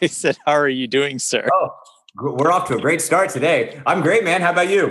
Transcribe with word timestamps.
I 0.02 0.06
said, 0.06 0.38
"How 0.46 0.52
are 0.52 0.68
you 0.68 0.86
doing, 0.86 1.18
sir?" 1.18 1.48
Oh, 1.52 1.70
we're 2.16 2.52
off 2.52 2.68
to 2.68 2.76
a 2.76 2.80
great 2.80 3.00
start 3.00 3.30
today. 3.30 3.80
I'm 3.86 4.00
great, 4.00 4.24
man. 4.24 4.40
How 4.40 4.50
about 4.50 4.68
you? 4.68 4.90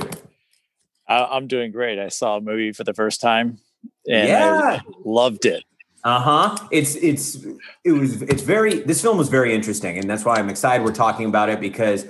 I'm 1.08 1.48
doing 1.48 1.72
great. 1.72 1.98
I 1.98 2.10
saw 2.10 2.38
a 2.38 2.42
movie 2.42 2.72
for 2.72 2.84
the 2.84 2.94
first 2.94 3.20
time, 3.20 3.60
and 4.08 4.28
yeah. 4.28 4.80
I 4.80 4.82
loved 5.04 5.46
it. 5.46 5.64
Uh 6.04 6.20
huh. 6.20 6.68
It's 6.72 6.96
it's 6.96 7.44
it 7.84 7.92
was 7.92 8.22
it's 8.22 8.44
very. 8.44 8.82
This 8.82 9.02
film 9.02 9.18
was 9.18 9.30
very 9.30 9.54
interesting, 9.54 9.98
and 9.98 10.10
that's 10.10 10.24
why 10.24 10.36
I'm 10.36 10.50
excited 10.50 10.86
we're 10.86 10.94
talking 10.94 11.26
about 11.26 11.50
it 11.50 11.60
because 11.60 12.06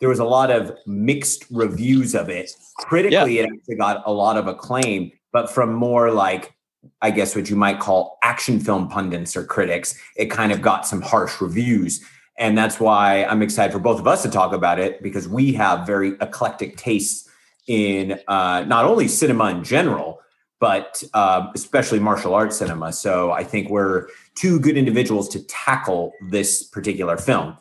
there 0.00 0.08
was 0.08 0.20
a 0.20 0.24
lot 0.24 0.50
of 0.50 0.76
mixed 0.86 1.44
reviews 1.50 2.14
of 2.14 2.28
it. 2.28 2.50
Critically, 2.78 3.38
yeah. 3.38 3.42
it 3.42 3.50
actually 3.52 3.76
got 3.76 4.02
a 4.06 4.12
lot 4.12 4.36
of 4.36 4.46
acclaim, 4.46 5.10
but 5.32 5.50
from 5.50 5.74
more 5.74 6.12
like 6.12 6.54
I 7.02 7.10
guess 7.10 7.34
what 7.34 7.50
you 7.50 7.56
might 7.56 7.80
call 7.80 8.18
action 8.22 8.60
film 8.60 8.88
pundits 8.88 9.36
or 9.36 9.44
critics, 9.44 9.98
it 10.16 10.26
kind 10.26 10.52
of 10.52 10.62
got 10.62 10.86
some 10.86 11.02
harsh 11.02 11.40
reviews. 11.40 12.04
And 12.38 12.56
that's 12.56 12.78
why 12.78 13.24
I'm 13.24 13.42
excited 13.42 13.72
for 13.72 13.78
both 13.78 13.98
of 13.98 14.06
us 14.06 14.22
to 14.22 14.30
talk 14.30 14.52
about 14.52 14.78
it 14.78 15.02
because 15.02 15.28
we 15.28 15.52
have 15.54 15.86
very 15.86 16.14
eclectic 16.20 16.76
tastes 16.76 17.28
in 17.66 18.20
uh, 18.28 18.64
not 18.66 18.84
only 18.84 19.08
cinema 19.08 19.46
in 19.46 19.64
general, 19.64 20.20
but 20.60 21.02
uh, 21.14 21.48
especially 21.54 21.98
martial 21.98 22.34
arts 22.34 22.56
cinema. 22.56 22.92
So 22.92 23.32
I 23.32 23.44
think 23.44 23.68
we're 23.68 24.08
two 24.34 24.60
good 24.60 24.76
individuals 24.76 25.28
to 25.30 25.42
tackle 25.44 26.12
this 26.30 26.62
particular 26.62 27.16
film. 27.16 27.56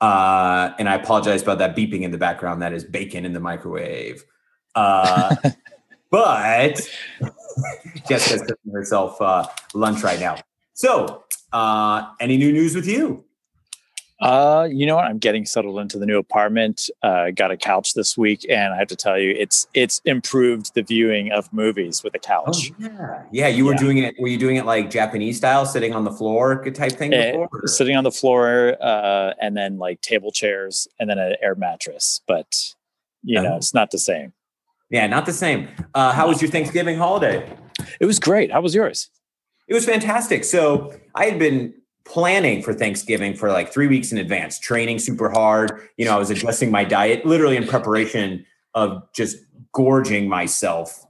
Uh, 0.00 0.72
and 0.78 0.88
I 0.88 0.94
apologize 0.94 1.42
about 1.42 1.58
that 1.58 1.76
beeping 1.76 2.02
in 2.02 2.10
the 2.10 2.18
background. 2.18 2.60
That 2.62 2.72
is 2.72 2.84
bacon 2.84 3.24
in 3.24 3.32
the 3.32 3.40
microwave. 3.40 4.24
Uh, 4.74 5.36
but 6.10 6.80
Jessica's 8.08 8.42
cooking 8.42 8.72
herself 8.72 9.20
uh, 9.20 9.46
lunch 9.72 10.02
right 10.02 10.20
now. 10.20 10.36
So, 10.74 11.24
uh, 11.52 12.10
any 12.20 12.36
new 12.36 12.52
news 12.52 12.74
with 12.74 12.86
you? 12.86 13.24
Uh, 14.20 14.68
you 14.70 14.86
know 14.86 14.96
what? 14.96 15.04
I'm 15.04 15.18
getting 15.18 15.44
settled 15.44 15.78
into 15.80 15.98
the 15.98 16.06
new 16.06 16.18
apartment. 16.18 16.88
Uh, 17.02 17.30
got 17.30 17.50
a 17.50 17.56
couch 17.56 17.94
this 17.94 18.16
week, 18.16 18.46
and 18.48 18.72
I 18.72 18.76
have 18.78 18.88
to 18.88 18.96
tell 18.96 19.18
you, 19.18 19.34
it's 19.36 19.66
it's 19.74 20.00
improved 20.04 20.74
the 20.74 20.82
viewing 20.82 21.32
of 21.32 21.52
movies 21.52 22.04
with 22.04 22.14
a 22.14 22.18
couch. 22.18 22.70
Oh, 22.72 22.76
yeah, 22.78 23.22
yeah. 23.32 23.48
You 23.48 23.64
were 23.64 23.72
yeah. 23.72 23.78
doing 23.78 23.98
it. 23.98 24.14
Were 24.18 24.28
you 24.28 24.38
doing 24.38 24.56
it 24.56 24.66
like 24.66 24.88
Japanese 24.88 25.38
style, 25.38 25.66
sitting 25.66 25.92
on 25.92 26.04
the 26.04 26.12
floor 26.12 26.64
type 26.70 26.92
thing 26.92 27.12
eh, 27.12 27.32
before? 27.32 27.66
sitting 27.66 27.96
on 27.96 28.04
the 28.04 28.12
floor, 28.12 28.76
uh, 28.80 29.32
and 29.40 29.56
then 29.56 29.78
like 29.78 30.00
table 30.00 30.30
chairs, 30.30 30.86
and 31.00 31.10
then 31.10 31.18
an 31.18 31.34
air 31.42 31.56
mattress. 31.56 32.20
But 32.28 32.74
you 33.24 33.38
oh. 33.40 33.42
know, 33.42 33.56
it's 33.56 33.74
not 33.74 33.90
the 33.90 33.98
same. 33.98 34.32
Yeah, 34.90 35.08
not 35.08 35.26
the 35.26 35.32
same. 35.32 35.68
Uh, 35.92 36.12
how 36.12 36.28
was 36.28 36.40
your 36.40 36.50
Thanksgiving 36.50 36.96
holiday? 36.96 37.50
It 38.00 38.06
was 38.06 38.20
great. 38.20 38.52
How 38.52 38.60
was 38.60 38.74
yours? 38.76 39.10
It 39.66 39.74
was 39.74 39.84
fantastic. 39.84 40.44
So 40.44 40.94
I 41.14 41.24
had 41.24 41.38
been 41.38 41.74
planning 42.06 42.62
for 42.62 42.74
Thanksgiving 42.74 43.34
for 43.34 43.50
like 43.50 43.72
three 43.72 43.86
weeks 43.86 44.12
in 44.12 44.18
advance, 44.18 44.58
training 44.58 44.98
super 44.98 45.30
hard. 45.30 45.88
You 45.96 46.04
know, 46.04 46.14
I 46.14 46.18
was 46.18 46.30
adjusting 46.30 46.70
my 46.70 46.84
diet 46.84 47.24
literally 47.24 47.56
in 47.56 47.66
preparation 47.66 48.44
of 48.74 49.02
just 49.12 49.38
gorging 49.72 50.28
myself 50.28 51.04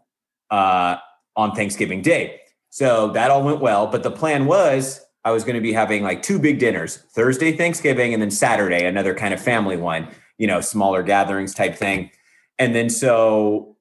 uh, 0.50 0.96
on 1.36 1.52
Thanksgiving 1.54 2.02
Day. 2.02 2.40
So 2.70 3.08
that 3.08 3.30
all 3.30 3.42
went 3.42 3.60
well. 3.60 3.86
But 3.86 4.02
the 4.02 4.10
plan 4.10 4.46
was 4.46 5.00
I 5.24 5.30
was 5.30 5.44
going 5.44 5.54
to 5.54 5.60
be 5.60 5.72
having 5.72 6.02
like 6.02 6.22
two 6.22 6.38
big 6.38 6.58
dinners 6.58 6.98
Thursday, 7.14 7.52
Thanksgiving, 7.56 8.12
and 8.12 8.22
then 8.22 8.30
Saturday, 8.30 8.84
another 8.84 9.14
kind 9.14 9.32
of 9.32 9.40
family 9.40 9.76
one, 9.76 10.08
you 10.38 10.46
know, 10.46 10.60
smaller 10.60 11.02
gatherings 11.02 11.54
type 11.54 11.74
thing. 11.74 12.10
And 12.58 12.74
then 12.74 12.90
so 12.90 13.76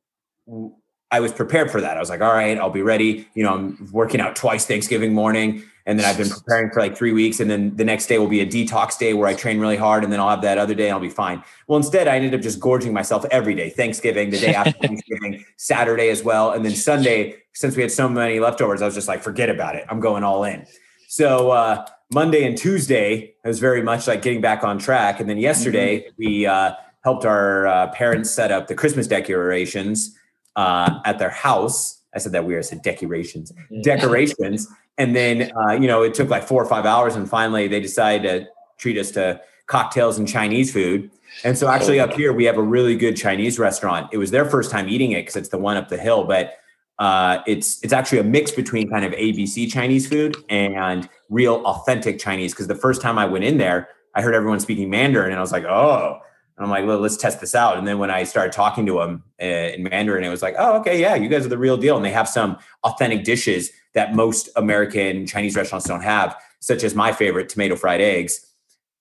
I 1.12 1.20
was 1.20 1.32
prepared 1.32 1.70
for 1.70 1.82
that. 1.82 1.96
I 1.96 2.00
was 2.00 2.10
like, 2.10 2.22
all 2.22 2.34
right, 2.34 2.58
I'll 2.58 2.70
be 2.70 2.82
ready. 2.82 3.28
You 3.36 3.44
know, 3.44 3.54
I'm 3.54 3.90
working 3.92 4.20
out 4.20 4.36
twice 4.36 4.66
Thanksgiving 4.66 5.14
morning. 5.14 5.64
And 5.86 6.00
then 6.00 6.06
I've 6.06 6.18
been 6.18 6.30
preparing 6.30 6.70
for 6.72 6.80
like 6.80 6.98
three 6.98 7.12
weeks. 7.12 7.40
And 7.40 7.50
then 7.50 7.76
the 7.76 7.84
next 7.84 8.08
day 8.08 8.18
will 8.18 8.28
be 8.28 8.40
a 8.40 8.46
detox 8.46 8.98
day 8.98 9.14
where 9.14 9.28
I 9.28 9.34
train 9.34 9.60
really 9.60 9.76
hard. 9.76 10.04
And 10.04 10.14
then 10.14 10.20
I'll 10.20 10.30
have 10.30 10.42
that 10.42 10.58
other 10.58 10.74
day 10.74 10.88
and 10.88 10.94
I'll 10.94 11.02
be 11.02 11.10
fine. 11.10 11.44
Well, 11.68 11.78
instead, 11.78 12.08
I 12.08 12.16
ended 12.16 12.34
up 12.34 12.42
just 12.42 12.60
gorging 12.60 12.94
myself 12.94 13.26
every 13.32 13.54
day 13.54 13.70
Thanksgiving, 13.70 14.30
the 14.30 14.40
day 14.40 14.54
after 14.56 14.72
Thanksgiving, 14.72 15.44
Saturday 15.58 16.10
as 16.10 16.24
well. 16.24 16.52
And 16.52 16.64
then 16.64 16.74
Sunday, 16.74 17.36
since 17.54 17.76
we 17.76 17.82
had 17.82 17.92
so 17.92 18.08
many 18.08 18.40
leftovers, 18.40 18.82
I 18.82 18.86
was 18.86 18.96
just 18.96 19.08
like, 19.08 19.22
forget 19.22 19.50
about 19.50 19.76
it. 19.76 19.86
I'm 19.90 20.00
going 20.00 20.24
all 20.24 20.46
in. 20.46 20.66
So 21.10 21.52
uh, 21.52 21.86
Monday 22.14 22.46
and 22.46 22.58
Tuesday, 22.58 23.36
I 23.44 23.48
was 23.48 23.60
very 23.60 23.84
much 23.84 24.08
like 24.08 24.22
getting 24.22 24.42
back 24.42 24.64
on 24.64 24.80
track. 24.80 25.20
And 25.20 25.30
then 25.30 25.38
yesterday, 25.38 26.00
mm-hmm. 26.00 26.10
we 26.18 26.46
uh, 26.46 26.74
helped 27.04 27.26
our 27.26 27.68
uh, 27.68 27.88
parents 27.88 28.32
set 28.32 28.52
up 28.52 28.68
the 28.68 28.76
Christmas 28.76 29.06
decorations 29.06 30.18
uh, 30.56 31.02
at 31.06 31.20
their 31.20 31.30
house. 31.30 32.02
I 32.16 32.20
said 32.20 32.32
that 32.34 32.46
weird. 32.46 32.64
I 32.64 32.68
said 32.68 32.82
decorations, 32.82 33.52
decorations. 33.82 34.68
And 34.98 35.16
then, 35.16 35.52
uh, 35.58 35.74
you 35.74 35.88
know, 35.88 36.04
it 36.04 36.14
took 36.14 36.30
like 36.30 36.48
four 36.48 36.62
or 36.62 36.68
five 36.68 36.86
hours. 36.86 37.16
And 37.16 37.30
finally, 37.30 37.68
they 37.68 37.80
decided 37.80 38.28
to 38.28 38.48
treat 38.78 38.98
us 38.98 39.12
to 39.12 39.42
cocktails 39.68 40.18
and 40.18 40.28
Chinese 40.28 40.72
food. 40.72 41.10
And 41.44 41.58
so, 41.58 41.68
actually, 41.68 42.00
up 42.00 42.14
here, 42.14 42.32
we 42.32 42.44
have 42.46 42.58
a 42.58 42.62
really 42.62 42.96
good 42.96 43.18
Chinese 43.18 43.58
restaurant. 43.58 44.10
It 44.12 44.18
was 44.18 44.32
their 44.32 44.46
first 44.46 44.70
time 44.70 44.88
eating 44.88 45.12
it 45.12 45.22
because 45.22 45.36
it's 45.36 45.50
the 45.50 45.58
one 45.58 45.78
up 45.78 45.90
the 45.90 45.98
hill, 45.98 46.26
but 46.26 46.58
uh, 47.00 47.40
it's 47.48 47.84
it's 47.84 47.94
actually 47.94 48.20
a 48.20 48.24
mix 48.24 48.52
between 48.52 48.88
kind 48.90 49.04
of 49.04 49.12
ABC 49.14 49.72
Chinese 49.72 50.08
food 50.08 50.38
and 50.50 51.10
real 51.30 51.64
authentic 51.66 52.20
Chinese. 52.20 52.54
Because 52.54 52.68
the 52.68 52.76
first 52.76 53.02
time 53.02 53.18
I 53.18 53.26
went 53.26 53.46
in 53.46 53.58
there, 53.58 53.90
I 54.14 54.22
heard 54.22 54.36
everyone 54.36 54.60
speaking 54.60 54.92
Mandarin, 54.92 55.32
and 55.32 55.38
I 55.38 55.42
was 55.42 55.52
like, 55.52 55.64
oh, 55.64 56.20
and 56.58 56.66
I'm 56.66 56.70
like, 56.70 56.86
well, 56.86 57.00
let's 57.00 57.18
test 57.18 57.42
this 57.42 57.56
out. 57.56 57.78
And 57.78 57.88
then 57.88 57.98
when 57.98 58.12
I 58.12 58.24
started 58.24 58.52
talking 58.52 58.86
to 58.86 59.00
them 59.00 59.24
uh, 59.42 59.46
in 59.46 59.84
Mandarin, 59.84 60.24
it 60.24 60.30
was 60.30 60.44
like, 60.44 60.56
oh, 60.58 60.80
okay, 60.80 61.02
yeah, 61.02 61.16
you 61.16 61.28
guys 61.28 61.46
are 61.46 61.50
the 61.50 61.58
real 61.58 61.78
deal. 61.78 61.96
And 61.96 62.06
they 62.06 62.12
have 62.12 62.30
some 62.30 62.58
authentic 62.84 63.24
dishes 63.24 63.72
that 63.94 64.14
most 64.14 64.50
American 64.56 65.26
Chinese 65.26 65.56
restaurants 65.56 65.88
don't 65.88 66.04
have, 66.04 66.36
such 66.60 66.84
as 66.84 66.94
my 66.94 67.12
favorite, 67.12 67.50
tomato 67.50 67.76
fried 67.76 68.02
eggs. 68.02 68.46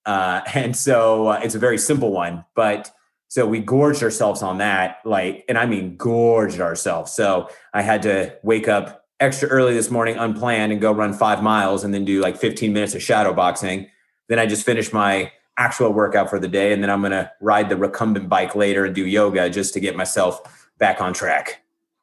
Uh, 0.07 0.41
and 0.55 0.75
so 0.75 1.29
uh, 1.29 1.41
it's 1.43 1.55
a 1.55 1.59
very 1.59 1.79
simple 1.79 2.11
one, 2.11 2.45
but 2.55 2.91
so 3.29 3.47
we 3.47 3.61
gorged 3.61 4.03
ourselves 4.03 4.43
on 4.43 4.59
that, 4.59 4.99
like, 5.07 5.45
and 5.49 5.57
I 5.57 5.65
mean 5.65 5.97
gorged 5.97 6.61
ourselves. 6.61 7.13
So 7.13 7.49
I 7.73 7.81
had 7.81 8.03
to 8.03 8.37
wake 8.43 8.69
up 8.69 9.07
extra 9.21 9.49
early 9.49 9.73
this 9.73 9.91
morning, 9.91 10.17
unplanned, 10.17 10.71
and 10.71 10.81
go 10.81 10.93
run 10.93 11.15
five 11.15 11.43
miles, 11.43 11.83
and 11.83 11.95
then 11.95 12.05
do 12.05 12.21
like 12.21 12.37
15 12.37 12.73
minutes 12.75 12.95
of 12.95 13.03
shadow 13.03 13.33
boxing. 13.33 13.89
Then 14.29 14.39
I 14.39 14.45
just 14.45 14.67
finished 14.67 14.93
my 14.93 15.33
actual 15.57 15.93
workout 15.93 16.31
for 16.31 16.39
the 16.39 16.49
day. 16.49 16.73
And 16.73 16.83
then 16.83 16.91
I'm 16.91 17.01
going 17.01 17.13
to 17.13 17.31
ride 17.41 17.69
the 17.69 17.77
recumbent 17.77 18.29
bike 18.29 18.55
later 18.55 18.85
and 18.85 18.95
do 18.95 19.07
yoga 19.07 19.51
just 19.51 19.75
to 19.75 19.81
get 19.81 19.97
myself 19.97 20.69
back 20.79 21.01
on 21.01 21.13
track. 21.13 21.63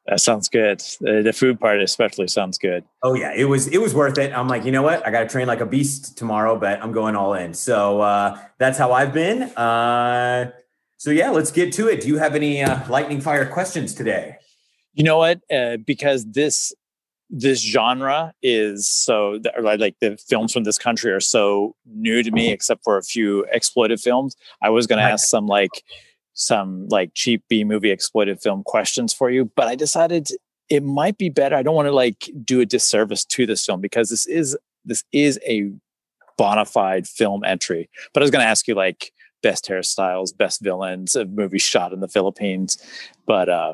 That 0.09 0.19
sounds 0.19 0.49
good. 0.49 0.79
The, 1.01 1.31
food 1.33 1.59
part 1.59 1.79
especially 1.81 2.27
sounds 2.27 2.57
good. 2.57 2.83
Oh 3.03 3.13
yeah, 3.13 3.31
it 3.35 3.43
was 3.43 3.67
it 3.67 3.77
was 3.77 3.93
worth 3.93 4.17
it. 4.17 4.33
I'm 4.33 4.47
like, 4.47 4.65
you 4.65 4.71
know 4.71 4.81
what? 4.81 5.05
I 5.05 5.11
got 5.11 5.19
to 5.19 5.27
train 5.27 5.45
like 5.45 5.61
a 5.61 5.67
beast 5.67 6.17
tomorrow, 6.17 6.59
but 6.59 6.81
I'm 6.81 6.91
going 6.91 7.15
all 7.15 7.35
in. 7.35 7.53
So 7.53 8.01
uh, 8.01 8.39
that's 8.57 8.79
how 8.79 8.91
I've 8.91 9.13
been. 9.13 9.43
Uh, 9.43 10.51
so 10.97 11.11
yeah, 11.11 11.29
let's 11.29 11.51
get 11.51 11.71
to 11.73 11.87
it. 11.89 12.01
Do 12.01 12.07
you 12.07 12.17
have 12.17 12.33
any 12.33 12.63
uh, 12.63 12.89
lightning 12.89 13.21
fire 13.21 13.45
questions 13.45 13.93
today? 13.93 14.37
You 14.93 15.03
know 15.03 15.19
what? 15.19 15.41
Uh, 15.51 15.77
because 15.77 16.25
this 16.25 16.73
this 17.29 17.61
genre 17.61 18.33
is 18.41 18.87
so 18.89 19.39
like 19.61 19.95
the 20.01 20.17
films 20.17 20.51
from 20.51 20.63
this 20.63 20.79
country 20.79 21.11
are 21.11 21.19
so 21.19 21.75
new 21.85 22.23
to 22.23 22.31
me 22.31 22.51
except 22.51 22.83
for 22.83 22.97
a 22.97 23.03
few 23.03 23.45
exploited 23.51 23.99
films. 23.99 24.35
I 24.61 24.69
was 24.69 24.87
going 24.87 24.97
to 24.97 25.05
ask 25.05 25.27
some 25.27 25.45
like 25.45 25.83
some 26.39 26.87
like 26.87 27.11
cheap 27.13 27.43
b 27.49 27.63
movie 27.63 27.91
exploited 27.91 28.41
film 28.41 28.63
questions 28.63 29.13
for 29.13 29.29
you 29.29 29.51
but 29.57 29.67
i 29.67 29.75
decided 29.75 30.29
it 30.69 30.81
might 30.83 31.17
be 31.17 31.27
better 31.27 31.53
i 31.53 31.61
don't 31.61 31.75
want 31.75 31.85
to 31.85 31.91
like 31.91 32.31
do 32.45 32.61
a 32.61 32.65
disservice 32.65 33.25
to 33.25 33.45
this 33.45 33.65
film 33.65 33.81
because 33.81 34.09
this 34.09 34.25
is 34.25 34.57
this 34.85 35.03
is 35.11 35.37
a 35.45 35.69
bona 36.37 36.63
fide 36.63 37.05
film 37.05 37.43
entry. 37.43 37.89
But 38.13 38.21
i 38.21 38.23
was 38.23 38.31
going 38.31 38.43
to 38.43 38.49
ask 38.49 38.69
you 38.69 38.73
like 38.73 39.11
best 39.43 39.67
hairstyles 39.67 40.35
best 40.35 40.61
villains 40.61 41.15
of 41.15 41.29
movies 41.29 41.61
shot 41.61 41.91
in 41.91 41.99
the 41.99 42.07
philippines 42.07 42.77
but 43.25 43.49
uh 43.49 43.73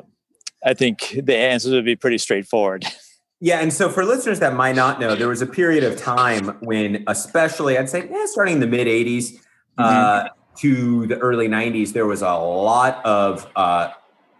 i 0.64 0.74
think 0.74 1.16
the 1.22 1.36
answers 1.36 1.72
would 1.72 1.84
be 1.84 1.96
pretty 1.96 2.18
straightforward 2.18 2.84
Yeah, 3.40 3.60
and 3.60 3.72
so 3.72 3.90
for 3.90 4.04
listeners 4.04 4.40
that 4.40 4.54
might 4.54 4.76
not 4.76 4.98
know, 4.98 5.14
there 5.14 5.28
was 5.28 5.42
a 5.42 5.46
period 5.46 5.84
of 5.84 5.98
time 5.98 6.56
when, 6.60 7.04
especially, 7.06 7.76
I'd 7.76 7.88
say, 7.88 8.08
yeah, 8.10 8.24
starting 8.26 8.54
in 8.54 8.60
the 8.60 8.66
mid 8.66 8.86
'80s 8.86 9.38
uh, 9.76 9.82
mm-hmm. 9.82 10.26
uh, 10.26 10.28
to 10.56 11.06
the 11.06 11.18
early 11.18 11.46
'90s, 11.46 11.92
there 11.92 12.06
was 12.06 12.22
a 12.22 12.32
lot 12.34 13.04
of 13.04 13.50
uh, 13.54 13.90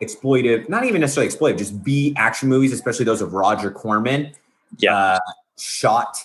exploitive, 0.00 0.68
not 0.70 0.84
even 0.86 1.02
necessarily 1.02 1.30
exploitive, 1.30 1.58
just 1.58 1.84
B 1.84 2.14
action 2.16 2.48
movies, 2.48 2.72
especially 2.72 3.04
those 3.04 3.20
of 3.20 3.34
Roger 3.34 3.70
Corman, 3.70 4.32
yeah, 4.78 4.96
uh, 4.96 5.18
shot 5.58 6.16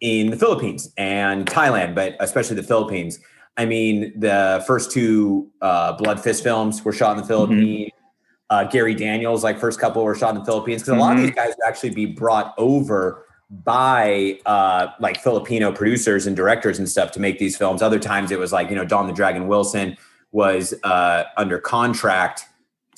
in 0.00 0.30
the 0.30 0.36
Philippines 0.36 0.92
and 0.96 1.44
Thailand, 1.44 1.94
but 1.94 2.16
especially 2.20 2.56
the 2.56 2.62
Philippines. 2.62 3.20
I 3.58 3.66
mean, 3.66 4.18
the 4.18 4.64
first 4.66 4.90
two 4.90 5.50
uh, 5.60 5.92
Blood 5.92 6.20
Fist 6.20 6.42
films 6.42 6.82
were 6.84 6.92
shot 6.92 7.12
in 7.12 7.16
the 7.18 7.22
mm-hmm. 7.22 7.28
Philippines. 7.28 7.90
Mm-hmm 7.90 8.03
uh, 8.50 8.64
Gary 8.64 8.94
Daniels, 8.94 9.42
like 9.42 9.58
first 9.58 9.80
couple 9.80 10.04
were 10.04 10.14
shot 10.14 10.34
in 10.34 10.40
the 10.40 10.44
Philippines 10.44 10.82
because 10.82 10.92
mm-hmm. 10.92 11.00
a 11.00 11.02
lot 11.02 11.12
of 11.12 11.18
mm-hmm. 11.18 11.26
these 11.26 11.34
guys 11.34 11.48
would 11.48 11.66
actually 11.66 11.90
be 11.90 12.06
brought 12.06 12.54
over 12.58 13.24
by 13.50 14.38
uh, 14.46 14.88
like 15.00 15.20
Filipino 15.20 15.72
producers 15.72 16.26
and 16.26 16.36
directors 16.36 16.78
and 16.78 16.88
stuff 16.88 17.12
to 17.12 17.20
make 17.20 17.38
these 17.38 17.56
films. 17.56 17.82
Other 17.82 17.98
times 17.98 18.30
it 18.30 18.38
was 18.38 18.52
like 18.52 18.70
you 18.70 18.76
know 18.76 18.84
Don 18.84 19.06
the 19.06 19.12
Dragon 19.12 19.46
Wilson 19.46 19.96
was 20.32 20.74
uh, 20.82 21.24
under 21.36 21.58
contract 21.58 22.46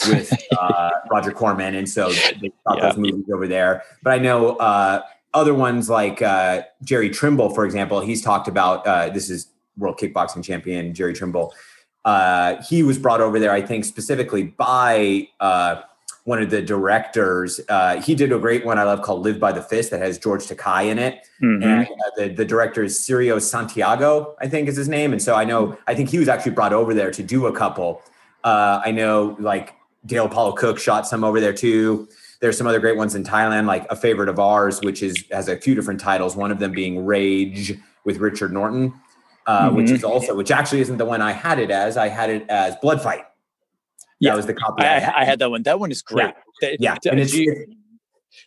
with 0.08 0.32
uh, 0.58 0.90
Roger 1.10 1.32
Corman, 1.32 1.74
and 1.74 1.88
so 1.88 2.08
they 2.08 2.14
shot 2.14 2.76
yeah. 2.76 2.88
those 2.88 2.96
movies 2.96 3.26
over 3.32 3.46
there. 3.46 3.82
But 4.02 4.14
I 4.14 4.18
know 4.18 4.56
uh, 4.56 5.02
other 5.34 5.54
ones 5.54 5.90
like 5.90 6.22
uh, 6.22 6.62
Jerry 6.82 7.10
Trimble, 7.10 7.50
for 7.50 7.64
example. 7.64 8.00
He's 8.00 8.22
talked 8.22 8.48
about 8.48 8.86
uh, 8.86 9.10
this 9.10 9.30
is 9.30 9.48
world 9.76 9.98
kickboxing 9.98 10.42
champion 10.42 10.94
Jerry 10.94 11.12
Trimble. 11.12 11.54
Uh, 12.06 12.62
he 12.62 12.84
was 12.84 12.98
brought 12.98 13.20
over 13.20 13.40
there, 13.40 13.50
I 13.50 13.60
think, 13.60 13.84
specifically 13.84 14.44
by 14.44 15.28
uh, 15.40 15.82
one 16.22 16.40
of 16.40 16.50
the 16.50 16.62
directors. 16.62 17.60
Uh, 17.68 18.00
he 18.00 18.14
did 18.14 18.30
a 18.32 18.38
great 18.38 18.64
one 18.64 18.78
I 18.78 18.84
love 18.84 19.02
called 19.02 19.22
"Live 19.22 19.40
by 19.40 19.50
the 19.50 19.60
Fist" 19.60 19.90
that 19.90 20.00
has 20.00 20.16
George 20.16 20.44
Takei 20.44 20.86
in 20.86 21.00
it, 21.00 21.26
mm-hmm. 21.42 21.62
and 21.64 21.86
uh, 21.88 22.10
the 22.16 22.28
the 22.28 22.44
director 22.44 22.84
is 22.84 22.96
Cirio 22.96 23.42
Santiago, 23.42 24.36
I 24.38 24.46
think 24.46 24.68
is 24.68 24.76
his 24.76 24.88
name. 24.88 25.12
And 25.12 25.20
so 25.20 25.34
I 25.34 25.44
know 25.44 25.76
I 25.88 25.96
think 25.96 26.08
he 26.08 26.18
was 26.18 26.28
actually 26.28 26.52
brought 26.52 26.72
over 26.72 26.94
there 26.94 27.10
to 27.10 27.22
do 27.24 27.46
a 27.46 27.52
couple. 27.52 28.00
Uh, 28.44 28.80
I 28.84 28.92
know 28.92 29.36
like 29.40 29.74
Dale 30.06 30.26
Apollo 30.26 30.52
Cook 30.52 30.78
shot 30.78 31.08
some 31.08 31.24
over 31.24 31.40
there 31.40 31.52
too. 31.52 32.08
There's 32.40 32.56
some 32.56 32.68
other 32.68 32.78
great 32.78 32.96
ones 32.96 33.16
in 33.16 33.24
Thailand, 33.24 33.66
like 33.66 33.84
a 33.90 33.96
favorite 33.96 34.28
of 34.28 34.38
ours, 34.38 34.80
which 34.80 35.02
is 35.02 35.24
has 35.32 35.48
a 35.48 35.56
few 35.56 35.74
different 35.74 35.98
titles. 35.98 36.36
One 36.36 36.52
of 36.52 36.60
them 36.60 36.70
being 36.70 37.04
Rage 37.04 37.76
with 38.04 38.18
Richard 38.18 38.52
Norton, 38.52 38.94
uh, 39.46 39.68
mm-hmm. 39.68 39.76
which 39.76 39.90
is 39.90 40.04
also 40.04 40.34
which 40.34 40.50
actually 40.50 40.80
isn't 40.80 40.98
the 40.98 41.04
one 41.04 41.22
I 41.22 41.32
had 41.32 41.58
it 41.58 41.70
as. 41.70 41.96
I 41.96 42.08
had 42.08 42.30
it 42.30 42.46
as 42.48 42.76
Blood 42.76 43.02
Fight. 43.02 43.24
Yeah, 44.18 44.30
that 44.30 44.36
was 44.36 44.46
the 44.46 44.54
copy. 44.54 44.82
I, 44.82 44.96
I, 44.96 44.98
had. 44.98 45.14
I 45.14 45.24
had. 45.24 45.38
that 45.40 45.50
one. 45.50 45.62
That 45.64 45.80
one 45.80 45.90
is 45.90 46.02
great. 46.02 46.32
Yeah, 46.62 46.74
yeah. 46.78 46.96
and 47.10 47.20
it's, 47.20 47.34
you, 47.34 47.66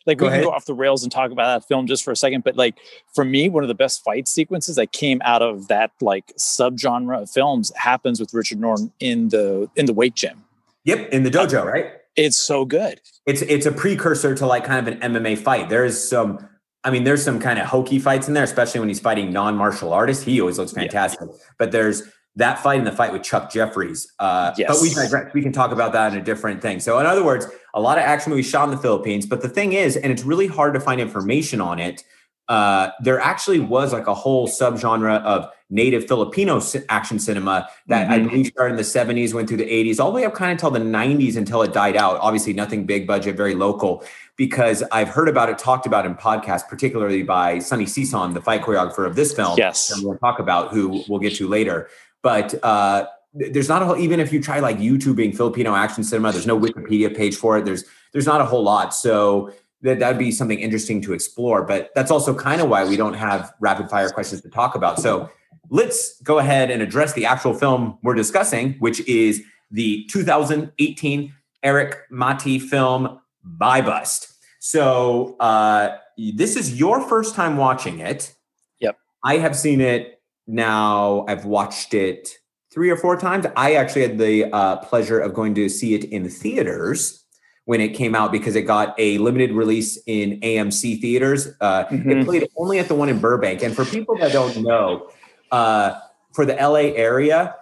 like 0.06 0.18
go 0.18 0.26
we 0.26 0.30
ahead. 0.30 0.42
can 0.42 0.50
go 0.50 0.56
off 0.56 0.66
the 0.66 0.74
rails 0.74 1.04
and 1.04 1.12
talk 1.12 1.32
about 1.32 1.62
that 1.62 1.68
film 1.68 1.88
just 1.88 2.04
for 2.04 2.12
a 2.12 2.16
second, 2.16 2.44
but 2.44 2.56
like 2.56 2.76
for 3.14 3.24
me, 3.24 3.50
one 3.50 3.64
of 3.64 3.68
the 3.68 3.76
best 3.76 4.04
fight 4.04 4.28
sequences 4.28 4.76
that 4.76 4.92
came 4.92 5.22
out 5.24 5.42
of 5.42 5.68
that 5.68 5.92
like 6.02 6.34
subgenre 6.38 7.24
of 7.24 7.30
films 7.30 7.72
happens 7.76 8.20
with 8.20 8.34
Richard 8.34 8.60
Norton 8.60 8.92
in 9.00 9.30
the 9.30 9.70
in 9.76 9.86
the 9.86 9.94
weight 9.94 10.16
gym. 10.16 10.44
Yep, 10.86 11.10
in 11.10 11.24
the 11.24 11.30
dojo, 11.30 11.64
right? 11.66 11.94
It's 12.16 12.38
so 12.38 12.66
good. 12.66 13.00
It's 13.26 13.42
it's 13.44 13.66
a 13.66 13.72
precursor 13.72 14.36
to 14.36 14.46
like 14.46 14.64
kind 14.64 14.88
of 14.88 14.94
an 14.94 15.14
MMA 15.14 15.38
fight. 15.38 15.70
There 15.70 15.86
is 15.86 16.10
some 16.10 16.48
I 16.90 16.92
mean, 16.92 17.04
there's 17.04 17.24
some 17.24 17.40
kind 17.40 17.60
of 17.60 17.68
hokey 17.68 18.00
fights 18.00 18.28
in 18.28 18.34
there, 18.34 18.44
especially 18.44 18.80
when 18.80 18.90
he's 18.90 19.00
fighting 19.00 19.32
non-martial 19.32 19.94
artists. 19.94 20.24
He 20.24 20.42
always 20.42 20.58
looks 20.58 20.72
fantastic. 20.72 21.30
Yeah. 21.32 21.38
But 21.60 21.72
there's 21.72 22.02
that 22.36 22.58
fight 22.58 22.80
and 22.80 22.88
the 22.88 22.92
fight 22.92 23.14
with 23.14 23.22
Chuck 23.22 23.52
Jeffries. 23.52 24.12
Uh, 24.18 24.54
yes. 24.58 24.70
But 24.72 24.82
we 24.82 24.94
digress. 24.94 25.32
We 25.34 25.44
can 25.44 25.52
talk 25.52 25.72
about 25.72 25.94
that 25.94 26.14
in 26.14 26.20
a 26.20 26.24
different 26.24 26.64
thing. 26.64 26.80
So, 26.80 26.98
in 26.98 27.06
other 27.06 27.24
words, 27.24 27.46
a 27.76 27.80
lot 27.80 28.00
of 28.00 28.06
action 28.06 28.32
movies 28.32 28.50
shot 28.50 28.64
in 28.68 28.72
the 28.72 28.82
Philippines. 28.82 29.28
But 29.28 29.44
the 29.44 29.50
thing 29.50 29.74
is, 29.74 29.98
and 29.98 30.12
it's 30.12 30.24
really 30.24 30.48
hard 30.48 30.74
to 30.74 30.80
find 30.80 31.00
information 31.00 31.62
on 31.62 31.78
it. 31.78 32.04
Uh, 32.48 32.90
there 33.04 33.20
actually 33.20 33.60
was 33.60 33.94
like 33.94 34.08
a 34.08 34.14
whole 34.16 34.48
subgenre 34.48 35.22
of 35.22 35.48
native 35.70 36.08
Filipino 36.08 36.60
action 36.90 37.20
cinema 37.20 37.70
that 37.86 38.08
mm-hmm. 38.08 38.14
I 38.14 38.28
believe 38.28 38.48
started 38.48 38.72
in 38.72 38.78
the 38.78 38.82
70s, 38.82 39.36
went 39.36 39.48
through 39.48 39.58
the 39.58 39.70
80s, 39.70 40.00
all 40.00 40.12
the 40.12 40.16
way 40.16 40.26
up 40.26 40.34
kind 40.34 40.52
of 40.52 40.56
until 40.56 40.72
the 40.72 40.80
90s 40.80 41.38
until 41.38 41.62
it 41.62 41.74
died 41.74 41.96
out. 41.96 42.18
Obviously, 42.22 42.54
nothing 42.54 42.86
big 42.88 43.06
budget, 43.06 43.36
very 43.36 43.54
local, 43.54 44.04
because 44.40 44.84
I've 44.94 45.10
heard 45.10 45.28
about 45.28 45.50
it 45.50 45.58
talked 45.58 45.86
about 45.86 46.06
in 46.06 46.16
podcasts, 46.16 46.66
particularly 46.66 47.24
by 47.24 47.60
Sonny 47.60 47.84
Sison, 47.84 48.34
the 48.34 48.40
fight 48.40 48.62
choreographer 48.62 49.06
of 49.06 49.18
this 49.18 49.34
film. 49.34 49.58
Yes. 49.58 49.92
we'll 50.02 50.18
talk 50.18 50.40
about 50.40 50.72
who 50.72 51.04
we'll 51.10 51.20
get 51.20 51.36
to 51.36 51.48
later. 51.50 51.90
But 52.24 52.56
uh, 52.64 53.08
there's 53.34 53.68
not 53.68 53.82
a 53.82 53.86
whole, 53.86 53.98
even 53.98 54.22
if 54.22 54.32
you 54.32 54.42
try 54.42 54.60
like 54.60 54.78
YouTubing 54.78 55.36
Filipino 55.36 55.76
action 55.76 56.06
cinema, 56.06 56.32
there's 56.32 56.48
no 56.48 56.58
Wikipedia 56.58 57.14
page 57.14 57.36
for 57.36 57.58
it. 57.58 57.66
There's 57.66 57.84
there's 58.14 58.26
not 58.26 58.40
a 58.40 58.46
whole 58.46 58.64
lot. 58.64 58.94
So 58.94 59.52
that 59.82 60.00
that'd 60.00 60.18
be 60.18 60.32
something 60.32 60.58
interesting 60.58 61.02
to 61.02 61.12
explore. 61.12 61.64
But 61.64 61.90
that's 61.94 62.10
also 62.10 62.34
kind 62.34 62.62
of 62.62 62.70
why 62.70 62.86
we 62.86 62.96
don't 62.96 63.16
have 63.16 63.54
rapid 63.60 63.90
fire 63.90 64.10
questions 64.10 64.42
to 64.44 64.50
talk 64.50 64.74
about. 64.74 65.02
So 65.02 65.30
let's 65.70 66.18
go 66.22 66.40
ahead 66.40 66.72
and 66.72 66.82
address 66.82 67.12
the 67.12 67.26
actual 67.26 67.54
film 67.54 67.98
we're 68.04 68.16
discussing, 68.16 68.76
which 68.76 69.02
is 69.02 69.42
the 69.70 70.06
2018 70.06 71.34
Erik 71.62 71.98
Matti 72.10 72.58
film 72.58 73.20
Buy 73.58 73.82
Bust. 73.82 74.34
So 74.60 75.36
uh, 75.40 75.98
this 76.18 76.56
is 76.56 76.78
your 76.78 77.02
first 77.08 77.36
time 77.36 77.58
watching 77.58 78.00
it. 78.00 78.36
Yep. 78.80 78.98
I 79.24 79.38
have 79.38 79.56
seen 79.56 79.82
it 79.82 80.22
now 80.48 81.26
I've 81.28 81.46
watched 81.46 81.94
it 81.94 82.30
three 82.74 82.90
or 82.90 82.98
four 82.98 83.18
times. 83.18 83.46
I 83.56 83.76
actually 83.76 84.02
had 84.02 84.18
the 84.18 84.54
uh, 84.54 84.78
pleasure 84.78 85.20
of 85.20 85.34
going 85.34 85.56
to 85.56 85.70
see 85.70 85.94
it 85.94 86.06
in 86.06 86.28
theaters 86.28 87.24
when 87.66 87.82
it 87.82 87.90
came 87.90 88.16
out 88.16 88.32
because 88.32 88.56
it 88.56 88.64
got 88.64 88.96
a 88.98 89.20
limited 89.20 89.52
release 89.52 90.02
in 90.08 90.40
AMC 90.42 91.00
theaters. 91.02 91.48
Uh, 91.62 91.86
mm-hmm. 91.86 92.10
It 92.10 92.26
played 92.26 92.48
only 92.58 92.80
at 92.80 92.88
the 92.88 92.96
one 92.96 93.10
in 93.10 93.20
Burbank. 93.20 93.62
And 93.62 93.76
for 93.76 93.86
people 93.86 94.18
that 94.18 94.32
don't 94.32 94.58
know, 94.64 95.10
uh, 95.52 96.00
for 96.34 96.46
the 96.46 96.56
LA 96.56 96.96
area, 96.96 97.56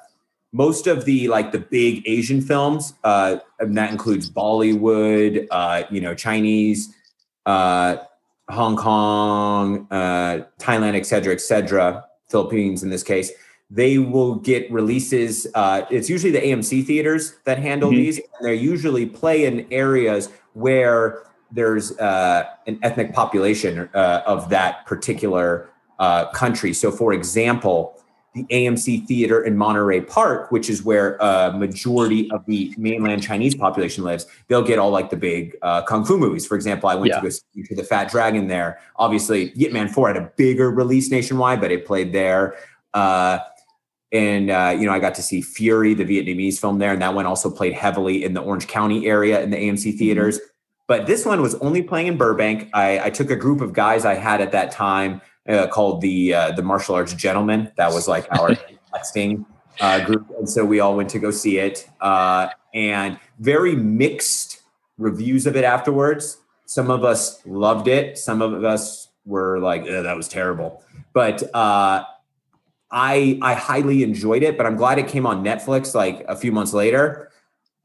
most 0.54 0.88
of 0.88 1.06
the 1.06 1.28
like 1.28 1.52
the 1.52 1.60
big 1.60 2.04
Asian 2.08 2.42
films, 2.42 2.94
uh, 3.04 3.38
and 3.60 3.78
that 3.78 3.92
includes 3.92 4.30
Bollywood, 4.30 5.48
uh, 5.52 5.84
you 5.92 6.02
know, 6.02 6.16
Chinese, 6.16 6.94
uh, 7.46 7.98
Hong 8.50 8.76
Kong, 8.78 9.88
uh, 9.92 10.44
Thailand, 10.60 10.96
et 10.96 11.06
cetera, 11.06 11.34
et 11.34 11.42
cetera. 11.42 12.06
Philippines 12.30 12.84
in 12.84 12.90
this 12.90 13.04
case, 13.04 13.32
they 13.70 13.98
will 13.98 14.36
get 14.36 14.70
releases. 14.72 15.48
Uh, 15.56 15.86
it's 15.90 16.10
usually 16.10 16.32
the 16.32 16.42
AMC 16.42 16.86
theaters 16.86 17.36
that 17.46 17.58
handle 17.58 17.90
mm-hmm. 17.90 18.00
these, 18.00 18.18
and 18.18 18.48
they 18.48 18.56
usually 18.56 19.06
play 19.06 19.46
in 19.46 19.66
areas 19.72 20.30
where 20.54 21.24
there's 21.52 21.98
uh, 22.00 22.46
an 22.68 22.80
ethnic 22.84 23.14
population 23.14 23.90
uh, 23.94 24.22
of 24.26 24.50
that 24.50 24.86
particular 24.86 25.70
uh, 26.00 26.30
country. 26.32 26.74
So, 26.74 26.92
for 26.92 27.14
example, 27.14 27.97
the 28.38 28.56
AMC 28.56 29.08
theater 29.08 29.44
in 29.44 29.58
Monterey 29.58 30.02
Park, 30.02 30.52
which 30.52 30.70
is 30.70 30.84
where 30.84 31.18
a 31.18 31.52
majority 31.58 32.30
of 32.32 32.46
the 32.46 32.74
mainland 32.78 33.24
Chinese 33.24 33.56
population 33.56 34.04
lives, 34.04 34.28
they'll 34.48 34.64
get 34.64 34.80
all 34.80 34.92
like 34.92 35.10
the 35.10 35.18
big 35.18 35.58
uh, 35.62 35.82
kung 35.82 36.06
fu 36.06 36.18
movies. 36.18 36.46
For 36.46 36.56
example, 36.56 36.90
I 36.90 36.96
went 36.96 37.10
yeah. 37.10 37.18
to 37.18 37.22
go 37.24 37.30
see 37.30 37.64
to 37.64 37.76
the 37.76 37.84
Fat 37.84 38.12
Dragon 38.12 38.48
there. 38.48 38.80
Obviously, 38.98 39.52
Yip 39.56 39.74
Man 39.74 39.88
Four 39.88 40.08
had 40.08 40.18
a 40.18 40.32
bigger 40.38 40.70
release 40.70 41.10
nationwide, 41.10 41.60
but 41.60 41.72
it 41.72 41.86
played 41.86 42.14
there. 42.14 42.56
Uh, 42.94 43.40
and 44.12 44.50
uh, 44.50 44.76
you 44.78 44.86
know, 44.86 44.94
I 44.94 45.00
got 45.00 45.16
to 45.16 45.22
see 45.22 45.42
Furie, 45.42 45.96
the 45.96 46.06
Vietnamese 46.06 46.60
film 46.60 46.80
there, 46.80 46.94
and 46.94 47.02
that 47.02 47.14
one 47.14 47.26
also 47.26 47.50
played 47.50 47.74
heavily 47.74 48.24
in 48.24 48.34
the 48.34 48.42
Orange 48.42 48.68
County 48.68 49.08
area 49.08 49.42
in 49.42 49.50
the 49.50 49.58
AMC 49.58 49.88
mm-hmm. 49.88 49.98
theaters. 49.98 50.38
Mm-hmm. 50.38 50.48
But 50.88 51.06
this 51.06 51.26
one 51.26 51.42
was 51.42 51.56
only 51.56 51.82
playing 51.82 52.08
in 52.08 52.18
Burbank. 52.18 52.70
I, 52.74 53.00
I 53.08 53.10
took 53.10 53.30
a 53.30 53.36
group 53.36 53.60
of 53.60 53.74
guys 53.74 54.06
I 54.06 54.14
had 54.14 54.40
at 54.40 54.54
that 54.54 54.72
time 54.72 55.22
uh, 55.48 55.68
called 55.68 56.02
the 56.02 56.34
uh, 56.34 56.52
the 56.52 56.62
martial 56.62 56.96
arts 56.96 57.14
gentleman. 57.14 57.72
That 57.78 57.94
was 57.94 58.08
like 58.08 58.28
our 58.38 58.50
texting 58.94 59.46
uh, 59.80 60.06
group, 60.06 60.28
and 60.38 60.50
so 60.50 60.66
we 60.66 60.80
all 60.80 60.96
went 60.96 61.10
to 61.12 61.20
go 61.20 61.32
see 61.32 61.60
it. 61.60 61.90
Uh, 62.02 62.50
and 62.74 63.20
very 63.40 63.76
mixed 63.76 64.62
reviews 64.98 65.48
of 65.48 65.56
it 65.56 65.64
afterwards. 65.64 66.38
Some 66.66 66.92
of 66.92 67.04
us 67.04 67.46
loved 67.46 67.88
it. 67.88 68.18
Some 68.18 68.42
of 68.42 68.64
us 68.64 69.10
were 69.26 69.60
like, 69.60 69.86
"That 69.86 70.16
was 70.16 70.28
terrible." 70.28 70.84
But 71.14 71.44
uh, 71.56 72.04
I 72.92 73.40
I 73.42 73.54
highly 73.54 74.04
enjoyed 74.04 74.44
it. 74.44 74.58
But 74.58 74.66
I'm 74.66 74.76
glad 74.76 75.00
it 75.00 75.08
came 75.08 75.26
on 75.26 75.44
Netflix 75.44 75.94
like 75.94 76.26
a 76.28 76.36
few 76.36 76.52
months 76.52 76.74
later 76.74 77.32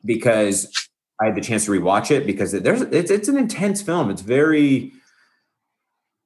because 0.05 0.73
I 1.21 1.27
had 1.27 1.37
the 1.37 1.41
chance 1.41 1.67
to 1.67 1.71
rewatch 1.71 2.11
it 2.11 2.27
because 2.27 2.53
there's 2.53 2.83
it's 2.83 3.11
it's 3.11 3.29
an 3.29 3.37
intense 3.37 3.83
film. 3.83 4.11
It's 4.11 4.23
very 4.23 4.93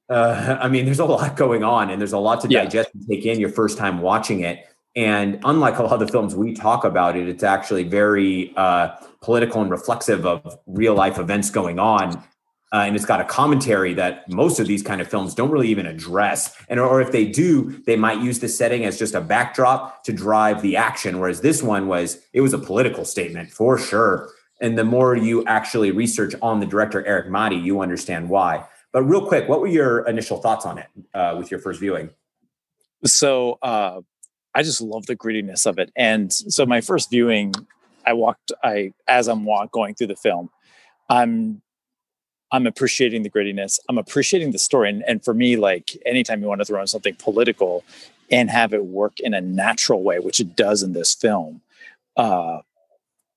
uh, 0.09 0.57
I 0.61 0.67
mean, 0.67 0.85
there's 0.85 0.99
a 0.99 1.05
lot 1.05 1.35
going 1.35 1.63
on 1.63 1.89
and 1.89 1.99
there's 1.99 2.13
a 2.13 2.19
lot 2.19 2.41
to 2.41 2.49
yeah. 2.49 2.63
digest 2.63 2.89
and 2.93 3.07
take 3.07 3.25
in 3.25 3.39
your 3.39 3.49
first 3.49 3.77
time 3.77 3.99
watching 4.01 4.41
it. 4.41 4.65
And 4.95 5.39
unlike 5.43 5.77
a 5.77 5.83
lot 5.83 5.93
of 5.93 5.99
the 5.99 6.07
films 6.07 6.35
we 6.35 6.53
talk 6.53 6.83
about 6.83 7.15
it, 7.15 7.29
it's 7.29 7.43
actually 7.43 7.83
very 7.83 8.51
uh, 8.57 8.95
political 9.21 9.61
and 9.61 9.69
reflexive 9.69 10.25
of 10.25 10.57
real 10.65 10.95
life 10.95 11.19
events 11.19 11.51
going 11.51 11.77
on. 11.77 12.23
Uh, 12.73 12.79
and 12.79 12.95
it's 12.95 13.05
got 13.05 13.21
a 13.21 13.23
commentary 13.23 13.93
that 13.93 14.27
most 14.27 14.59
of 14.59 14.67
these 14.67 14.81
kind 14.81 14.99
of 14.99 15.07
films 15.07 15.33
don't 15.33 15.51
really 15.51 15.69
even 15.69 15.85
address. 15.85 16.53
And 16.67 16.79
or 16.79 16.99
if 16.99 17.11
they 17.11 17.25
do, 17.25 17.81
they 17.85 17.95
might 17.95 18.21
use 18.21 18.39
the 18.39 18.49
setting 18.49 18.83
as 18.85 18.99
just 18.99 19.13
a 19.13 19.21
backdrop 19.21 20.03
to 20.03 20.11
drive 20.11 20.61
the 20.61 20.75
action. 20.75 21.19
Whereas 21.19 21.41
this 21.41 21.63
one 21.63 21.87
was, 21.87 22.19
it 22.33 22.41
was 22.41 22.53
a 22.53 22.57
political 22.57 23.05
statement 23.05 23.51
for 23.51 23.77
sure. 23.77 24.29
And 24.59 24.77
the 24.77 24.83
more 24.83 25.15
you 25.15 25.45
actually 25.45 25.91
research 25.91 26.33
on 26.41 26.59
the 26.59 26.65
director 26.65 27.05
Erik 27.05 27.29
Matti, 27.29 27.55
you 27.55 27.79
understand 27.81 28.29
why. 28.29 28.65
But 28.93 29.03
real 29.03 29.25
quick, 29.25 29.49
what 29.49 29.61
were 29.61 29.67
your 29.67 30.07
initial 30.07 30.37
thoughts 30.37 30.65
on 30.65 30.77
it 30.77 30.87
uh, 31.13 31.35
with 31.37 31.51
your 31.51 31.59
first 31.59 31.79
viewing? 31.79 32.09
So 33.05 33.59
uh, 33.61 34.01
I 34.55 34.63
just 34.63 34.81
love 34.81 35.05
the 35.05 35.15
grittiness 35.15 35.65
of 35.65 35.77
it, 35.77 35.91
and 35.95 36.31
so 36.31 36.65
my 36.65 36.81
first 36.81 37.09
viewing, 37.09 37.53
I 38.05 38.13
walked. 38.13 38.51
I 38.63 38.93
as 39.07 39.27
I'm 39.27 39.45
walk, 39.45 39.71
going 39.71 39.93
through 39.93 40.07
the 40.07 40.15
film, 40.15 40.49
I'm 41.09 41.61
I'm 42.51 42.65
appreciating 42.65 43.23
the 43.23 43.29
grittiness. 43.29 43.79
I'm 43.89 43.97
appreciating 43.97 44.51
the 44.51 44.59
story, 44.59 44.89
and, 44.89 45.03
and 45.07 45.23
for 45.23 45.33
me, 45.33 45.57
like 45.57 45.97
anytime 46.05 46.41
you 46.41 46.47
want 46.47 46.61
to 46.61 46.65
throw 46.65 46.81
in 46.81 46.87
something 46.87 47.15
political 47.15 47.83
and 48.31 48.49
have 48.49 48.73
it 48.73 48.85
work 48.85 49.19
in 49.19 49.33
a 49.33 49.41
natural 49.41 50.03
way, 50.03 50.19
which 50.19 50.39
it 50.39 50.55
does 50.55 50.81
in 50.81 50.93
this 50.93 51.13
film, 51.13 51.61
uh, 52.15 52.59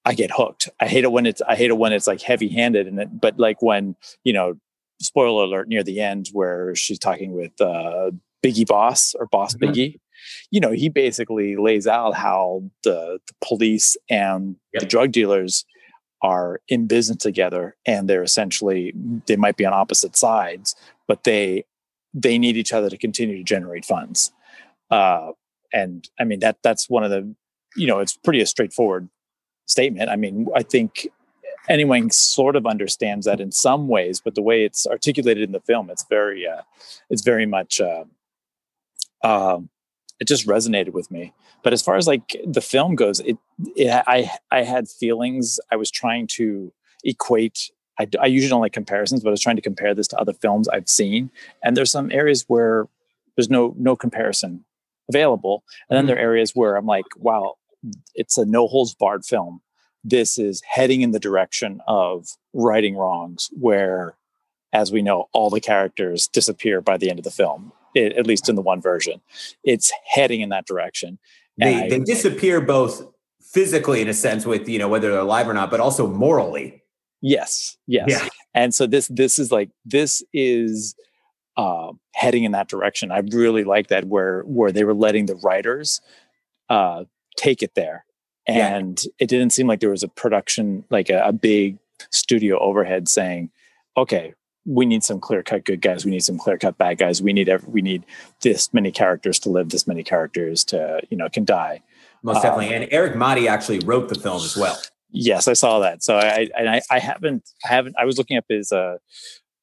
I 0.05 0.15
get 0.15 0.31
hooked. 0.35 0.69
I 0.81 0.87
hate 0.87 1.05
it 1.05 1.13
when 1.13 1.27
it's 1.27 1.43
I 1.43 1.57
hate 1.57 1.71
it 1.71 1.77
when 1.77 1.93
it's 1.93 2.07
like 2.07 2.23
heavy 2.23 2.49
handed 2.49 2.87
and 2.87 2.99
it, 2.99 3.21
but 3.21 3.39
like 3.39 3.61
when 3.61 3.97
you 4.25 4.33
know 4.33 4.57
spoiler 5.01 5.45
alert 5.45 5.69
near 5.69 5.83
the 5.83 6.01
end 6.01 6.29
where 6.33 6.75
she's 6.75 6.99
talking 6.99 7.33
with 7.33 7.59
uh, 7.61 8.11
Biggie 8.43 8.67
Boss 8.67 9.15
or 9.15 9.27
Boss 9.27 9.55
mm-hmm. 9.55 9.73
Biggie. 9.73 10.01
You 10.51 10.61
know, 10.61 10.73
he 10.73 10.89
basically 10.89 11.57
lays 11.57 11.87
out 11.87 12.15
how 12.15 12.63
the, 12.85 13.19
the 13.27 13.35
police 13.43 13.97
and 14.09 14.57
yep. 14.73 14.83
the 14.83 14.87
drug 14.87 15.13
dealers 15.13 15.65
are 16.23 16.61
in 16.69 16.87
business 16.87 17.17
together 17.17 17.77
and 17.87 18.09
they're 18.09 18.23
essentially 18.23 18.93
they 19.27 19.37
might 19.37 19.57
be 19.57 19.65
on 19.65 19.73
opposite 19.73 20.15
sides 20.15 20.77
but 21.09 21.25
they 21.25 21.65
they 22.13 22.37
need 22.37 22.59
each 22.59 22.75
other 22.75 22.91
to 22.91 22.99
continue 22.99 23.39
to 23.39 23.43
generate 23.43 23.87
funds 23.87 24.31
uh, 24.91 25.31
and 25.73 26.11
I 26.21 26.25
mean 26.25 26.41
that 26.41 26.59
that's 26.63 26.91
one 26.91 27.05
of 27.05 27.11
the 27.11 27.35
you 27.75 27.87
know 27.87 28.01
it's 28.01 28.19
pretty 28.19 28.43
a 28.43 28.47
straightforward 28.47 29.09
statement. 29.71 30.11
I 30.11 30.17
mean, 30.17 30.49
I 30.55 30.63
think 30.63 31.09
anyone 31.69 32.11
sort 32.11 32.57
of 32.57 32.67
understands 32.67 33.27
that 33.27 33.41
in 33.41 33.53
some 33.53 33.89
ways, 33.89 34.21
but 34.21 34.35
the 34.35 34.43
way 34.43 34.65
it's 34.65 34.87
articulated 34.87 35.45
in 35.45 35.53
the 35.53 35.61
film, 35.61 35.91
it's 35.91 36.05
very 36.09 36.47
uh, 36.47 36.63
it's 37.09 37.23
very 37.23 37.47
much 37.47 37.81
uh, 37.81 38.05
um, 39.23 39.69
it 40.19 40.29
just 40.29 40.47
resonated 40.47 40.93
with 40.93 41.11
me. 41.11 41.33
But 41.63 41.73
as 41.73 41.83
far 41.83 41.97
as 41.97 42.07
like 42.07 42.37
the 42.47 42.61
film 42.61 42.95
goes, 42.95 43.21
it, 43.21 43.37
it 43.77 44.03
I 44.07 44.31
I 44.51 44.63
had 44.63 44.89
feelings. 44.89 45.61
I 45.71 45.77
was 45.77 45.91
trying 45.91 46.27
to 46.33 46.73
equate. 47.05 47.71
I, 47.99 48.09
I 48.21 48.27
usually 48.27 48.49
don't 48.49 48.63
like 48.63 48.73
comparisons, 48.73 49.23
but 49.23 49.31
I 49.31 49.33
was 49.33 49.43
trying 49.43 49.57
to 49.57 49.63
compare 49.63 49.95
this 49.95 50.09
to 50.09 50.19
other 50.19 50.33
films 50.33 50.69
I've 50.69 50.89
seen, 50.89 51.31
and 51.63 51.77
there's 51.77 51.91
some 51.91 52.11
areas 52.11 52.45
where 52.49 52.89
there's 53.37 53.51
no 53.51 53.75
no 53.79 53.97
comparison 53.97 54.65
available, 55.09 55.65
and 55.89 55.97
then 55.97 56.03
mm-hmm. 56.03 56.09
there 56.09 56.17
are 56.17 56.31
areas 56.31 56.53
where 56.55 56.77
I'm 56.77 56.87
like, 56.87 57.07
wow, 57.17 57.57
it's 58.15 58.39
a 58.39 58.45
no 58.45 58.69
holds 58.69 58.95
barred 58.95 59.25
film. 59.25 59.61
This 60.03 60.39
is 60.39 60.63
heading 60.67 61.03
in 61.03 61.11
the 61.11 61.21
direction 61.21 61.81
of 61.87 62.29
righting 62.53 62.97
wrongs, 62.97 63.51
where, 63.53 64.17
as 64.73 64.91
we 64.91 65.03
know, 65.03 65.29
all 65.33 65.51
the 65.51 65.61
characters 65.61 66.27
disappear 66.27 66.81
by 66.81 66.97
the 66.97 67.11
end 67.11 67.19
of 67.19 67.25
the 67.25 67.31
film 67.31 67.73
it, 67.95 68.17
at 68.17 68.27
least 68.27 68.49
in 68.49 68.57
the 68.57 68.63
one 68.63 68.81
version. 68.81 69.21
It's 69.65 69.93
heading 70.07 70.41
in 70.41 70.51
that 70.51 70.67
direction. 70.67 71.19
They, 71.59 71.85
I, 71.85 71.89
they 71.89 71.99
disappear 71.99 72.61
both 72.61 73.07
physically 73.41 74.01
in 74.01 74.09
a 74.09 74.15
sense 74.15 74.47
with 74.47 74.69
you 74.69 74.79
know 74.79 74.89
whether 74.89 75.11
they're 75.11 75.21
alive 75.21 75.49
or 75.49 75.55
not, 75.55 75.71
but 75.71 75.81
also 75.81 76.07
morally. 76.07 76.83
Yes, 77.21 77.77
yes. 77.87 78.07
Yeah. 78.09 78.29
And 78.55 78.75
so 78.75 78.87
this 78.87 79.09
this 79.09 79.39
is 79.39 79.53
like 79.53 79.71
this 79.85 80.23
is 80.33 80.95
uh, 81.57 81.93
heading 82.15 82.45
in 82.45 82.53
that 82.53 82.69
direction. 82.69 83.13
I 83.13 83.19
really 83.19 83.65
like 83.65 83.89
that 83.89 84.05
where 84.05 84.43
where 84.43 84.73
they 84.73 84.85
were 84.85 84.95
letting 84.95 85.27
the 85.27 85.37
writers 85.37 86.01
uh, 86.71 87.05
take 87.37 87.63
it 87.63 87.75
there, 87.75 88.05
and 88.51 89.03
yeah. 89.03 89.11
it 89.19 89.29
didn't 89.29 89.51
seem 89.51 89.67
like 89.67 89.81
there 89.81 89.91
was 89.91 90.03
a 90.03 90.09
production 90.09 90.85
like 90.91 91.11
a, 91.11 91.23
a 91.27 91.33
big 91.33 91.79
studio 92.11 92.59
overhead 92.59 93.09
saying, 93.09 93.51
"Okay, 93.97 94.35
we 94.65 94.87
need 94.87 95.03
some 95.03 95.21
clear 95.21 95.43
cut 95.43 95.65
good 95.65 95.81
guys. 95.81 96.05
We 96.05 96.11
need 96.11 96.25
some 96.25 96.39
clear 96.39 96.59
cut 96.59 96.79
bad 96.79 96.99
guys. 96.99 97.23
We 97.23 97.33
need 97.33 97.49
every, 97.49 97.69
we 97.69 97.83
need 97.83 98.05
this 98.43 98.73
many 98.73 98.93
characters 98.93 99.39
to 99.41 99.51
live. 99.51 99.71
This 99.71 99.87
many 99.87 100.03
characters 100.03 100.65
to 100.65 101.01
you 101.11 101.17
know 101.17 101.29
can 101.29 101.45
die. 101.45 101.83
Most 102.23 102.43
definitely. 102.43 102.75
Um, 102.75 102.83
and 102.83 102.93
Erik 102.93 103.17
Matti 103.17 103.49
actually 103.49 103.81
wrote 103.81 104.09
the 104.09 104.15
film 104.15 104.37
as 104.37 104.57
well. 104.57 104.79
Yes, 105.11 105.49
I 105.49 105.55
saw 105.55 105.81
that. 105.81 106.03
So 106.03 106.17
I 106.17 106.49
and 106.57 106.69
I, 106.69 106.83
I 106.91 106.99
haven't 106.99 107.49
I 107.65 107.69
haven't 107.69 107.97
I 107.99 108.05
was 108.05 108.19
looking 108.19 108.37
up 108.37 108.45
his 108.49 108.71
uh, 108.73 108.99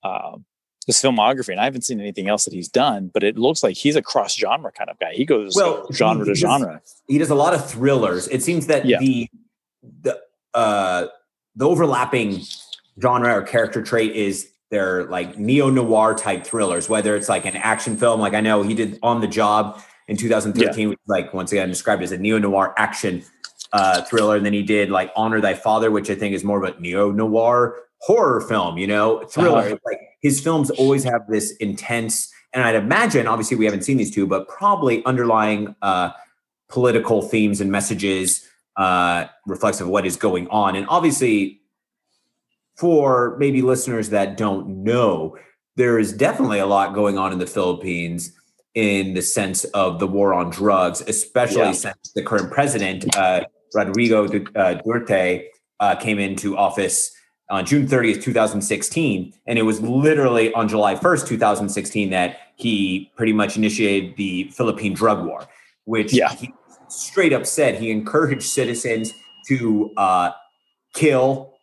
uh 0.03 0.37
his 0.87 0.95
filmography 0.95 1.49
and 1.49 1.59
I 1.59 1.65
haven't 1.65 1.83
seen 1.83 1.99
anything 1.99 2.29
else 2.29 2.45
that 2.45 2.53
he's 2.53 2.69
done, 2.69 3.11
but 3.13 3.21
it 3.23 3.37
looks 3.37 3.61
like 3.61 3.75
he's 3.75 3.97
a 3.97 4.01
cross 4.01 4.35
genre 4.35 4.71
kind 4.71 4.89
of 4.89 4.97
guy. 4.97 5.13
He 5.13 5.25
goes 5.25 5.53
well, 5.55 5.85
genre 5.91 6.25
he, 6.25 6.31
to 6.31 6.35
he 6.35 6.41
genre. 6.41 6.81
He 7.07 7.17
does 7.17 7.29
a 7.29 7.35
lot 7.35 7.53
of 7.53 7.69
thrillers. 7.69 8.27
It 8.29 8.41
seems 8.41 8.67
that 8.67 8.85
yeah. 8.85 8.97
the 8.99 9.29
the 10.01 10.19
uh 10.53 11.07
the 11.55 11.67
overlapping 11.67 12.41
genre 13.01 13.35
or 13.35 13.41
character 13.41 13.83
trait 13.83 14.15
is 14.15 14.49
they're 14.71 15.05
like 15.05 15.37
neo 15.37 15.69
noir 15.69 16.15
type 16.15 16.45
thrillers, 16.45 16.87
whether 16.87 17.15
it's 17.15 17.29
like 17.29 17.45
an 17.45 17.57
action 17.57 17.97
film, 17.97 18.21
like 18.21 18.33
I 18.33 18.41
know 18.41 18.63
he 18.63 18.73
did 18.73 18.97
On 19.03 19.19
the 19.19 19.27
Job 19.27 19.81
in 20.07 20.15
2013, 20.15 20.81
yeah. 20.81 20.87
which 20.87 20.99
like 21.05 21.33
once 21.33 21.51
again 21.51 21.67
described 21.67 22.01
as 22.01 22.13
a 22.13 22.17
neo 22.17 22.39
noir 22.39 22.73
action 22.77 23.23
uh, 23.73 24.03
thriller. 24.03 24.37
And 24.37 24.45
then 24.45 24.53
he 24.53 24.63
did 24.63 24.89
like 24.89 25.11
Honor 25.17 25.41
Thy 25.41 25.53
Father, 25.53 25.91
which 25.91 26.09
I 26.09 26.15
think 26.15 26.33
is 26.33 26.45
more 26.45 26.63
of 26.63 26.75
a 26.75 26.79
neo 26.79 27.11
noir 27.11 27.75
horror 27.99 28.41
film, 28.41 28.77
you 28.77 28.87
know, 28.87 29.23
thriller. 29.25 29.59
Uh-huh. 29.59 29.77
Like 29.85 29.99
his 30.21 30.39
films 30.39 30.69
always 30.71 31.03
have 31.03 31.27
this 31.27 31.51
intense, 31.57 32.31
and 32.53 32.63
I'd 32.63 32.75
imagine, 32.75 33.27
obviously, 33.27 33.57
we 33.57 33.65
haven't 33.65 33.83
seen 33.83 33.97
these 33.97 34.13
two, 34.13 34.27
but 34.27 34.47
probably 34.47 35.03
underlying 35.05 35.75
uh, 35.81 36.11
political 36.69 37.21
themes 37.21 37.61
and 37.61 37.71
messages 37.71 38.47
uh, 38.77 39.25
reflective 39.45 39.87
of 39.87 39.91
what 39.91 40.05
is 40.05 40.15
going 40.15 40.47
on. 40.49 40.75
And 40.75 40.85
obviously, 40.89 41.61
for 42.75 43.35
maybe 43.39 43.61
listeners 43.61 44.09
that 44.11 44.37
don't 44.37 44.83
know, 44.83 45.37
there 45.75 45.99
is 45.99 46.13
definitely 46.13 46.59
a 46.59 46.65
lot 46.65 46.93
going 46.93 47.17
on 47.17 47.31
in 47.33 47.39
the 47.39 47.47
Philippines 47.47 48.33
in 48.75 49.15
the 49.15 49.21
sense 49.21 49.63
of 49.65 49.99
the 49.99 50.05
war 50.05 50.33
on 50.33 50.51
drugs, 50.51 51.01
especially 51.07 51.61
yeah. 51.61 51.71
since 51.71 52.11
the 52.13 52.21
current 52.21 52.51
president, 52.51 53.05
uh, 53.17 53.43
Rodrigo 53.73 54.25
uh, 54.25 54.79
Duterte, 54.85 55.45
uh, 55.79 55.95
came 55.95 56.19
into 56.19 56.55
office 56.55 57.11
on 57.49 57.65
June 57.65 57.87
30th, 57.87 58.21
2016. 58.21 59.33
And 59.45 59.59
it 59.59 59.63
was 59.63 59.81
literally 59.81 60.53
on 60.53 60.67
July 60.67 60.95
1st, 60.95 61.27
2016, 61.27 62.09
that 62.09 62.37
he 62.55 63.11
pretty 63.15 63.33
much 63.33 63.57
initiated 63.57 64.17
the 64.17 64.49
Philippine 64.53 64.93
drug 64.93 65.25
war, 65.25 65.47
which 65.85 66.13
yeah. 66.13 66.29
he 66.33 66.53
straight 66.89 67.33
up 67.33 67.45
said 67.45 67.75
he 67.75 67.91
encouraged 67.91 68.43
citizens 68.43 69.13
to 69.47 69.91
uh, 69.97 70.31
kill, 70.93 71.53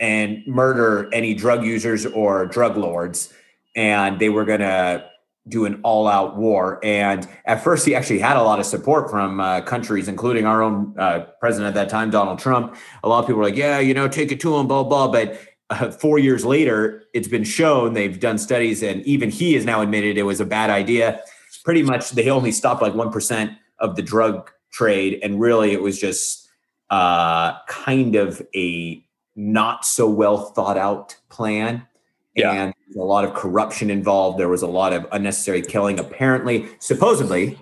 and 0.00 0.44
murder 0.46 1.08
any 1.12 1.34
drug 1.34 1.64
users 1.64 2.04
or 2.06 2.46
drug 2.46 2.76
lords. 2.76 3.32
And 3.76 4.18
they 4.18 4.28
were 4.28 4.44
going 4.44 4.60
to 4.60 5.08
do 5.48 5.66
an 5.66 5.80
all 5.82 6.08
out 6.08 6.36
war. 6.36 6.80
And 6.82 7.28
at 7.44 7.62
first, 7.62 7.84
he 7.84 7.94
actually 7.94 8.18
had 8.18 8.36
a 8.36 8.42
lot 8.42 8.58
of 8.58 8.66
support 8.66 9.10
from 9.10 9.40
uh, 9.40 9.60
countries, 9.60 10.08
including 10.08 10.46
our 10.46 10.62
own 10.62 10.94
uh, 10.98 11.26
president 11.38 11.68
at 11.68 11.74
that 11.74 11.90
time, 11.90 12.10
Donald 12.10 12.38
Trump. 12.38 12.76
A 13.02 13.08
lot 13.08 13.20
of 13.20 13.26
people 13.26 13.38
were 13.38 13.44
like, 13.44 13.56
yeah, 13.56 13.78
you 13.78 13.92
know, 13.92 14.08
take 14.08 14.32
it 14.32 14.40
to 14.40 14.56
him, 14.56 14.66
blah, 14.66 14.82
blah. 14.82 15.08
But 15.08 15.38
uh, 15.70 15.90
four 15.90 16.18
years 16.18 16.44
later, 16.44 17.04
it's 17.12 17.28
been 17.28 17.44
shown, 17.44 17.92
they've 17.92 18.18
done 18.18 18.38
studies, 18.38 18.82
and 18.82 19.02
even 19.02 19.30
he 19.30 19.54
has 19.54 19.64
now 19.64 19.82
admitted 19.82 20.16
it 20.16 20.22
was 20.22 20.40
a 20.40 20.46
bad 20.46 20.70
idea. 20.70 21.20
Pretty 21.64 21.82
much, 21.82 22.10
they 22.10 22.30
only 22.30 22.52
stopped 22.52 22.80
like 22.80 22.94
1% 22.94 23.56
of 23.78 23.96
the 23.96 24.02
drug 24.02 24.50
trade. 24.72 25.20
And 25.22 25.40
really, 25.40 25.72
it 25.72 25.82
was 25.82 26.00
just 26.00 26.48
uh, 26.90 27.58
kind 27.68 28.16
of 28.16 28.42
a 28.54 29.04
not 29.36 29.84
so 29.84 30.08
well 30.08 30.38
thought 30.38 30.78
out 30.78 31.16
plan. 31.28 31.86
Yeah. 32.34 32.52
And 32.52 32.74
a 32.96 33.02
lot 33.02 33.24
of 33.24 33.34
corruption 33.34 33.90
involved. 33.90 34.38
There 34.38 34.48
was 34.48 34.62
a 34.62 34.66
lot 34.66 34.92
of 34.92 35.06
unnecessary 35.12 35.62
killing. 35.62 35.98
Apparently, 35.98 36.68
supposedly, 36.78 37.58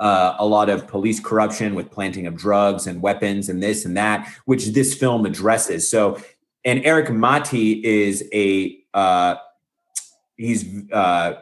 uh, 0.00 0.36
a 0.38 0.46
lot 0.46 0.68
of 0.68 0.86
police 0.86 1.20
corruption 1.20 1.74
with 1.74 1.90
planting 1.90 2.26
of 2.26 2.36
drugs 2.36 2.86
and 2.86 3.02
weapons 3.02 3.48
and 3.48 3.62
this 3.62 3.84
and 3.84 3.96
that, 3.96 4.28
which 4.44 4.66
this 4.68 4.94
film 4.94 5.26
addresses. 5.26 5.88
So, 5.88 6.20
and 6.64 6.84
Erik 6.84 7.10
Matti 7.10 7.84
is 7.84 8.24
a 8.32 8.78
uh, 8.94 9.36
he's 10.36 10.90
uh, 10.90 11.34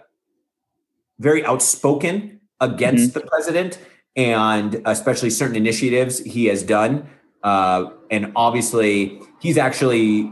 very 1.18 1.44
outspoken 1.44 2.40
against 2.60 3.10
mm-hmm. 3.10 3.20
the 3.20 3.26
president 3.26 3.78
and 4.16 4.82
especially 4.84 5.30
certain 5.30 5.56
initiatives 5.56 6.18
he 6.18 6.46
has 6.46 6.62
done. 6.62 7.08
Uh, 7.42 7.90
and 8.10 8.32
obviously, 8.36 9.20
he's 9.40 9.58
actually 9.58 10.30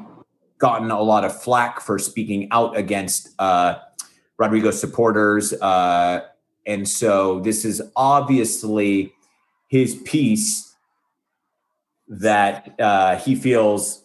gotten 0.61 0.91
a 0.91 1.03
lot 1.03 1.25
of 1.25 1.43
flack 1.43 1.81
for 1.81 1.99
speaking 1.99 2.47
out 2.53 2.77
against 2.77 3.31
uh, 3.41 3.79
Rodrigo's 4.39 4.81
supporters. 4.81 5.53
Uh, 5.55 6.21
and 6.67 6.89
so 6.89 7.41
this 7.41 7.65
is 7.65 7.83
obviously 7.97 9.13
his 9.67 9.97
piece 10.05 10.75
that 12.09 12.75
uh, 12.79 13.17
he 13.17 13.35
feels. 13.35 14.05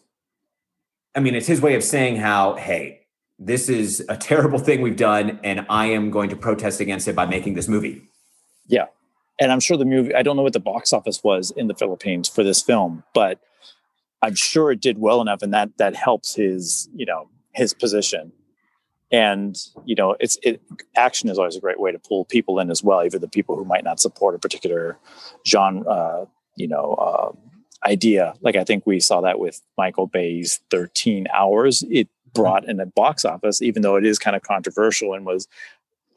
I 1.14 1.20
mean, 1.20 1.36
it's 1.36 1.48
his 1.48 1.62
way 1.62 1.76
of 1.76 1.84
saying 1.84 2.18
how, 2.18 2.56
hey, 2.56 3.02
this 3.40 3.70
is 3.70 4.04
a 4.10 4.18
terrible 4.18 4.60
thing 4.60 4.82
we've 4.82 4.98
done, 4.98 5.40
and 5.44 5.66
I 5.70 5.88
am 5.88 6.10
going 6.10 6.30
to 6.30 6.36
protest 6.36 6.80
against 6.80 7.08
it 7.08 7.16
by 7.16 7.26
making 7.26 7.54
this 7.54 7.68
movie. 7.68 8.02
Yeah. 8.68 8.86
And 9.40 9.52
I'm 9.52 9.60
sure 9.60 9.78
the 9.78 9.86
movie, 9.86 10.14
I 10.16 10.24
don't 10.24 10.38
know 10.38 10.44
what 10.44 10.54
the 10.54 10.60
box 10.60 10.94
office 10.94 11.24
was 11.24 11.52
in 11.52 11.68
the 11.68 11.76
Philippines 11.76 12.30
for 12.30 12.44
this 12.44 12.62
film, 12.62 13.04
but 13.14 13.40
I'm 14.26 14.36
sure 14.36 14.72
it 14.72 14.82
did 14.82 14.98
well 14.98 15.22
enough, 15.22 15.42
and 15.44 15.54
that 15.54 15.78
that 15.78 15.96
helps 15.96 16.36
his 16.36 16.90
you 16.96 17.06
know 17.06 17.30
his 17.54 17.74
position. 17.74 18.32
And 19.12 19.56
you 19.86 19.94
know, 19.94 20.16
it's 20.20 20.38
it 20.42 20.62
action 20.96 21.30
is 21.30 21.38
always 21.38 21.56
a 21.56 21.62
great 21.62 21.80
way 21.80 21.92
to 21.92 22.00
pull 22.00 22.26
people 22.26 22.60
in 22.60 22.72
as 22.72 22.84
well, 22.84 23.06
even 23.06 23.22
the 23.22 23.28
people 23.28 23.56
who 23.56 23.64
might 23.64 23.84
not 23.84 24.00
support 24.00 24.34
a 24.34 24.40
particular 24.40 24.98
genre, 25.46 25.88
uh, 25.88 26.26
you 26.56 26.68
know, 26.68 26.94
uh, 26.94 27.32
idea. 27.88 28.34
Like 28.42 28.56
I 28.56 28.64
think 28.64 28.88
we 28.88 29.00
saw 29.00 29.22
that 29.22 29.40
with 29.40 29.62
Michael 29.78 30.08
Bay's 30.08 30.60
13 30.72 31.28
Hours. 31.32 31.84
It 31.90 32.10
brought 32.34 32.68
in 32.68 32.80
a 32.80 32.88
box 32.88 33.24
office, 33.26 33.62
even 33.62 33.84
though 33.84 33.96
it 33.96 34.06
is 34.06 34.18
kind 34.18 34.36
of 34.36 34.42
controversial 34.42 35.14
and 35.14 35.26
was 35.26 35.48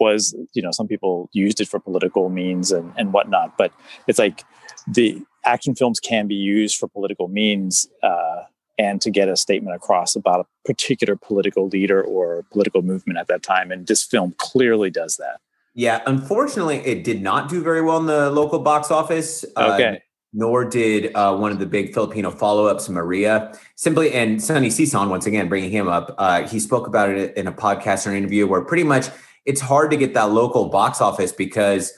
was 0.00 0.34
you 0.54 0.62
know 0.62 0.70
some 0.70 0.88
people 0.88 1.28
used 1.32 1.60
it 1.60 1.68
for 1.68 1.78
political 1.78 2.30
means 2.30 2.72
and 2.72 2.92
and 2.96 3.12
whatnot. 3.12 3.58
But 3.58 3.72
it's 4.06 4.18
like 4.18 4.44
the 4.86 5.22
action 5.48 5.74
films 5.74 5.98
can 5.98 6.26
be 6.26 6.34
used 6.34 6.78
for 6.78 6.86
political 6.88 7.28
means 7.28 7.88
uh, 8.02 8.42
and 8.78 9.00
to 9.00 9.10
get 9.10 9.28
a 9.28 9.36
statement 9.36 9.74
across 9.74 10.14
about 10.14 10.40
a 10.40 10.46
particular 10.64 11.16
political 11.16 11.66
leader 11.68 12.02
or 12.02 12.44
political 12.52 12.82
movement 12.82 13.18
at 13.18 13.26
that 13.26 13.42
time. 13.42 13.72
And 13.72 13.86
this 13.86 14.04
film 14.04 14.34
clearly 14.38 14.90
does 14.90 15.16
that. 15.16 15.40
Yeah, 15.74 16.02
unfortunately, 16.06 16.78
it 16.78 17.02
did 17.02 17.22
not 17.22 17.48
do 17.48 17.62
very 17.62 17.82
well 17.82 17.98
in 17.98 18.06
the 18.06 18.30
local 18.30 18.58
box 18.58 18.90
office. 18.90 19.44
Uh, 19.56 19.72
okay. 19.74 19.88
Uh, 19.88 19.96
nor 20.34 20.64
did 20.64 21.14
uh, 21.14 21.34
one 21.34 21.50
of 21.50 21.58
the 21.58 21.66
big 21.66 21.94
Filipino 21.94 22.30
follow-ups, 22.30 22.88
Maria. 22.90 23.56
Simply, 23.76 24.12
and 24.12 24.42
Sonny 24.42 24.68
Sison, 24.68 25.08
once 25.08 25.24
again, 25.24 25.48
bringing 25.48 25.70
him 25.70 25.88
up, 25.88 26.14
uh, 26.18 26.46
he 26.46 26.60
spoke 26.60 26.86
about 26.86 27.08
it 27.08 27.34
in 27.36 27.46
a 27.46 27.52
podcast 27.52 28.06
or 28.06 28.10
an 28.10 28.16
interview 28.16 28.46
where 28.46 28.60
pretty 28.60 28.84
much 28.84 29.06
it's 29.46 29.62
hard 29.62 29.90
to 29.90 29.96
get 29.96 30.12
that 30.12 30.30
local 30.30 30.68
box 30.68 31.00
office 31.00 31.32
because 31.32 31.97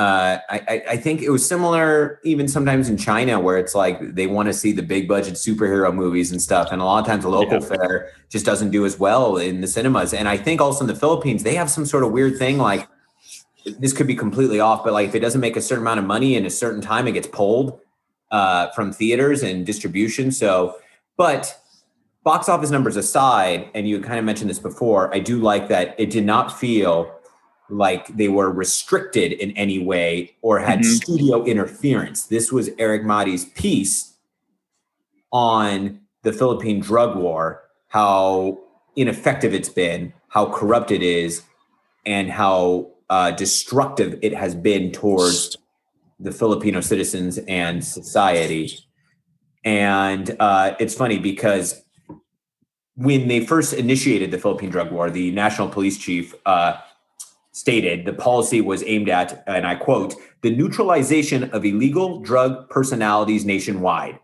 uh, 0.00 0.40
I, 0.48 0.82
I 0.92 0.96
think 0.96 1.20
it 1.20 1.28
was 1.28 1.46
similar 1.46 2.20
even 2.24 2.48
sometimes 2.48 2.88
in 2.88 2.96
China 2.96 3.38
where 3.38 3.58
it's 3.58 3.74
like 3.74 4.14
they 4.14 4.26
want 4.26 4.46
to 4.46 4.54
see 4.54 4.72
the 4.72 4.82
big 4.82 5.06
budget 5.06 5.34
superhero 5.34 5.94
movies 5.94 6.32
and 6.32 6.40
stuff. 6.40 6.68
And 6.72 6.80
a 6.80 6.86
lot 6.86 7.00
of 7.00 7.06
times 7.06 7.24
the 7.24 7.28
local 7.28 7.60
yeah. 7.60 7.68
fare 7.68 8.12
just 8.30 8.46
doesn't 8.46 8.70
do 8.70 8.86
as 8.86 8.98
well 8.98 9.36
in 9.36 9.60
the 9.60 9.66
cinemas. 9.66 10.14
And 10.14 10.26
I 10.26 10.38
think 10.38 10.62
also 10.62 10.84
in 10.84 10.86
the 10.86 10.94
Philippines, 10.94 11.42
they 11.42 11.54
have 11.54 11.68
some 11.68 11.84
sort 11.84 12.02
of 12.02 12.12
weird 12.12 12.38
thing 12.38 12.56
like 12.56 12.88
this 13.78 13.92
could 13.92 14.06
be 14.06 14.14
completely 14.14 14.58
off, 14.58 14.84
but 14.84 14.94
like 14.94 15.08
if 15.08 15.14
it 15.14 15.20
doesn't 15.20 15.42
make 15.42 15.58
a 15.58 15.60
certain 15.60 15.82
amount 15.82 16.00
of 16.00 16.06
money 16.06 16.34
in 16.34 16.46
a 16.46 16.50
certain 16.50 16.80
time, 16.80 17.06
it 17.06 17.12
gets 17.12 17.28
pulled 17.28 17.78
uh, 18.30 18.70
from 18.70 18.94
theaters 18.94 19.42
and 19.42 19.66
distribution. 19.66 20.32
So, 20.32 20.76
but 21.18 21.60
box 22.24 22.48
office 22.48 22.70
numbers 22.70 22.96
aside, 22.96 23.68
and 23.74 23.86
you 23.86 24.00
kind 24.00 24.18
of 24.18 24.24
mentioned 24.24 24.48
this 24.48 24.58
before, 24.58 25.14
I 25.14 25.18
do 25.18 25.40
like 25.40 25.68
that 25.68 25.94
it 25.98 26.08
did 26.08 26.24
not 26.24 26.58
feel 26.58 27.19
like 27.70 28.16
they 28.16 28.28
were 28.28 28.50
restricted 28.50 29.32
in 29.32 29.50
any 29.52 29.78
way 29.78 30.36
or 30.42 30.58
had 30.58 30.80
mm-hmm. 30.80 30.90
studio 30.92 31.44
interference. 31.44 32.26
This 32.26 32.52
was 32.52 32.70
Erik 32.78 33.02
Matti's 33.02 33.44
piece 33.46 34.14
on 35.32 36.00
the 36.22 36.32
Philippine 36.32 36.80
drug 36.80 37.16
war, 37.16 37.62
how 37.88 38.58
ineffective 38.96 39.54
it's 39.54 39.68
been, 39.68 40.12
how 40.28 40.46
corrupt 40.46 40.90
it 40.90 41.02
is, 41.02 41.42
and 42.04 42.30
how 42.30 42.90
uh, 43.08 43.30
destructive 43.32 44.18
it 44.22 44.34
has 44.34 44.54
been 44.54 44.92
towards 44.92 45.56
the 46.18 46.32
Filipino 46.32 46.80
citizens 46.80 47.38
and 47.48 47.84
society. 47.84 48.78
And 49.64 50.36
uh, 50.40 50.74
it's 50.78 50.94
funny 50.94 51.18
because 51.18 51.82
when 52.96 53.28
they 53.28 53.40
first 53.40 53.72
initiated 53.72 54.30
the 54.30 54.38
Philippine 54.38 54.70
drug 54.70 54.90
war, 54.92 55.10
the 55.10 55.30
national 55.30 55.68
police 55.68 55.96
chief 55.96 56.34
uh, 56.44 56.76
stated 57.60 58.06
the 58.06 58.12
policy 58.14 58.62
was 58.62 58.82
aimed 58.86 59.10
at, 59.10 59.44
and 59.46 59.66
I 59.66 59.74
quote, 59.74 60.14
the 60.40 60.50
neutralization 60.50 61.44
of 61.50 61.62
illegal 61.62 62.18
drug 62.20 62.70
personalities 62.70 63.44
nationwide. 63.44 64.18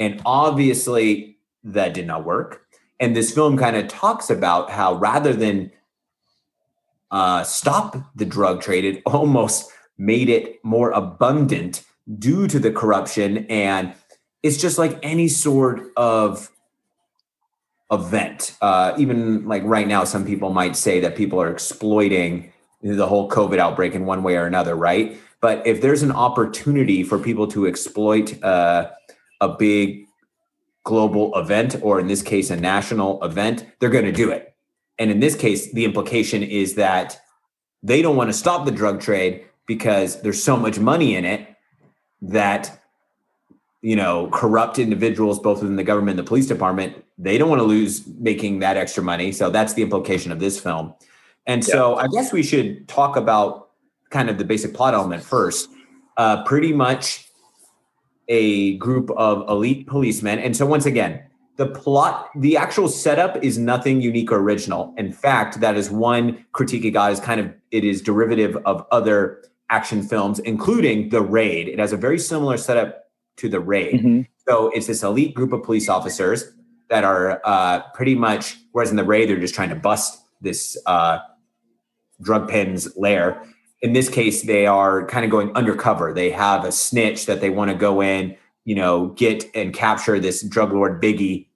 And 0.00 0.20
obviously, 0.26 1.38
that 1.62 1.94
did 1.94 2.08
not 2.08 2.24
work. 2.24 2.66
And 2.98 3.14
this 3.14 3.32
film 3.32 3.56
kind 3.56 3.76
of 3.76 3.86
talks 3.86 4.28
about 4.28 4.70
how 4.70 4.94
rather 4.94 5.32
than 5.32 5.70
uh, 7.12 7.44
stop 7.44 7.96
the 8.16 8.24
drug 8.24 8.60
trade, 8.60 8.84
it 8.84 9.02
almost 9.06 9.70
made 9.96 10.28
it 10.28 10.58
more 10.64 10.90
abundant 10.90 11.84
due 12.18 12.48
to 12.48 12.58
the 12.58 12.72
corruption. 12.72 13.46
And 13.46 13.94
it's 14.42 14.56
just 14.56 14.78
like 14.78 14.98
any 15.00 15.28
sort 15.28 15.92
of 15.96 16.50
event. 17.92 18.56
Uh, 18.60 18.94
even 18.98 19.46
like 19.46 19.62
right 19.62 19.86
now, 19.86 20.02
some 20.02 20.26
people 20.26 20.50
might 20.50 20.74
say 20.74 20.98
that 20.98 21.14
people 21.14 21.40
are 21.40 21.52
exploiting 21.52 22.50
the 22.84 23.06
whole 23.06 23.28
COVID 23.28 23.58
outbreak 23.58 23.94
in 23.94 24.04
one 24.04 24.22
way 24.22 24.36
or 24.36 24.46
another, 24.46 24.76
right? 24.76 25.16
But 25.40 25.66
if 25.66 25.80
there's 25.80 26.02
an 26.02 26.12
opportunity 26.12 27.02
for 27.02 27.18
people 27.18 27.46
to 27.48 27.66
exploit 27.66 28.42
uh, 28.42 28.90
a 29.40 29.48
big 29.48 30.06
global 30.84 31.36
event, 31.38 31.76
or 31.80 31.98
in 31.98 32.06
this 32.06 32.22
case, 32.22 32.50
a 32.50 32.56
national 32.56 33.22
event, 33.24 33.66
they're 33.78 33.90
going 33.90 34.04
to 34.04 34.12
do 34.12 34.30
it. 34.30 34.54
And 34.98 35.10
in 35.10 35.20
this 35.20 35.34
case, 35.34 35.72
the 35.72 35.84
implication 35.84 36.42
is 36.42 36.74
that 36.74 37.18
they 37.82 38.02
don't 38.02 38.16
want 38.16 38.28
to 38.28 38.34
stop 38.34 38.66
the 38.66 38.70
drug 38.70 39.00
trade 39.00 39.44
because 39.66 40.20
there's 40.22 40.42
so 40.42 40.56
much 40.56 40.78
money 40.78 41.16
in 41.16 41.24
it 41.24 41.48
that 42.20 42.82
you 43.82 43.96
know 43.96 44.28
corrupt 44.32 44.78
individuals 44.78 45.38
both 45.38 45.60
within 45.60 45.76
the 45.76 45.84
government 45.84 46.18
and 46.18 46.26
the 46.26 46.28
police 46.28 46.46
department 46.46 47.04
they 47.18 47.36
don't 47.36 47.50
want 47.50 47.60
to 47.60 47.64
lose 47.64 48.06
making 48.18 48.60
that 48.60 48.78
extra 48.78 49.02
money 49.02 49.30
so 49.30 49.50
that's 49.50 49.74
the 49.74 49.82
implication 49.82 50.32
of 50.32 50.40
this 50.40 50.58
film 50.58 50.94
and 51.46 51.64
so 51.64 51.96
I 51.96 52.08
guess 52.08 52.32
we 52.32 52.42
should 52.42 52.88
talk 52.88 53.16
about 53.16 53.70
kind 54.10 54.30
of 54.30 54.38
the 54.38 54.44
basic 54.44 54.74
plot 54.74 54.94
element 54.94 55.22
first. 55.22 55.68
Uh, 56.16 56.44
pretty 56.44 56.72
much 56.72 57.28
a 58.28 58.76
group 58.76 59.10
of 59.16 59.48
elite 59.48 59.86
policemen. 59.86 60.38
And 60.38 60.56
so 60.56 60.64
once 60.64 60.86
again, 60.86 61.22
the 61.56 61.66
plot, 61.66 62.30
the 62.36 62.56
actual 62.56 62.88
setup 62.88 63.42
is 63.44 63.58
nothing 63.58 64.00
unique 64.00 64.32
or 64.32 64.38
original. 64.38 64.94
In 64.96 65.12
fact, 65.12 65.60
that 65.60 65.76
is 65.76 65.90
one 65.90 66.44
critique 66.52 66.84
it 66.84 66.92
got 66.92 67.12
is 67.12 67.20
kind 67.20 67.40
of 67.40 67.52
it 67.70 67.84
is 67.84 68.02
derivative 68.02 68.56
of 68.64 68.86
other 68.90 69.42
action 69.70 70.02
films, 70.02 70.38
including 70.40 71.10
The 71.10 71.22
Raid. 71.22 71.68
It 71.68 71.78
has 71.78 71.92
a 71.92 71.96
very 71.96 72.18
similar 72.18 72.56
setup 72.56 73.04
to 73.36 73.48
The 73.48 73.60
Raid. 73.60 73.94
Mm-hmm. 73.94 74.20
So 74.48 74.68
it's 74.70 74.86
this 74.86 75.02
elite 75.02 75.34
group 75.34 75.52
of 75.52 75.62
police 75.62 75.88
officers 75.88 76.44
that 76.90 77.04
are 77.04 77.40
uh, 77.44 77.82
pretty 77.94 78.14
much, 78.14 78.58
whereas 78.72 78.90
in 78.90 78.96
The 78.96 79.04
Raid, 79.04 79.28
they're 79.28 79.40
just 79.40 79.54
trying 79.54 79.70
to 79.70 79.76
bust 79.76 80.20
this 80.40 80.76
uh, 80.86 81.18
drug 82.20 82.48
pen's 82.48 82.96
lair. 82.96 83.42
In 83.82 83.92
this 83.92 84.08
case, 84.08 84.42
they 84.42 84.66
are 84.66 85.06
kind 85.06 85.24
of 85.24 85.30
going 85.30 85.54
undercover. 85.54 86.12
They 86.12 86.30
have 86.30 86.64
a 86.64 86.72
snitch 86.72 87.26
that 87.26 87.40
they 87.40 87.50
want 87.50 87.70
to 87.70 87.76
go 87.76 88.02
in, 88.02 88.36
you 88.64 88.74
know, 88.74 89.08
get 89.08 89.44
and 89.54 89.74
capture 89.74 90.18
this 90.18 90.42
drug 90.42 90.72
lord 90.72 91.02
Biggie. 91.02 91.46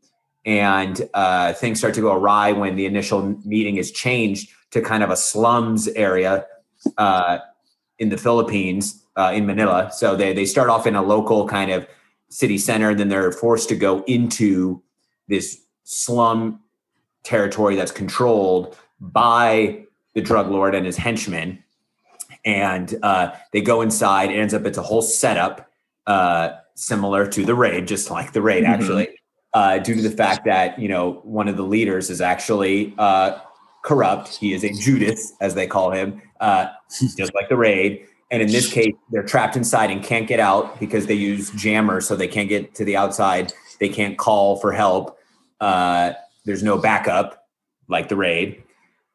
And 0.45 1.09
uh, 1.15 1.53
things 1.55 1.79
start 1.79 1.95
to 1.95 2.01
go 2.01 2.13
awry 2.13 2.53
when 2.53 2.77
the 2.77 2.87
initial 2.87 3.39
meeting 3.45 3.77
is 3.77 3.91
changed 3.91 4.51
to 4.71 4.81
kind 4.81 5.03
of 5.03 5.11
a 5.11 5.17
slums 5.17 5.89
area 5.89 6.47
uh, 6.97 7.39
in 7.99 8.09
the 8.11 8.17
Philippines, 8.17 9.05
uh, 9.17 9.33
in 9.35 9.47
Manila. 9.47 9.91
So 9.93 10.17
they 10.17 10.33
they 10.33 10.45
start 10.45 10.71
off 10.71 10.87
in 10.87 10.95
a 10.95 11.03
local 11.03 11.49
kind 11.49 11.71
of 11.71 11.87
city 12.29 12.59
center, 12.59 12.95
then 12.95 13.09
they're 13.09 13.33
forced 13.33 13.69
to 13.71 13.75
go 13.75 14.03
into 14.05 14.83
this 15.29 15.61
slum 15.85 16.61
territory 17.25 17.77
that's 17.77 17.93
controlled 17.93 18.77
by 19.01 19.85
the 20.19 20.25
drug 20.25 20.51
lord 20.51 20.75
and 20.75 20.85
his 20.85 20.97
henchmen. 20.97 21.63
And 22.45 22.99
uh, 23.05 23.33
they 23.53 23.61
go 23.61 23.83
inside. 23.83 24.33
It 24.33 24.37
ends 24.37 24.53
up 24.53 24.67
it's 24.67 24.79
a 24.79 24.83
whole 24.83 25.03
setup 25.03 25.71
uh, 26.09 26.51
similar 26.75 27.25
to 27.27 27.45
the 27.45 27.55
raid, 27.55 27.87
just 27.87 28.11
like 28.11 28.33
the 28.33 28.43
raid, 28.43 28.65
mm-hmm. 28.65 28.73
actually, 28.73 29.09
uh, 29.55 29.79
due 29.79 29.95
to 29.95 30.03
the 30.03 30.11
fact 30.11 30.45
that 30.47 30.79
you 30.79 30.89
know 30.89 31.21
one 31.23 31.47
of 31.47 31.57
the 31.57 31.63
leaders 31.63 32.11
is 32.11 32.21
actually 32.21 32.95
uh, 32.99 33.39
corrupt. 33.85 34.37
He 34.37 34.53
is 34.55 34.65
a 34.65 34.73
Judas, 34.73 35.35
as 35.41 35.55
they 35.55 35.67
call 35.67 35.93
him, 35.93 36.21
uh, 36.41 36.67
just 37.17 37.33
like 37.35 37.49
the 37.49 37.57
raid. 37.57 38.05
And 38.31 38.43
in 38.43 38.49
this 38.49 38.71
case, 38.71 38.95
they're 39.11 39.23
trapped 39.23 39.57
inside 39.57 39.91
and 39.91 40.03
can't 40.03 40.27
get 40.27 40.41
out 40.41 40.81
because 40.81 41.07
they 41.07 41.15
use 41.15 41.51
jammers, 41.53 42.09
so 42.09 42.17
they 42.17 42.29
can't 42.29 42.49
get 42.49 42.75
to 42.75 42.85
the 42.85 42.97
outside. 42.97 43.53
They 43.79 43.89
can't 43.89 44.19
call 44.19 44.57
for 44.57 44.73
help. 44.73 45.17
Uh, 45.61 46.13
there's 46.45 46.63
no 46.63 46.77
backup 46.77 47.49
like 47.89 48.09
the 48.09 48.17
raid. 48.17 48.63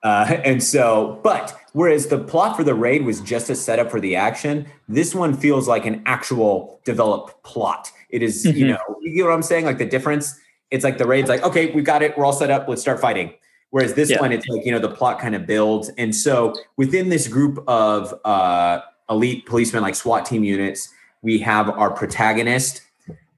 Uh, 0.04 0.38
and 0.44 0.62
so, 0.62 1.20
but 1.24 1.58
whereas 1.74 2.08
the 2.08 2.20
plot 2.20 2.56
for 2.56 2.64
the 2.64 2.76
raid 2.76 3.04
was 3.06 3.22
just 3.22 3.50
a 3.50 3.56
setup 3.56 3.90
for 3.90 4.00
the 4.00 4.16
action, 4.16 4.66
this 4.88 5.16
one 5.16 5.36
feels 5.36 5.68
like 5.68 5.86
an 5.86 6.02
actual 6.06 6.80
developed 6.86 7.42
plot. 7.44 7.92
It 8.10 8.22
is, 8.22 8.46
mm-hmm. 8.46 8.58
you 8.58 8.68
know, 8.68 8.80
you 9.02 9.16
get 9.16 9.26
what 9.26 9.34
I'm 9.34 9.44
saying? 9.44 9.66
Like 9.66 9.78
the 9.78 9.86
difference. 9.86 10.40
It's 10.72 10.84
like 10.84 10.98
the 10.98 11.06
raid's 11.06 11.30
like, 11.30 11.44
okay, 11.44 11.72
we've 11.72 11.86
got 11.86 12.02
it. 12.02 12.18
We're 12.18 12.26
all 12.26 12.34
set 12.34 12.50
up. 12.50 12.68
Let's 12.68 12.82
start 12.82 13.00
fighting. 13.00 13.34
Whereas 13.70 13.96
this 13.96 14.12
yeah. 14.12 14.20
one, 14.20 14.32
it's 14.32 14.48
like, 14.48 14.66
you 14.66 14.72
know, 14.72 14.80
the 14.80 14.90
plot 14.90 15.20
kind 15.20 15.34
of 15.34 15.48
builds. 15.48 15.90
And 15.98 16.16
so 16.16 16.54
within 16.78 17.10
this 17.10 17.28
group 17.28 17.64
of 17.68 18.14
uh, 18.24 18.82
elite 19.10 19.48
policemen, 19.48 19.82
like 19.82 19.96
SWAT 19.96 20.26
team 20.26 20.44
units, 20.44 20.90
we 21.24 21.40
have 21.40 21.70
our 21.70 21.90
protagonist, 21.90 22.82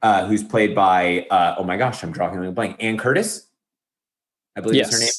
uh, 0.02 0.26
who's 0.26 0.44
played 0.44 0.76
by, 0.76 1.26
uh, 1.32 1.56
oh 1.58 1.64
my 1.64 1.78
gosh, 1.78 2.04
I'm 2.04 2.12
drawing 2.12 2.46
a 2.46 2.52
blank, 2.52 2.76
Anne 2.82 2.98
Curtis. 2.98 3.48
I 4.58 4.62
believe 4.62 4.78
yes. 4.78 4.94
her 4.94 5.00
name. 5.00 5.10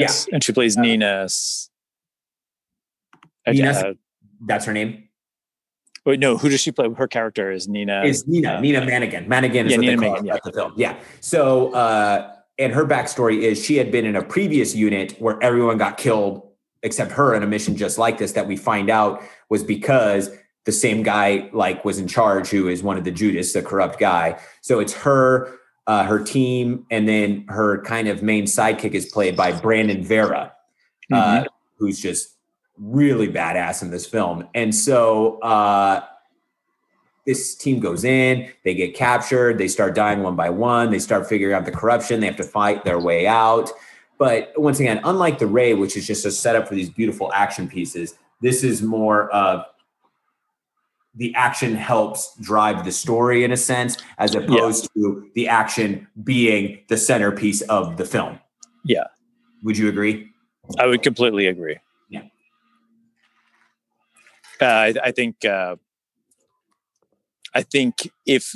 Yes, 0.00 0.26
yeah. 0.28 0.34
and 0.34 0.44
she 0.44 0.52
plays 0.52 0.76
uh, 0.76 0.82
Nina. 0.82 1.28
Nina, 3.46 3.70
uh, 3.70 3.92
that's 4.46 4.64
her 4.64 4.72
name. 4.72 5.08
Wait, 6.04 6.20
no. 6.20 6.36
Who 6.36 6.48
does 6.48 6.60
she 6.60 6.70
play? 6.70 6.88
Her 6.92 7.08
character 7.08 7.50
is 7.50 7.66
Nina. 7.68 8.04
Is 8.04 8.26
Nina 8.28 8.54
uh, 8.54 8.60
Nina 8.60 8.80
Manigan? 8.82 9.26
Manigan 9.26 9.66
is 9.66 9.72
yeah, 9.72 9.78
what 9.78 9.80
Nina 9.80 9.96
they 9.96 10.06
call 10.06 10.16
Manigan, 10.16 10.26
yeah. 10.26 10.36
the 10.44 10.52
film. 10.52 10.72
Yeah. 10.76 10.98
So, 11.20 11.72
uh, 11.74 12.32
and 12.58 12.72
her 12.72 12.86
backstory 12.86 13.40
is 13.40 13.62
she 13.62 13.76
had 13.76 13.90
been 13.90 14.06
in 14.06 14.16
a 14.16 14.22
previous 14.22 14.74
unit 14.74 15.20
where 15.20 15.42
everyone 15.42 15.78
got 15.78 15.96
killed 15.96 16.48
except 16.82 17.10
her 17.12 17.34
in 17.34 17.42
a 17.42 17.46
mission 17.46 17.76
just 17.76 17.98
like 17.98 18.18
this. 18.18 18.32
That 18.32 18.46
we 18.46 18.56
find 18.56 18.88
out 18.88 19.22
was 19.50 19.64
because 19.64 20.30
the 20.64 20.72
same 20.72 21.02
guy 21.02 21.50
like 21.52 21.84
was 21.84 21.98
in 21.98 22.06
charge, 22.06 22.48
who 22.50 22.68
is 22.68 22.82
one 22.82 22.96
of 22.96 23.04
the 23.04 23.10
Judas, 23.10 23.52
the 23.52 23.62
corrupt 23.62 23.98
guy. 23.98 24.40
So 24.60 24.78
it's 24.78 24.92
her 24.94 25.58
uh, 25.86 26.04
her 26.04 26.18
team, 26.18 26.84
and 26.90 27.08
then 27.08 27.44
her 27.48 27.82
kind 27.82 28.08
of 28.08 28.22
main 28.22 28.44
sidekick 28.44 28.92
is 28.92 29.06
played 29.06 29.36
by 29.36 29.52
Brandon 29.52 30.02
Vera, 30.02 30.52
uh, 31.12 31.16
mm-hmm. 31.16 31.46
who's 31.78 32.00
just 32.00 32.36
really 32.78 33.28
badass 33.28 33.82
in 33.82 33.90
this 33.90 34.06
film. 34.06 34.46
And 34.54 34.74
so 34.74 35.38
uh, 35.40 36.04
this 37.24 37.54
team 37.54 37.80
goes 37.80 38.04
in, 38.04 38.50
they 38.64 38.74
get 38.74 38.94
captured, 38.94 39.58
they 39.58 39.68
start 39.68 39.94
dying 39.94 40.22
one 40.22 40.36
by 40.36 40.50
one, 40.50 40.90
they 40.90 40.98
start 40.98 41.28
figuring 41.28 41.54
out 41.54 41.64
the 41.64 41.72
corruption, 41.72 42.20
they 42.20 42.26
have 42.26 42.36
to 42.36 42.44
fight 42.44 42.84
their 42.84 42.98
way 42.98 43.26
out. 43.26 43.70
But 44.18 44.52
once 44.56 44.80
again, 44.80 45.00
unlike 45.04 45.38
the 45.38 45.46
Raid, 45.46 45.74
which 45.74 45.96
is 45.96 46.06
just 46.06 46.24
a 46.24 46.30
setup 46.30 46.66
for 46.66 46.74
these 46.74 46.90
beautiful 46.90 47.32
action 47.32 47.68
pieces, 47.68 48.14
this 48.40 48.64
is 48.64 48.82
more 48.82 49.30
of 49.30 49.64
the 51.16 51.34
action 51.34 51.74
helps 51.74 52.34
drive 52.40 52.84
the 52.84 52.92
story 52.92 53.44
in 53.44 53.52
a 53.52 53.56
sense, 53.56 53.96
as 54.18 54.34
opposed 54.34 54.88
yeah. 54.94 55.02
to 55.02 55.30
the 55.34 55.48
action 55.48 56.06
being 56.22 56.78
the 56.88 56.96
centerpiece 56.96 57.62
of 57.62 57.96
the 57.96 58.04
film. 58.04 58.38
Yeah. 58.84 59.04
Would 59.62 59.78
you 59.78 59.88
agree? 59.88 60.30
I 60.78 60.86
would 60.86 61.02
completely 61.02 61.46
agree. 61.46 61.78
Yeah. 62.08 62.22
Uh, 64.60 64.64
I, 64.64 64.94
I, 65.04 65.10
think. 65.12 65.44
Uh, 65.44 65.76
I 67.54 67.62
think 67.62 68.10
if 68.26 68.54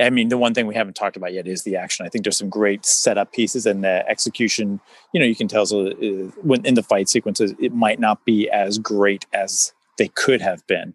I 0.00 0.10
mean, 0.10 0.28
the 0.28 0.38
one 0.38 0.54
thing 0.54 0.66
we 0.66 0.74
haven't 0.74 0.94
talked 0.94 1.16
about 1.16 1.32
yet 1.32 1.48
is 1.48 1.64
the 1.64 1.76
action. 1.76 2.06
I 2.06 2.08
think 2.08 2.24
there's 2.24 2.36
some 2.36 2.48
great 2.48 2.86
setup 2.86 3.32
pieces 3.32 3.66
and 3.66 3.82
the 3.82 4.08
execution. 4.08 4.80
You 5.12 5.20
know, 5.20 5.26
you 5.26 5.34
can 5.34 5.48
tell 5.48 5.66
so, 5.66 5.88
uh, 5.88 6.30
when 6.42 6.64
in 6.64 6.74
the 6.74 6.82
fight 6.82 7.08
sequences, 7.08 7.54
it 7.58 7.72
might 7.72 7.98
not 7.98 8.24
be 8.24 8.48
as 8.50 8.78
great 8.78 9.26
as 9.32 9.72
they 9.96 10.08
could 10.08 10.40
have 10.40 10.64
been. 10.66 10.94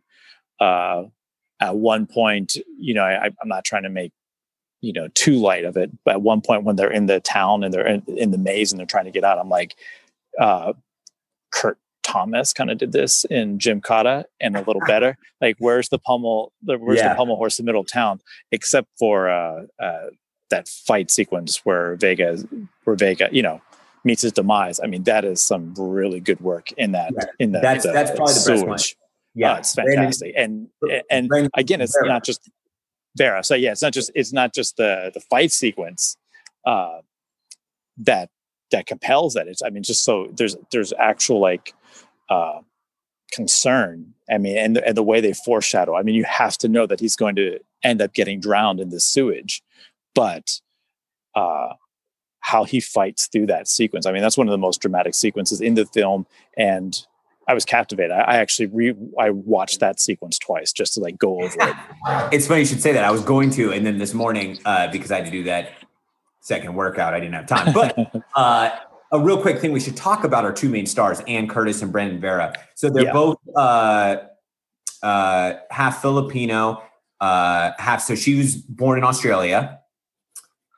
Uh, 0.64 1.08
at 1.60 1.76
one 1.76 2.06
point, 2.06 2.58
you 2.78 2.94
know, 2.94 3.04
I, 3.04 3.26
I'm 3.26 3.48
not 3.48 3.64
trying 3.64 3.84
to 3.84 3.90
make 3.90 4.12
you 4.82 4.94
know 4.94 5.08
too 5.14 5.38
light 5.38 5.66
of 5.66 5.78
it, 5.78 5.92
but 6.06 6.16
at 6.16 6.22
one 6.22 6.42
point 6.42 6.64
when 6.64 6.76
they're 6.76 6.92
in 6.92 7.06
the 7.06 7.20
town 7.20 7.64
and 7.64 7.74
they're 7.74 7.88
in, 7.88 8.04
in 8.08 8.32
the 8.32 8.38
maze 8.38 8.72
and 8.72 8.80
they're 8.80 8.86
trying 8.86 9.06
to 9.06 9.12
get 9.12 9.24
out, 9.24 9.40
I'm 9.40 9.50
like, 9.50 9.76
uh, 10.40 10.74
Kurt 11.52 11.78
Thomas 12.04 12.54
kind 12.54 12.70
of 12.70 12.78
did 12.78 12.92
this 12.92 13.26
in 13.26 13.58
Gymkata 13.58 14.26
and 14.40 14.56
a 14.56 14.62
little 14.62 14.82
better. 14.88 15.18
Like, 15.42 15.56
where's 15.60 15.90
the 15.90 16.00
pummel? 16.00 16.52
Where's 16.64 17.00
yeah. 17.00 17.10
the 17.10 17.16
pummel 17.16 17.38
horse 17.38 17.60
in 17.60 17.66
middle 17.66 17.86
town? 17.86 18.20
Except 18.52 18.88
for 19.00 19.30
uh, 19.30 19.64
uh, 19.80 20.08
that 20.50 20.68
fight 20.68 21.10
sequence 21.10 21.66
where 21.66 21.96
Vega, 21.96 22.38
where 22.84 22.96
Vega, 22.96 23.30
you 23.32 23.42
know, 23.42 23.62
meets 24.04 24.22
his 24.22 24.34
demise. 24.34 24.80
I 24.84 24.88
mean, 24.88 25.04
that 25.04 25.24
is 25.24 25.42
some 25.42 25.74
really 25.78 26.20
good 26.20 26.42
work 26.42 26.72
in 26.74 26.92
that. 26.92 27.14
Yeah. 27.16 27.26
In 27.40 27.52
that, 27.54 27.62
that's 27.62 27.86
the, 27.86 27.94
that's 27.94 28.12
probably 28.12 28.34
the 28.34 28.52
best 28.52 28.68
one. 28.68 28.80
Yeah, 29.36 29.54
uh, 29.54 29.58
it's 29.58 29.74
fantastic. 29.74 30.36
Brandon, 30.36 30.70
and 30.82 31.04
and 31.10 31.28
Brandon, 31.28 31.52
again, 31.56 31.82
it's 31.82 31.96
Vera. 31.96 32.08
not 32.08 32.24
just 32.24 32.50
Vera. 33.18 33.44
So 33.44 33.56
yeah, 33.56 33.72
it's 33.72 33.82
not 33.82 33.94
just 33.94 34.12
it's 34.16 34.34
not 34.34 34.54
just 34.54 34.78
the 34.78 35.12
the 35.14 35.20
fight 35.20 35.52
sequence 35.52 36.18
uh, 36.66 37.00
that 37.98 38.30
that 38.72 38.86
compels 38.86 39.34
that. 39.34 39.48
It's 39.48 39.64
I 39.64 39.70
mean, 39.70 39.84
just 39.84 40.04
so 40.04 40.30
there's 40.36 40.56
there's 40.72 40.94
actual 41.00 41.40
like 41.40 41.74
uh, 42.30 42.60
concern. 43.32 44.14
I 44.30 44.38
mean, 44.38 44.58
and 44.58 44.76
the, 44.76 44.88
and 44.88 44.96
the 44.96 45.04
way 45.04 45.20
they 45.20 45.34
foreshadow. 45.34 45.96
I 45.96 46.04
mean, 46.04 46.16
you 46.16 46.24
have 46.26 46.58
to 46.60 46.68
know 46.68 46.86
that 46.86 47.00
he's 47.00 47.16
going 47.16 47.36
to 47.36 47.60
end 47.84 48.02
up 48.02 48.14
getting 48.14 48.40
drowned 48.40 48.80
in 48.80 48.90
the 48.90 49.00
sewage, 49.00 49.62
but 50.16 50.60
uh, 51.36 51.74
how 52.40 52.64
he 52.64 52.80
fights 52.80 53.28
through 53.28 53.48
that 53.48 53.68
sequence. 53.68 54.06
I 54.06 54.12
mean, 54.12 54.22
that's 54.22 54.38
one 54.38 54.48
of 54.48 54.52
the 54.52 54.58
most 54.58 54.82
dramatic 54.82 55.16
sequences 55.16 55.60
in 55.60 55.74
the 55.74 55.86
film, 55.86 56.26
and 56.58 57.06
I 57.48 57.54
was 57.54 57.66
captivated. 57.66 58.12
I, 58.12 58.22
I 58.22 58.36
actually 58.38 58.68
re 58.68 58.96
I 59.20 59.30
watched 59.32 59.80
that 59.80 60.00
sequence 60.00 60.40
twice 60.40 60.72
just 60.72 60.94
to 60.94 61.00
like 61.00 61.18
go 61.18 61.42
over 61.42 61.56
it. 61.60 61.76
it's 62.32 62.48
funny 62.48 62.62
you 62.62 62.66
should 62.66 62.82
say 62.82 62.94
that. 62.94 63.04
I 63.04 63.12
was 63.12 63.24
going 63.24 63.50
to, 63.52 63.72
and 63.72 63.86
then 63.86 63.98
this 63.98 64.14
morning 64.14 64.60
uh, 64.66 64.92
because 64.92 65.12
I 65.12 65.18
had 65.18 65.26
to 65.26 65.32
do 65.32 65.44
that 65.44 65.72
second 66.44 66.76
workout, 66.76 67.14
I 67.14 67.20
didn't 67.20 67.34
have 67.34 67.48
time. 67.48 67.74
But 67.74 67.98
uh, 68.36 68.70
a 69.12 69.20
real 69.20 69.42
quick 69.42 69.60
thing 69.60 69.72
we 69.72 69.80
should 69.80 69.96
talk 69.96 70.24
about 70.24 70.44
our 70.44 70.52
two 70.52 70.70
main 70.70 70.86
stars, 70.86 71.22
Anne 71.28 71.48
Curtis 71.48 71.82
and 71.82 71.92
Brandon 71.92 72.20
Vera. 72.20 72.54
So 72.76 72.90
they're 72.90 73.06
yeah. 73.06 73.14
both 73.14 73.38
uh, 73.56 74.18
uh, 75.02 75.54
half 75.70 76.02
Filipino, 76.02 76.84
uh, 77.22 77.72
half. 77.78 78.02
So 78.02 78.16
she 78.16 78.36
was 78.36 78.56
born 78.56 78.98
in 78.98 79.04
Australia, 79.04 79.80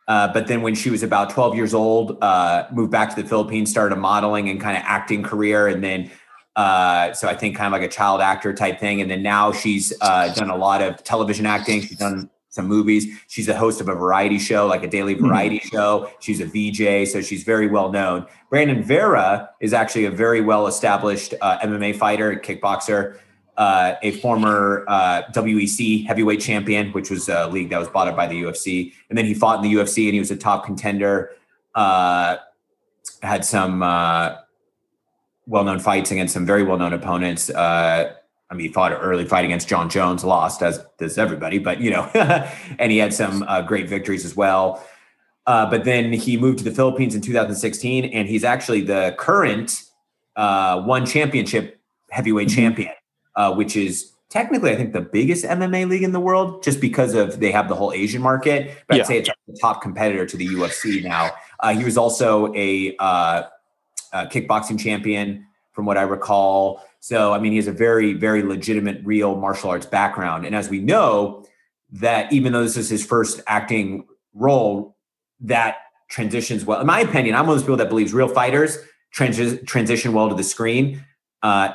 uh, 0.07 0.31
but 0.33 0.47
then 0.47 0.61
when 0.61 0.75
she 0.75 0.89
was 0.89 1.01
about 1.01 1.29
12 1.31 1.55
years 1.55 1.73
old, 1.73 2.17
uh, 2.21 2.67
moved 2.71 2.91
back 2.91 3.15
to 3.15 3.21
the 3.21 3.27
Philippines, 3.27 3.71
started 3.71 3.95
a 3.95 3.99
modeling 3.99 4.49
and 4.49 4.61
kind 4.61 4.77
of 4.77 4.83
acting 4.85 5.23
career, 5.23 5.67
and 5.67 5.83
then. 5.83 6.11
Uh, 6.55 7.11
so 7.13 7.27
I 7.27 7.35
think 7.35 7.57
kind 7.57 7.67
of 7.67 7.79
like 7.79 7.87
a 7.87 7.91
child 7.91 8.21
actor 8.21 8.53
type 8.53 8.79
thing, 8.79 9.01
and 9.01 9.11
then 9.11 9.21
now 9.21 9.51
she's 9.51 9.93
uh, 10.01 10.33
done 10.33 10.49
a 10.49 10.55
lot 10.55 10.81
of 10.81 11.03
television 11.03 11.45
acting. 11.45 11.81
She's 11.81 11.97
done 11.97 12.29
some 12.55 12.67
movies. 12.67 13.05
She's 13.27 13.49
a 13.49 13.55
host 13.55 13.81
of 13.81 13.89
a 13.89 13.93
variety 13.93 14.39
show, 14.39 14.65
like 14.65 14.83
a 14.83 14.87
daily 14.87 15.13
hmm. 15.13 15.27
variety 15.27 15.59
mm-hmm. 15.59 15.75
show. 15.75 16.09
She's 16.19 16.39
a 16.39 16.45
VJ, 16.45 17.09
so 17.09 17.21
she's 17.21 17.43
very 17.43 17.67
well 17.67 17.91
known. 17.91 18.25
Brandon 18.49 18.81
Vera 18.81 19.49
is 19.59 19.73
actually 19.73 20.05
a 20.05 20.11
very 20.11 20.41
well 20.41 20.67
established 20.67 21.33
uh, 21.41 21.59
MMA 21.59 21.95
fighter, 21.97 22.35
kickboxer, 22.35 23.19
uh, 23.57 23.95
a 24.01 24.11
former 24.11 24.85
uh, 24.87 25.23
WEC 25.33 26.05
heavyweight 26.05 26.39
champion, 26.39 26.91
which 26.93 27.09
was 27.09 27.27
a 27.29 27.47
league 27.47 27.69
that 27.69 27.79
was 27.79 27.89
bought 27.89 28.07
up 28.07 28.15
by 28.15 28.27
the 28.27 28.41
UFC. 28.41 28.93
And 29.09 29.17
then 29.17 29.25
he 29.25 29.33
fought 29.33 29.63
in 29.63 29.69
the 29.69 29.77
UFC 29.77 30.05
and 30.05 30.13
he 30.13 30.19
was 30.19 30.31
a 30.31 30.37
top 30.37 30.65
contender. 30.65 31.31
Uh, 31.73 32.37
had 33.21 33.43
some 33.43 33.81
uh, 35.45 35.47
well 35.47 35.63
known 35.63 35.79
fights 35.79 36.11
against 36.11 36.33
some 36.33 36.45
very 36.45 36.63
well 36.63 36.77
known 36.77 36.93
opponents. 36.93 37.49
Uh, 37.49 38.13
I 38.49 38.53
mean, 38.53 38.67
he 38.67 38.73
fought 38.73 38.91
an 38.91 38.99
early 38.99 39.25
fight 39.25 39.43
against 39.43 39.67
Jon 39.67 39.89
Jones, 39.89 40.23
lost 40.23 40.61
as 40.61 40.83
does 40.97 41.17
everybody, 41.17 41.57
but 41.57 41.81
you 41.81 41.91
know, 41.91 42.03
and 42.79 42.91
he 42.91 42.97
had 42.97 43.13
some 43.13 43.43
uh, 43.43 43.61
great 43.61 43.89
victories 43.89 44.25
as 44.25 44.35
well. 44.35 44.85
Uh, 45.47 45.69
but 45.69 45.83
then 45.83 46.11
he 46.11 46.37
moved 46.37 46.57
to 46.59 46.63
the 46.63 46.71
Philippines 46.71 47.13
in 47.13 47.21
2016, 47.21 48.05
and 48.05 48.27
he's 48.27 48.43
actually 48.43 48.81
the 48.81 49.15
current 49.17 49.83
uh, 50.35 50.81
one 50.81 51.05
championship 51.05 51.79
heavyweight 52.09 52.47
mm-hmm. 52.47 52.55
champion, 52.55 52.93
uh, 53.35 53.53
which 53.53 53.75
is 53.75 54.11
technically, 54.29 54.71
I 54.71 54.75
think, 54.75 54.93
the 54.93 55.01
biggest 55.01 55.45
MMA 55.45 55.87
league 55.87 56.03
in 56.03 56.11
the 56.11 56.19
world, 56.19 56.63
just 56.63 56.81
because 56.81 57.13
of 57.13 57.39
they 57.39 57.51
have 57.51 57.69
the 57.69 57.75
whole 57.75 57.93
Asian 57.93 58.21
market. 58.21 58.75
But 58.87 58.97
yeah. 58.97 59.03
I'd 59.03 59.07
say 59.07 59.17
it's 59.19 59.29
the 59.47 59.57
top 59.59 59.81
competitor 59.81 60.25
to 60.25 60.37
the 60.37 60.47
UFC 60.47 61.03
now. 61.03 61.31
Uh, 61.59 61.73
he 61.73 61.83
was 61.83 61.97
also 61.97 62.53
a, 62.55 62.95
uh, 64.15 64.25
kickboxing 64.27 64.79
champion, 64.79 65.45
from 65.73 65.85
what 65.85 65.97
I 65.97 66.03
recall. 66.03 66.81
So, 67.01 67.33
I 67.33 67.39
mean, 67.39 67.51
he 67.51 67.57
has 67.57 67.67
a 67.67 67.73
very, 67.73 68.13
very 68.13 68.41
legitimate, 68.41 69.01
real 69.03 69.35
martial 69.35 69.69
arts 69.69 69.85
background. 69.85 70.45
And 70.45 70.55
as 70.55 70.69
we 70.69 70.79
know, 70.79 71.45
that 71.91 72.31
even 72.31 72.53
though 72.53 72.63
this 72.63 72.77
is 72.77 72.89
his 72.89 73.05
first 73.05 73.41
acting 73.45 74.07
role, 74.33 74.95
that 75.41 75.75
transitions 76.09 76.65
well. 76.65 76.79
In 76.79 76.87
my 76.87 77.01
opinion, 77.01 77.35
I'm 77.35 77.45
one 77.45 77.55
of 77.55 77.59
those 77.59 77.63
people 77.63 77.77
that 77.77 77.89
believes 77.89 78.13
real 78.13 78.29
fighters 78.29 78.77
trans- 79.11 79.61
transition 79.63 80.13
well 80.13 80.29
to 80.29 80.35
the 80.35 80.43
screen, 80.43 81.03
uh, 81.43 81.73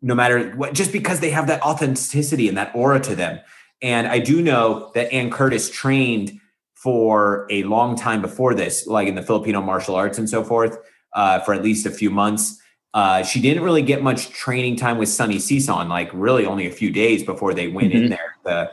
no 0.00 0.14
matter 0.14 0.50
what, 0.56 0.72
just 0.72 0.92
because 0.92 1.20
they 1.20 1.30
have 1.30 1.46
that 1.48 1.60
authenticity 1.62 2.48
and 2.48 2.56
that 2.56 2.74
aura 2.74 3.00
to 3.00 3.14
them. 3.14 3.38
And 3.82 4.06
I 4.06 4.18
do 4.18 4.40
know 4.40 4.90
that 4.94 5.12
Anne 5.12 5.30
Curtis 5.30 5.70
trained 5.70 6.40
for 6.74 7.46
a 7.50 7.62
long 7.64 7.96
time 7.96 8.22
before 8.22 8.54
this, 8.54 8.86
like 8.86 9.08
in 9.08 9.14
the 9.14 9.22
Filipino 9.22 9.60
martial 9.60 9.94
arts 9.94 10.18
and 10.18 10.28
so 10.28 10.42
forth, 10.42 10.78
uh, 11.12 11.40
for 11.40 11.54
at 11.54 11.62
least 11.62 11.86
a 11.86 11.90
few 11.90 12.10
months. 12.10 12.60
Uh, 12.94 13.22
she 13.22 13.40
didn't 13.40 13.62
really 13.62 13.82
get 13.82 14.02
much 14.02 14.30
training 14.30 14.76
time 14.76 14.96
with 14.96 15.08
Sonny 15.08 15.36
Sison, 15.36 15.88
like 15.88 16.10
really 16.14 16.46
only 16.46 16.66
a 16.66 16.70
few 16.70 16.90
days 16.90 17.22
before 17.22 17.52
they 17.52 17.68
went 17.68 17.92
mm-hmm. 17.92 18.04
in 18.04 18.10
there 18.10 18.36
to 18.46 18.70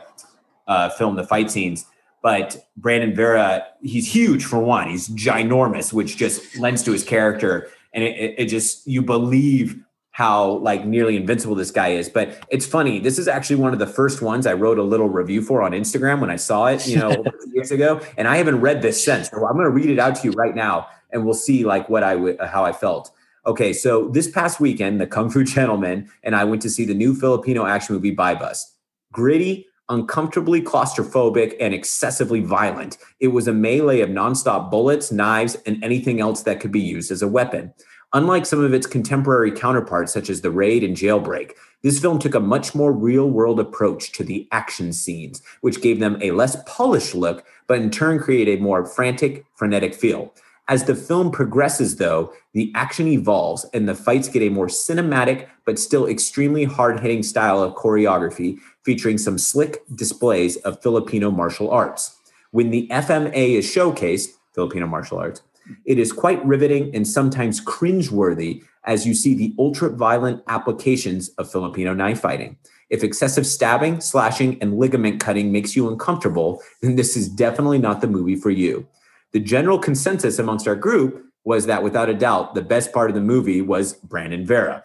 uh, 0.66 0.88
film 0.90 1.16
the 1.16 1.24
fight 1.24 1.50
scenes. 1.50 1.84
But 2.22 2.56
Brandon 2.78 3.14
Vera, 3.14 3.66
he's 3.82 4.10
huge 4.10 4.46
for 4.46 4.58
one. 4.58 4.88
He's 4.88 5.10
ginormous, 5.10 5.92
which 5.92 6.16
just 6.16 6.56
lends 6.56 6.82
to 6.84 6.92
his 6.92 7.04
character, 7.04 7.68
and 7.92 8.02
it, 8.02 8.34
it 8.38 8.46
just 8.46 8.86
you 8.86 9.02
believe 9.02 9.83
how 10.14 10.58
like 10.58 10.86
nearly 10.86 11.16
invincible 11.16 11.56
this 11.56 11.72
guy 11.72 11.88
is. 11.88 12.08
But 12.08 12.38
it's 12.48 12.64
funny. 12.64 13.00
This 13.00 13.18
is 13.18 13.26
actually 13.26 13.56
one 13.56 13.72
of 13.72 13.80
the 13.80 13.86
first 13.86 14.22
ones 14.22 14.46
I 14.46 14.52
wrote 14.52 14.78
a 14.78 14.82
little 14.84 15.08
review 15.08 15.42
for 15.42 15.60
on 15.60 15.72
Instagram 15.72 16.20
when 16.20 16.30
I 16.30 16.36
saw 16.36 16.66
it, 16.66 16.86
you 16.86 16.96
know, 16.96 17.24
years 17.52 17.72
ago, 17.72 18.00
and 18.16 18.28
I 18.28 18.36
haven't 18.36 18.60
read 18.60 18.80
this 18.80 19.04
since. 19.04 19.28
So 19.28 19.44
I'm 19.44 19.54
going 19.54 19.64
to 19.64 19.70
read 19.70 19.90
it 19.90 19.98
out 19.98 20.14
to 20.14 20.28
you 20.28 20.30
right 20.34 20.54
now, 20.54 20.86
and 21.10 21.24
we'll 21.24 21.34
see 21.34 21.64
like 21.64 21.88
what 21.88 22.04
I 22.04 22.14
w- 22.14 22.38
how 22.40 22.64
I 22.64 22.72
felt. 22.72 23.10
Okay, 23.44 23.72
so 23.72 24.08
this 24.10 24.30
past 24.30 24.60
weekend, 24.60 25.00
the 25.00 25.06
Kung 25.08 25.30
Fu 25.30 25.42
Gentleman 25.56 26.08
and 26.22 26.36
I 26.36 26.44
went 26.44 26.62
to 26.62 26.70
see 26.70 26.84
the 26.84 26.94
new 26.94 27.12
Filipino 27.16 27.66
action 27.66 27.96
movie 27.96 28.12
Buy 28.12 28.36
Bust. 28.36 28.72
Gritty, 29.12 29.66
uncomfortably 29.88 30.62
claustrophobic, 30.62 31.56
and 31.58 31.74
excessively 31.74 32.40
violent. 32.40 32.98
It 33.18 33.28
was 33.28 33.48
a 33.48 33.52
melee 33.52 34.00
of 34.00 34.10
nonstop 34.10 34.70
bullets, 34.70 35.10
knives, 35.10 35.56
and 35.66 35.82
anything 35.82 36.20
else 36.20 36.44
that 36.44 36.60
could 36.60 36.72
be 36.72 36.80
used 36.80 37.10
as 37.10 37.20
a 37.20 37.26
weapon. 37.26 37.74
Unlike 38.14 38.46
some 38.46 38.62
of 38.62 38.72
its 38.72 38.86
contemporary 38.86 39.50
counterparts, 39.50 40.12
such 40.12 40.30
as 40.30 40.40
The 40.40 40.52
Raid 40.52 40.84
and 40.84 40.96
Jailbreak, 40.96 41.54
this 41.82 41.98
film 41.98 42.20
took 42.20 42.36
a 42.36 42.40
much 42.40 42.72
more 42.72 42.92
real 42.92 43.28
world 43.28 43.58
approach 43.58 44.12
to 44.12 44.22
the 44.22 44.46
action 44.52 44.92
scenes, 44.92 45.42
which 45.62 45.82
gave 45.82 45.98
them 45.98 46.16
a 46.22 46.30
less 46.30 46.56
polished 46.64 47.16
look, 47.16 47.44
but 47.66 47.80
in 47.80 47.90
turn 47.90 48.20
created 48.20 48.60
a 48.60 48.62
more 48.62 48.86
frantic, 48.86 49.44
frenetic 49.56 49.94
feel. 49.96 50.32
As 50.68 50.84
the 50.84 50.94
film 50.94 51.32
progresses, 51.32 51.96
though, 51.96 52.32
the 52.52 52.70
action 52.76 53.08
evolves 53.08 53.66
and 53.74 53.88
the 53.88 53.96
fights 53.96 54.28
get 54.28 54.42
a 54.42 54.48
more 54.48 54.68
cinematic 54.68 55.48
but 55.64 55.80
still 55.80 56.06
extremely 56.06 56.62
hard 56.62 57.00
hitting 57.00 57.24
style 57.24 57.60
of 57.64 57.74
choreography, 57.74 58.58
featuring 58.84 59.18
some 59.18 59.38
slick 59.38 59.82
displays 59.92 60.56
of 60.58 60.80
Filipino 60.80 61.32
martial 61.32 61.68
arts. 61.68 62.16
When 62.52 62.70
the 62.70 62.86
FMA 62.92 63.58
is 63.58 63.66
showcased, 63.66 64.28
Filipino 64.54 64.86
martial 64.86 65.18
arts, 65.18 65.42
it 65.84 65.98
is 65.98 66.12
quite 66.12 66.44
riveting 66.44 66.94
and 66.94 67.06
sometimes 67.06 67.64
cringeworthy 67.64 68.62
as 68.84 69.06
you 69.06 69.14
see 69.14 69.34
the 69.34 69.54
ultra 69.58 69.88
violent 69.88 70.42
applications 70.48 71.30
of 71.38 71.50
Filipino 71.50 71.94
knife 71.94 72.20
fighting. 72.20 72.56
If 72.90 73.02
excessive 73.02 73.46
stabbing, 73.46 74.00
slashing, 74.00 74.60
and 74.60 74.78
ligament 74.78 75.20
cutting 75.20 75.50
makes 75.50 75.74
you 75.74 75.88
uncomfortable, 75.88 76.62
then 76.82 76.96
this 76.96 77.16
is 77.16 77.28
definitely 77.28 77.78
not 77.78 78.00
the 78.00 78.06
movie 78.06 78.36
for 78.36 78.50
you 78.50 78.86
the 79.34 79.40
general 79.40 79.80
consensus 79.80 80.38
amongst 80.38 80.68
our 80.68 80.76
group 80.76 81.26
was 81.42 81.66
that 81.66 81.82
without 81.82 82.08
a 82.08 82.14
doubt, 82.14 82.54
the 82.54 82.62
best 82.62 82.92
part 82.92 83.10
of 83.10 83.16
the 83.16 83.20
movie 83.20 83.60
was 83.60 83.94
Brandon 83.94 84.46
Vera. 84.46 84.84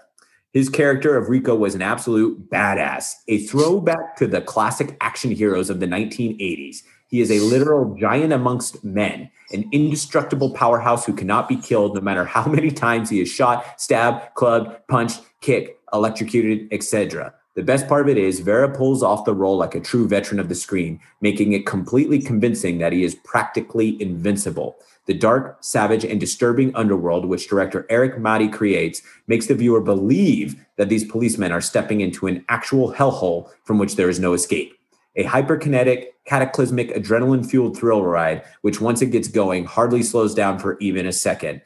His 0.51 0.69
character 0.69 1.15
of 1.15 1.29
Rico 1.29 1.55
was 1.55 1.75
an 1.75 1.83
absolute 1.83 2.49
badass, 2.49 3.13
a 3.27 3.37
throwback 3.37 4.17
to 4.17 4.25
the 4.25 4.41
classic 4.41 4.97
action 4.99 5.29
heroes 5.29 5.69
of 5.69 5.79
the 5.79 5.85
1980s. 5.85 6.77
He 7.07 7.21
is 7.21 7.29
a 7.29 7.39
literal 7.41 7.95
giant 7.95 8.33
amongst 8.33 8.83
men, 8.83 9.29
an 9.51 9.67
indestructible 9.71 10.51
powerhouse 10.51 11.05
who 11.05 11.13
cannot 11.13 11.47
be 11.47 11.55
killed 11.55 11.95
no 11.95 12.01
matter 12.01 12.25
how 12.25 12.45
many 12.47 12.71
times 12.71 13.09
he 13.09 13.21
is 13.21 13.29
shot, 13.29 13.79
stabbed, 13.79 14.33
clubbed, 14.35 14.75
punched, 14.87 15.21
kicked, 15.41 15.79
electrocuted, 15.93 16.67
etc. 16.71 17.33
The 17.55 17.63
best 17.63 17.89
part 17.89 18.03
of 18.03 18.09
it 18.09 18.17
is 18.17 18.39
Vera 18.39 18.73
pulls 18.73 19.03
off 19.03 19.25
the 19.25 19.33
role 19.35 19.57
like 19.57 19.75
a 19.75 19.81
true 19.81 20.07
veteran 20.07 20.39
of 20.39 20.47
the 20.47 20.55
screen, 20.55 20.99
making 21.19 21.51
it 21.51 21.65
completely 21.65 22.19
convincing 22.19 22.77
that 22.77 22.93
he 22.93 23.03
is 23.03 23.15
practically 23.15 24.01
invincible. 24.01 24.77
The 25.07 25.13
dark, 25.13 25.57
savage, 25.59 26.05
and 26.05 26.21
disturbing 26.21 26.73
underworld, 26.73 27.25
which 27.25 27.49
director 27.49 27.85
Erik 27.89 28.17
Matti 28.17 28.47
creates, 28.47 29.01
makes 29.27 29.47
the 29.47 29.55
viewer 29.55 29.81
believe 29.81 30.63
that 30.77 30.87
these 30.87 31.03
policemen 31.03 31.51
are 31.51 31.59
stepping 31.59 31.99
into 31.99 32.27
an 32.27 32.45
actual 32.47 32.93
hellhole 32.93 33.49
from 33.63 33.77
which 33.77 33.97
there 33.97 34.07
is 34.07 34.21
no 34.21 34.31
escape. 34.31 34.78
A 35.15 35.23
hyperkinetic, 35.23 36.07
cataclysmic, 36.25 36.93
adrenaline 36.95 37.45
fueled 37.45 37.77
thrill 37.77 38.03
ride, 38.03 38.43
which 38.61 38.79
once 38.79 39.01
it 39.01 39.07
gets 39.07 39.27
going, 39.27 39.65
hardly 39.65 40.03
slows 40.03 40.33
down 40.33 40.59
for 40.59 40.77
even 40.79 41.05
a 41.05 41.11
second 41.11 41.61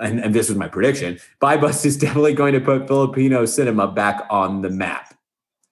and, 0.00 0.20
and 0.20 0.34
this 0.34 0.48
was 0.48 0.58
my 0.58 0.68
prediction, 0.68 1.18
Buy 1.38 1.56
Bust 1.56 1.84
is 1.86 1.96
definitely 1.98 2.34
going 2.34 2.54
to 2.54 2.60
put 2.60 2.88
Filipino 2.88 3.44
cinema 3.44 3.88
back 3.88 4.26
on 4.30 4.62
the 4.62 4.70
map. 4.70 5.14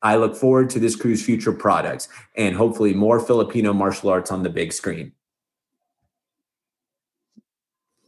I 0.00 0.16
look 0.16 0.36
forward 0.36 0.70
to 0.70 0.78
this 0.78 0.94
crew's 0.94 1.24
future 1.24 1.52
products 1.52 2.08
and 2.36 2.54
hopefully 2.54 2.94
more 2.94 3.18
Filipino 3.18 3.72
martial 3.72 4.10
arts 4.10 4.30
on 4.30 4.44
the 4.44 4.50
big 4.50 4.72
screen. 4.72 5.12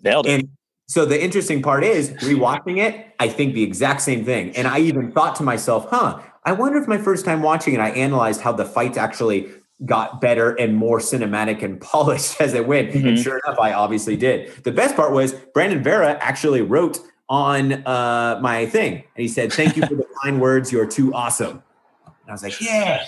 Nailed 0.02 0.26
it. 0.26 0.30
And 0.30 0.48
so 0.86 1.04
the 1.04 1.20
interesting 1.20 1.62
part 1.62 1.82
is 1.82 2.10
rewatching 2.10 2.78
it, 2.78 3.12
I 3.18 3.28
think 3.28 3.54
the 3.54 3.62
exact 3.62 4.02
same 4.02 4.24
thing. 4.24 4.56
And 4.56 4.68
I 4.68 4.78
even 4.80 5.10
thought 5.10 5.34
to 5.36 5.42
myself, 5.42 5.88
huh, 5.90 6.20
I 6.44 6.52
wonder 6.52 6.78
if 6.78 6.88
my 6.88 6.98
first 6.98 7.24
time 7.24 7.42
watching 7.42 7.74
it, 7.74 7.80
I 7.80 7.90
analyzed 7.90 8.40
how 8.40 8.52
the 8.52 8.64
fights 8.64 8.96
actually 8.96 9.50
got 9.84 10.20
better 10.20 10.52
and 10.52 10.76
more 10.76 10.98
cinematic 10.98 11.62
and 11.62 11.80
polished 11.80 12.40
as 12.40 12.54
it 12.54 12.66
went. 12.66 12.92
Mm-hmm. 12.92 13.08
And 13.08 13.18
sure 13.18 13.40
enough, 13.44 13.58
I 13.58 13.72
obviously 13.72 14.16
did. 14.16 14.64
The 14.64 14.72
best 14.72 14.96
part 14.96 15.12
was 15.12 15.32
Brandon 15.54 15.82
Vera 15.82 16.18
actually 16.20 16.62
wrote 16.62 16.98
on 17.28 17.86
uh, 17.86 18.40
my 18.42 18.66
thing, 18.66 18.94
and 18.94 19.22
he 19.22 19.28
said, 19.28 19.52
"Thank 19.52 19.76
you 19.76 19.86
for 19.86 19.94
the 19.94 20.06
kind 20.22 20.40
words. 20.40 20.72
You're 20.72 20.86
too 20.86 21.14
awesome." 21.14 21.62
And 22.04 22.28
I 22.28 22.32
was 22.32 22.42
like, 22.42 22.60
"Yeah," 22.60 23.06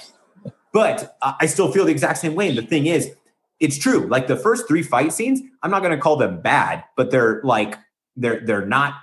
but 0.72 1.16
I 1.20 1.46
still 1.46 1.72
feel 1.72 1.84
the 1.84 1.90
exact 1.90 2.18
same 2.18 2.36
way. 2.36 2.48
And 2.48 2.56
the 2.56 2.62
thing 2.62 2.86
is, 2.86 3.12
it's 3.58 3.76
true. 3.76 4.06
Like 4.06 4.28
the 4.28 4.36
first 4.36 4.68
three 4.68 4.82
fight 4.82 5.12
scenes, 5.12 5.40
I'm 5.62 5.72
not 5.72 5.80
going 5.80 5.90
to 5.90 6.00
call 6.00 6.16
them 6.16 6.40
bad, 6.40 6.84
but 6.96 7.10
they're 7.10 7.40
like 7.42 7.76
they're 8.16 8.40
they're 8.46 8.66
not 8.66 8.94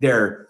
they're 0.00 0.48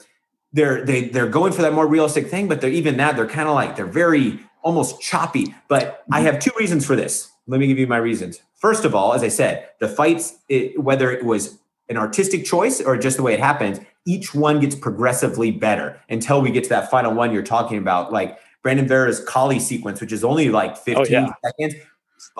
they're 0.53 0.85
they 0.85 1.09
they're 1.09 1.29
going 1.29 1.53
for 1.53 1.63
that 1.63 1.73
more 1.73 1.87
realistic 1.87 2.29
thing. 2.29 2.49
But 2.49 2.61
they're 2.61 2.71
even 2.71 2.97
that 2.99 3.17
they're 3.17 3.27
kind 3.27 3.49
of 3.49 3.55
like 3.55 3.77
they're 3.77 3.87
very 3.87 4.41
almost 4.63 5.01
choppy. 5.01 5.55
But 5.69 6.05
I 6.11 6.19
mm-hmm. 6.19 6.27
have 6.27 6.39
two 6.39 6.53
reasons 6.59 6.85
for 6.87 6.97
this. 6.97 7.31
Let 7.47 7.61
me 7.61 7.67
give 7.67 7.79
you 7.79 7.87
my 7.87 7.97
reasons. 7.97 8.41
First 8.55 8.85
of 8.85 8.95
all, 8.95 9.15
as 9.15 9.23
I 9.23 9.29
said, 9.29 9.69
the 9.81 9.89
fights, 9.89 10.39
it, 10.49 10.79
whether 10.81 11.11
it 11.11 11.25
was 11.25 11.59
an 11.89 11.97
artistic 11.97 12.45
choice 12.45 12.81
or 12.81 12.97
just 12.97 13.17
the 13.17 13.23
way 13.23 13.33
it 13.33 13.41
happens, 13.41 13.81
each 14.07 14.35
one 14.35 14.61
gets 14.61 14.75
progressively 14.75 15.51
better 15.51 16.01
until 16.09 16.41
we 16.41 16.51
get 16.51 16.65
to 16.65 16.71
that 16.71 16.91
final 16.91 17.13
one 17.13 17.33
you're 17.33 17.43
talking 17.43 17.79
about. 17.79 18.13
Like 18.13 18.39
Brandon 18.63 18.87
Vera's 18.87 19.25
Kali 19.25 19.59
sequence, 19.59 20.01
which 20.01 20.13
is 20.13 20.23
only 20.23 20.51
like 20.51 20.77
15 20.77 20.97
oh, 20.97 21.05
yeah. 21.09 21.33
seconds. 21.45 21.75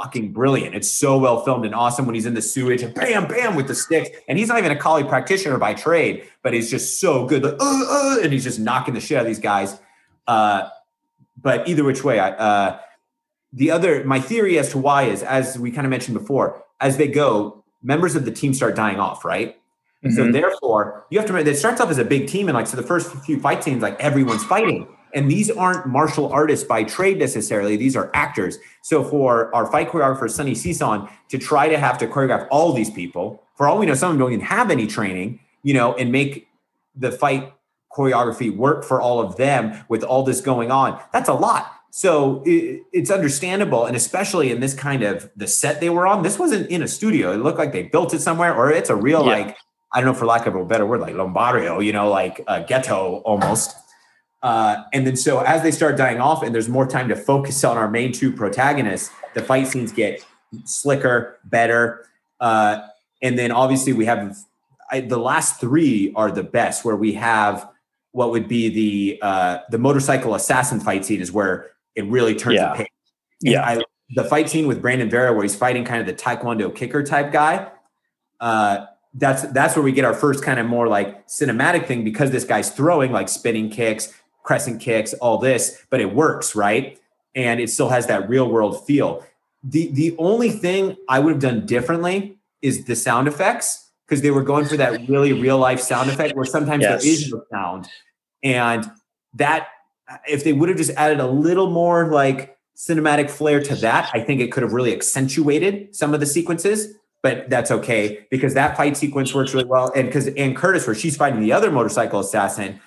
Fucking 0.03 0.33
brilliant. 0.33 0.75
It's 0.75 0.91
so 0.91 1.19
well 1.19 1.45
filmed 1.45 1.67
and 1.67 1.75
awesome 1.75 2.07
when 2.07 2.15
he's 2.15 2.25
in 2.25 2.33
the 2.35 2.41
sewage 2.41 2.83
and 2.83 2.95
bam, 2.95 3.27
bam 3.29 3.55
with 3.55 3.69
the 3.69 3.75
sticks. 3.75 4.09
And 4.29 4.39
he's 4.39 4.49
not 4.49 4.59
even 4.59 4.71
a 4.71 4.77
Kali 4.77 5.05
practitioner 5.05 5.59
by 5.59 5.75
trade, 5.75 6.27
but 6.43 6.55
he's 6.55 6.71
just 6.71 7.01
so 7.01 7.27
good. 7.27 7.43
Like, 7.43 7.57
uh, 7.61 7.85
uh, 7.89 8.17
and 8.23 8.33
he's 8.33 8.45
just 8.45 8.59
knocking 8.59 8.95
the 8.95 9.01
shit 9.01 9.19
out 9.19 9.23
of 9.23 9.27
these 9.27 9.39
guys. 9.39 9.79
Uh, 10.27 10.69
but 11.43 11.69
either 11.69 11.85
which 11.85 12.03
way, 12.03 12.19
I, 12.19 12.31
uh, 12.31 12.79
the 13.53 13.73
other, 13.73 14.05
my 14.05 14.21
theory 14.21 14.59
as 14.59 14.71
to 14.71 14.79
why 14.79 15.03
is, 15.05 15.23
as 15.23 15.59
we 15.59 15.71
kind 15.71 15.87
of 15.87 15.91
mentioned 15.91 16.17
before, 16.19 16.63
as 16.81 16.97
they 16.97 17.09
go, 17.09 17.63
members 17.83 18.17
of 18.17 18.25
the 18.25 18.31
team 18.31 18.55
start 18.55 18.77
dying 18.77 19.01
off, 19.01 19.25
right? 19.25 19.57
Mm-hmm. 20.05 20.17
So 20.17 20.33
therefore, 20.33 21.05
you 21.11 21.19
have 21.19 21.27
to 21.27 21.33
remember, 21.33 21.51
it 21.51 21.57
starts 21.57 21.81
off 21.81 21.91
as 21.91 21.99
a 21.99 22.05
big 22.05 22.27
team, 22.27 22.49
and 22.49 22.55
like 22.55 22.67
so, 22.67 22.77
the 22.77 22.83
first 22.83 23.15
few 23.25 23.39
fight 23.39 23.63
scenes, 23.63 23.83
like 23.83 24.01
everyone's 24.01 24.45
fighting, 24.45 24.89
and 25.15 25.31
these 25.31 25.51
aren't 25.51 25.87
martial 25.87 26.33
artists 26.33 26.65
by 26.65 26.85
trade 26.85 27.19
necessarily; 27.19 27.77
these 27.77 27.97
are 27.97 28.11
actors. 28.15 28.59
So 28.83 29.05
for 29.05 29.55
our 29.55 29.71
fight 29.71 29.91
choreographer 29.91 30.31
Sonny 30.31 30.53
Sison 30.53 31.11
to 31.29 31.39
try 31.39 31.69
to 31.69 31.79
have 31.79 31.99
to 31.99 32.07
choreograph 32.07 32.47
all 32.51 32.73
these 32.73 32.91
people, 32.91 33.43
for 33.57 33.69
all 33.69 33.79
we 33.79 33.87
know, 33.87 33.95
some 33.95 34.11
of 34.11 34.15
them 34.15 34.21
don't 34.21 34.33
even 34.33 34.47
have 34.47 34.71
any 34.71 34.87
training, 34.87 35.41
you 35.63 35.75
know, 35.75 35.95
and 35.95 36.11
make 36.11 36.49
the 36.95 37.13
fight 37.13 37.53
choreography 37.93 38.55
work 38.55 38.85
for 38.85 39.01
all 39.01 39.21
of 39.21 39.37
them 39.37 39.85
with 39.89 40.03
all 40.05 40.23
this 40.23 40.41
going 40.41 40.71
on. 40.71 41.01
That's 41.13 41.29
a 41.29 41.35
lot. 41.35 41.73
So 41.91 42.43
it, 42.47 42.83
it's 42.93 43.11
understandable. 43.11 43.85
And 43.85 43.97
especially 43.97 44.51
in 44.51 44.61
this 44.61 44.75
kind 44.75 45.03
of 45.03 45.29
the 45.37 45.47
set 45.47 45.81
they 45.81 45.91
were 45.91 46.07
on, 46.07 46.23
this 46.23 46.39
wasn't 46.39 46.71
in 46.71 46.83
a 46.83 46.89
studio. 46.89 47.33
It 47.33 47.39
looked 47.39 47.59
like 47.59 47.73
they 47.73 47.83
built 47.83 48.15
it 48.15 48.21
somewhere 48.21 48.55
or 48.55 48.71
it's 48.71 48.91
a 48.91 48.97
real, 48.97 49.27
yeah. 49.27 49.33
like, 49.33 49.57
I 49.93 50.01
don't 50.01 50.13
know, 50.13 50.15
for 50.15 50.27
lack 50.27 50.47
of 50.47 50.55
a 50.55 50.65
better 50.65 50.87
word, 50.87 51.01
like 51.01 51.15
Lombardio, 51.15 51.85
you 51.85 51.93
know, 51.93 52.09
like 52.09 52.45
a 52.47 52.63
ghetto 52.63 53.17
almost. 53.25 53.77
Uh, 54.43 54.85
and 54.93 55.07
then 55.07 55.17
so 55.17 55.41
as 55.41 55.63
they 55.63 55.71
start 55.71 55.97
dying 55.97 56.19
off 56.21 56.43
and 56.43 56.55
there's 56.55 56.69
more 56.69 56.87
time 56.87 57.09
to 57.09 57.17
focus 57.17 57.63
on 57.63 57.77
our 57.77 57.91
main 57.91 58.13
two 58.13 58.33
protagonists, 58.33 59.11
the 59.35 59.43
fight 59.43 59.67
scenes 59.67 59.93
get 59.93 60.25
slicker, 60.65 61.39
better. 61.45 62.07
Uh, 62.41 62.81
and 63.23 63.39
then 63.39 63.53
obviously 63.53 63.93
we 63.93 64.07
have 64.07 64.37
I, 64.91 65.01
the 65.01 65.19
last 65.19 65.61
three 65.61 66.13
are 66.17 66.31
the 66.31 66.43
best 66.43 66.85
where 66.85 66.97
we 66.97 67.13
have 67.15 67.69
what 68.13 68.31
would 68.31 68.49
be 68.49 68.69
the 68.69 69.19
uh, 69.23 69.59
the 69.71 69.79
motorcycle 69.79 70.35
assassin 70.35 70.81
fight 70.81 71.05
scene 71.05 71.21
is 71.21 71.31
where 71.31 71.71
it 71.95 72.07
really 72.07 72.35
turns 72.35 72.57
yeah. 72.57 72.73
the 72.73 72.79
page. 72.79 72.89
yeah, 73.41 73.65
I, 73.65 73.83
the 74.11 74.25
fight 74.25 74.49
scene 74.49 74.67
with 74.67 74.83
Brandon 74.83 75.09
Vera 75.09 75.33
where 75.33 75.43
he's 75.43 75.55
fighting 75.55 75.85
kind 75.85 76.01
of 76.01 76.07
the 76.07 76.21
taekwondo 76.21 76.75
kicker 76.75 77.03
type 77.03 77.31
guy. 77.31 77.71
Uh, 78.41 78.87
that's 79.15 79.43
that's 79.53 79.77
where 79.77 79.83
we 79.83 79.93
get 79.93 80.05
our 80.05 80.15
first 80.15 80.43
kind 80.45 80.59
of 80.59 80.67
more 80.67 80.89
like 80.89 81.27
cinematic 81.29 81.87
thing 81.87 82.05
because 82.05 82.31
this 82.31 82.45
guy's 82.45 82.71
throwing 82.71 83.13
like 83.13 83.29
spinning 83.29 83.71
kicks, 83.71 84.13
crescent 84.43 84.81
kicks, 84.81 85.13
all 85.15 85.39
this, 85.39 85.85
but 85.91 86.01
it 86.01 86.15
works 86.15 86.55
right, 86.55 86.99
and 87.35 87.61
it 87.61 87.71
still 87.71 87.89
has 87.89 88.07
that 88.07 88.29
real 88.29 88.51
world 88.51 88.87
feel. 88.87 89.25
The 89.63 89.91
the 89.93 90.15
only 90.19 90.51
thing 90.51 90.97
I 91.09 91.19
would 91.19 91.33
have 91.33 91.43
done 91.43 91.67
differently 91.67 92.39
is 92.63 92.85
the 92.85 92.97
sound 92.97 93.29
effects 93.29 93.91
because 94.11 94.23
they 94.23 94.31
were 94.31 94.43
going 94.43 94.67
for 94.67 94.77
that 94.77 95.09
really 95.09 95.33
real 95.33 95.57
life 95.57 95.81
sound 95.81 96.11
effect 96.11 96.35
where 96.35 96.45
sometimes 96.45 96.83
yes. 96.83 97.03
there 97.03 97.13
is 97.13 97.33
no 97.33 97.45
sound. 97.53 97.89
And 98.43 98.91
that, 99.35 99.69
if 100.29 100.43
they 100.43 100.53
would 100.53 100.69
have 100.69 100.79
just 100.79 100.91
added 100.91 101.21
a 101.21 101.27
little 101.29 101.71
more 101.71 102.11
like 102.11 102.59
cinematic 102.77 103.31
flair 103.31 103.63
to 103.63 103.77
that, 103.77 104.11
I 104.13 104.21
think 104.21 104.41
it 104.41 104.51
could 104.51 104.65
have 104.65 104.73
really 104.73 104.93
accentuated 104.93 105.95
some 105.95 106.13
of 106.13 106.19
the 106.19 106.27
sequences. 106.27 106.95
But 107.23 107.51
that's 107.51 107.71
okay 107.71 108.27
because 108.31 108.55
that 108.55 108.77
fight 108.77 108.97
sequence 108.97 109.35
works 109.35 109.55
really 109.55 109.67
well. 109.67 109.93
And 109.95 110.09
because 110.09 110.27
Anne 110.29 110.55
Curtis, 110.55 110.87
where 110.87 110.97
she's 110.97 111.17
fighting 111.17 111.41
the 111.41 111.53
other 111.53 111.71
motorcycle 111.71 112.19
assassin, 112.19 112.81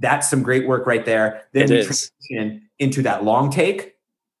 that's 0.00 0.28
some 0.28 0.42
great 0.42 0.66
work 0.66 0.86
right 0.86 1.04
there. 1.04 1.42
Then 1.52 1.68
we 1.68 1.82
transition 1.82 2.68
into 2.78 3.02
that 3.02 3.24
long 3.24 3.50
take, 3.50 3.96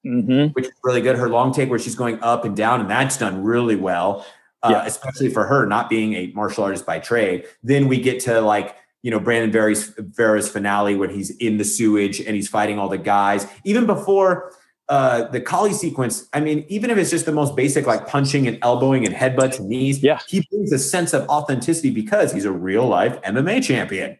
mm-hmm. 0.06 0.52
which 0.52 0.66
is 0.66 0.72
really 0.84 1.00
good. 1.00 1.16
Her 1.16 1.28
long 1.28 1.52
take 1.52 1.70
where 1.70 1.78
she's 1.78 1.96
going 1.96 2.20
up 2.22 2.44
and 2.44 2.56
down, 2.56 2.80
and 2.80 2.90
that's 2.90 3.16
done 3.16 3.42
really 3.42 3.76
well 3.76 4.24
uh, 4.62 4.70
yeah. 4.72 4.86
especially 4.86 5.28
for 5.28 5.46
her 5.46 5.66
not 5.66 5.88
being 5.88 6.14
a 6.14 6.28
martial 6.34 6.64
artist 6.64 6.86
by 6.86 6.98
trade. 6.98 7.44
Then 7.62 7.88
we 7.88 8.00
get 8.00 8.20
to 8.20 8.40
like 8.40 8.76
you 9.02 9.10
know 9.10 9.20
Brandon 9.20 9.50
Vera's, 9.50 9.92
Vera's 9.98 10.48
finale 10.48 10.96
when 10.96 11.10
he's 11.10 11.30
in 11.36 11.58
the 11.58 11.64
sewage 11.64 12.20
and 12.20 12.34
he's 12.34 12.48
fighting 12.48 12.78
all 12.78 12.88
the 12.88 12.98
guys. 12.98 13.46
Even 13.64 13.86
before 13.86 14.52
uh, 14.88 15.24
the 15.28 15.40
Kali 15.40 15.72
sequence, 15.72 16.28
I 16.32 16.40
mean, 16.40 16.64
even 16.68 16.90
if 16.90 16.98
it's 16.98 17.10
just 17.10 17.26
the 17.26 17.32
most 17.32 17.54
basic, 17.54 17.86
like 17.86 18.06
punching 18.08 18.48
and 18.48 18.58
elbowing 18.62 19.06
and 19.06 19.14
headbutts 19.14 19.58
and 19.58 19.68
knees, 19.68 20.02
yeah, 20.02 20.18
he 20.26 20.46
brings 20.50 20.72
a 20.72 20.78
sense 20.78 21.12
of 21.12 21.28
authenticity 21.28 21.90
because 21.90 22.32
he's 22.32 22.44
a 22.44 22.52
real 22.52 22.86
life 22.86 23.20
MMA 23.22 23.62
champion. 23.62 24.18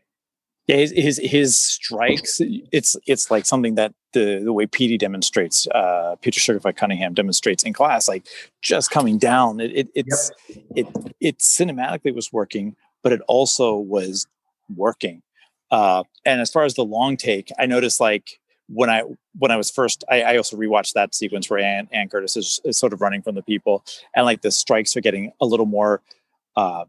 Yeah, 0.68 0.76
his, 0.76 0.92
his, 0.92 1.20
his 1.24 1.57
strikes. 1.57 2.40
It's 2.40 2.94
it's 3.07 3.31
like 3.31 3.46
something 3.46 3.76
that 3.76 3.94
the 4.12 4.42
the 4.44 4.52
way 4.52 4.66
PD 4.66 4.98
demonstrates, 4.98 5.66
uh, 5.68 6.16
Peter 6.20 6.38
Sugarfoot 6.38 6.76
Cunningham 6.76 7.14
demonstrates 7.14 7.62
in 7.62 7.72
class, 7.72 8.07
like 8.07 8.26
just 8.61 8.90
coming 8.90 9.16
down. 9.16 9.61
It, 9.61 9.72
it 9.72 9.88
it's 9.94 10.31
yep. 10.48 10.59
it 10.76 11.14
it 11.20 11.38
cinematically 11.38 12.14
was 12.14 12.35
working, 12.35 12.76
but 13.02 13.12
it 13.12 13.22
also 13.28 13.76
was 13.76 14.26
working. 14.76 15.22
Uh, 15.70 16.04
and 16.26 16.40
as 16.40 16.50
far 16.50 16.64
as 16.64 16.74
the 16.74 16.85
long 16.85 17.16
take, 17.16 17.50
I 17.59 17.64
noticed 17.64 17.98
like 17.98 18.38
when 18.68 18.90
I 18.90 19.04
when 19.38 19.50
I 19.50 19.57
was 19.57 19.70
first, 19.70 20.04
I, 20.11 20.20
I 20.20 20.37
also 20.37 20.59
rewatched 20.59 20.92
that 20.92 21.14
sequence 21.14 21.48
where 21.48 21.61
Anne, 21.61 21.88
Anne 21.92 22.11
Curtis 22.11 22.37
is, 22.37 22.61
is, 22.64 22.78
sort 22.78 22.92
of 22.92 23.00
running 23.00 23.22
from 23.22 23.35
the 23.35 23.42
people, 23.42 23.85
and 24.14 24.26
like 24.26 24.42
the 24.42 24.50
strikes 24.50 24.94
are 24.98 25.00
getting 25.00 25.33
a 25.40 25.46
little 25.46 25.66
more 25.66 26.02
uh, 26.57 26.85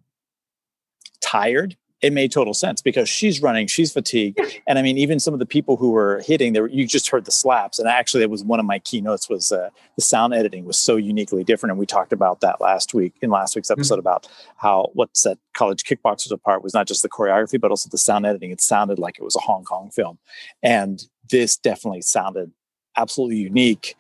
tired 1.21 1.77
it 2.01 2.13
made 2.13 2.31
total 2.31 2.53
sense 2.53 2.81
because 2.81 3.09
she's 3.09 3.41
running, 3.41 3.67
she's 3.67 3.91
fatigued, 3.91 4.39
and 4.67 4.79
I 4.79 4.81
mean, 4.81 4.97
even 4.97 5.19
some 5.19 5.33
of 5.33 5.39
the 5.39 5.45
people 5.45 5.75
who 5.75 5.91
were 5.91 6.21
hitting, 6.25 6.53
there 6.53 6.67
you 6.67 6.87
just 6.87 7.09
heard 7.09 7.25
the 7.25 7.31
slaps, 7.31 7.77
and 7.77 7.89
actually, 7.89 8.23
it 8.23 8.29
was 8.29 8.43
one 8.43 8.59
of 8.59 8.65
my 8.65 8.79
keynotes 8.79 9.29
was 9.29 9.51
uh, 9.51 9.69
the 9.95 10.01
sound 10.01 10.33
editing 10.33 10.65
was 10.65 10.77
so 10.77 10.95
uniquely 10.95 11.43
different, 11.43 11.71
and 11.71 11.79
we 11.79 11.85
talked 11.85 12.13
about 12.13 12.39
that 12.39 12.61
last 12.61 12.93
week 12.93 13.13
in 13.21 13.29
last 13.29 13.55
week's 13.55 13.69
episode 13.69 13.95
mm-hmm. 13.95 14.07
about 14.07 14.27
how 14.57 14.89
what 14.93 15.15
set 15.15 15.37
college 15.53 15.83
kickboxers 15.83 16.31
apart 16.31 16.63
was 16.63 16.73
not 16.73 16.87
just 16.87 17.01
the 17.01 17.09
choreography, 17.09 17.59
but 17.59 17.69
also 17.69 17.89
the 17.89 17.97
sound 17.97 18.25
editing. 18.25 18.51
It 18.51 18.61
sounded 18.61 18.97
like 18.97 19.17
it 19.19 19.23
was 19.23 19.35
a 19.35 19.39
Hong 19.39 19.65
Kong 19.65 19.89
film, 19.89 20.19
and 20.63 21.03
this 21.29 21.57
definitely 21.57 22.01
sounded 22.01 22.51
absolutely 22.95 23.37
unique. 23.37 23.95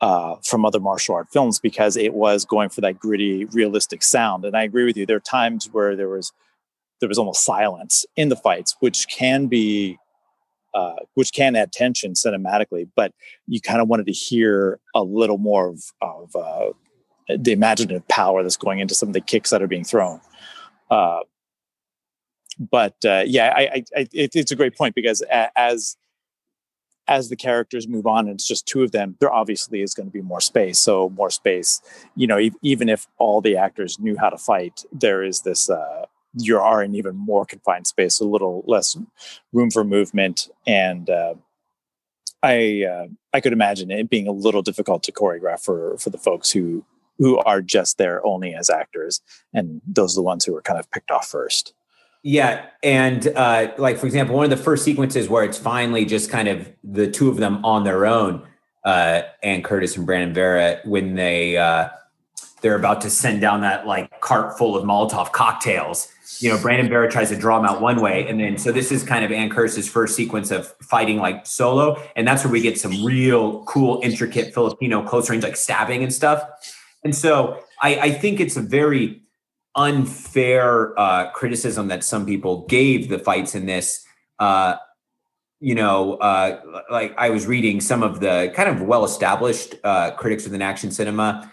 Uh, 0.00 0.34
from 0.42 0.64
other 0.64 0.80
martial 0.80 1.14
art 1.14 1.28
films 1.30 1.60
because 1.60 1.96
it 1.96 2.12
was 2.12 2.44
going 2.44 2.68
for 2.68 2.80
that 2.80 2.98
gritty, 2.98 3.44
realistic 3.44 4.02
sound. 4.02 4.44
And 4.44 4.56
I 4.56 4.64
agree 4.64 4.84
with 4.84 4.96
you. 4.96 5.06
There 5.06 5.18
are 5.18 5.20
times 5.20 5.68
where 5.70 5.94
there 5.94 6.08
was 6.08 6.32
there 7.02 7.08
was 7.08 7.18
almost 7.18 7.44
silence 7.44 8.06
in 8.14 8.28
the 8.28 8.36
fights, 8.36 8.76
which 8.78 9.08
can 9.08 9.48
be 9.48 9.98
uh, 10.72 10.94
which 11.14 11.32
can 11.32 11.56
add 11.56 11.72
tension 11.72 12.12
cinematically, 12.12 12.88
but 12.94 13.12
you 13.48 13.60
kind 13.60 13.82
of 13.82 13.88
wanted 13.88 14.06
to 14.06 14.12
hear 14.12 14.78
a 14.94 15.02
little 15.02 15.36
more 15.36 15.68
of, 15.68 15.82
of 16.00 16.34
uh, 16.36 16.70
the 17.36 17.50
imaginative 17.50 18.06
power 18.06 18.42
that's 18.42 18.56
going 18.56 18.78
into 18.78 18.94
some 18.94 19.08
of 19.08 19.12
the 19.12 19.20
kicks 19.20 19.50
that 19.50 19.60
are 19.60 19.66
being 19.66 19.84
thrown. 19.84 20.20
Uh, 20.90 21.20
but 22.58 22.94
uh, 23.04 23.24
yeah, 23.26 23.52
I, 23.54 23.60
I, 23.60 23.84
I 23.96 24.08
it, 24.12 24.36
it's 24.36 24.52
a 24.52 24.56
great 24.56 24.76
point 24.76 24.94
because 24.94 25.22
as 25.56 25.96
as 27.08 27.28
the 27.28 27.36
characters 27.36 27.88
move 27.88 28.06
on 28.06 28.28
and 28.28 28.36
it's 28.36 28.46
just 28.46 28.64
two 28.64 28.84
of 28.84 28.92
them 28.92 29.16
there 29.18 29.32
obviously 29.32 29.82
is 29.82 29.92
going 29.92 30.06
to 30.06 30.12
be 30.12 30.22
more 30.22 30.40
space 30.40 30.78
so 30.78 31.08
more 31.10 31.30
space 31.30 31.80
you 32.14 32.28
know 32.28 32.38
even 32.62 32.88
if 32.88 33.08
all 33.18 33.40
the 33.40 33.56
actors 33.56 33.98
knew 33.98 34.16
how 34.16 34.30
to 34.30 34.38
fight 34.38 34.84
there 34.92 35.24
is 35.24 35.40
this 35.40 35.68
uh 35.68 36.06
you 36.34 36.58
are 36.58 36.82
in 36.82 36.94
even 36.94 37.16
more 37.16 37.44
confined 37.44 37.86
space 37.86 38.20
a 38.20 38.24
little 38.24 38.64
less 38.66 38.96
room 39.52 39.70
for 39.70 39.84
movement 39.84 40.48
and 40.66 41.10
uh 41.10 41.34
i 42.42 42.84
uh, 42.84 43.06
i 43.32 43.40
could 43.40 43.52
imagine 43.52 43.90
it 43.90 44.10
being 44.10 44.26
a 44.26 44.32
little 44.32 44.62
difficult 44.62 45.02
to 45.02 45.12
choreograph 45.12 45.62
for 45.62 45.96
for 45.98 46.10
the 46.10 46.18
folks 46.18 46.50
who 46.50 46.84
who 47.18 47.38
are 47.38 47.60
just 47.60 47.98
there 47.98 48.24
only 48.26 48.54
as 48.54 48.70
actors 48.70 49.20
and 49.52 49.80
those 49.86 50.14
are 50.14 50.20
the 50.20 50.22
ones 50.22 50.44
who 50.44 50.52
were 50.52 50.62
kind 50.62 50.78
of 50.78 50.90
picked 50.90 51.10
off 51.10 51.26
first 51.26 51.74
yeah, 52.24 52.66
and 52.84 53.26
uh, 53.34 53.72
like 53.78 53.98
for 53.98 54.06
example, 54.06 54.36
one 54.36 54.44
of 54.44 54.50
the 54.50 54.56
first 54.56 54.84
sequences 54.84 55.28
where 55.28 55.42
it's 55.42 55.58
finally 55.58 56.04
just 56.04 56.30
kind 56.30 56.46
of 56.46 56.70
the 56.84 57.10
two 57.10 57.28
of 57.28 57.38
them 57.38 57.64
on 57.64 57.82
their 57.82 58.06
own, 58.06 58.46
uh, 58.84 59.22
Anne 59.42 59.62
Curtis 59.62 59.96
and 59.96 60.06
Brandon 60.06 60.32
Vera, 60.32 60.78
when 60.84 61.16
they 61.16 61.56
uh, 61.56 61.88
they're 62.60 62.76
about 62.76 63.00
to 63.00 63.10
send 63.10 63.40
down 63.40 63.62
that 63.62 63.88
like 63.88 64.20
cart 64.20 64.56
full 64.56 64.76
of 64.76 64.84
Molotov 64.84 65.32
cocktails. 65.32 66.11
You 66.38 66.50
know, 66.50 66.58
Brandon 66.60 66.88
Vera 66.88 67.10
tries 67.10 67.28
to 67.30 67.36
draw 67.36 67.58
them 67.60 67.68
out 67.68 67.80
one 67.80 68.00
way, 68.00 68.28
and 68.28 68.38
then 68.38 68.56
so 68.56 68.72
this 68.72 68.92
is 68.92 69.02
kind 69.02 69.24
of 69.24 69.32
Anne 69.32 69.50
Curtis's 69.50 69.88
first 69.88 70.14
sequence 70.14 70.50
of 70.50 70.68
fighting 70.82 71.18
like 71.18 71.46
solo, 71.46 72.00
and 72.16 72.26
that's 72.26 72.44
where 72.44 72.52
we 72.52 72.60
get 72.60 72.78
some 72.78 73.04
real 73.04 73.64
cool, 73.64 74.00
intricate 74.02 74.54
Filipino 74.54 75.02
close 75.02 75.28
range 75.28 75.42
like 75.42 75.56
stabbing 75.56 76.02
and 76.02 76.12
stuff. 76.12 76.42
And 77.04 77.14
so 77.14 77.58
I, 77.80 77.96
I 77.96 78.10
think 78.12 78.40
it's 78.40 78.56
a 78.56 78.60
very 78.60 79.22
unfair 79.74 80.98
uh, 80.98 81.30
criticism 81.30 81.88
that 81.88 82.04
some 82.04 82.26
people 82.26 82.66
gave 82.66 83.08
the 83.08 83.18
fights 83.18 83.54
in 83.54 83.66
this. 83.66 84.04
Uh, 84.38 84.76
you 85.60 85.74
know, 85.74 86.14
uh, 86.14 86.60
like 86.90 87.14
I 87.16 87.30
was 87.30 87.46
reading 87.46 87.80
some 87.80 88.02
of 88.02 88.20
the 88.20 88.52
kind 88.54 88.68
of 88.68 88.82
well 88.82 89.04
established 89.04 89.76
uh, 89.84 90.10
critics 90.12 90.44
within 90.44 90.62
action 90.62 90.90
cinema, 90.90 91.50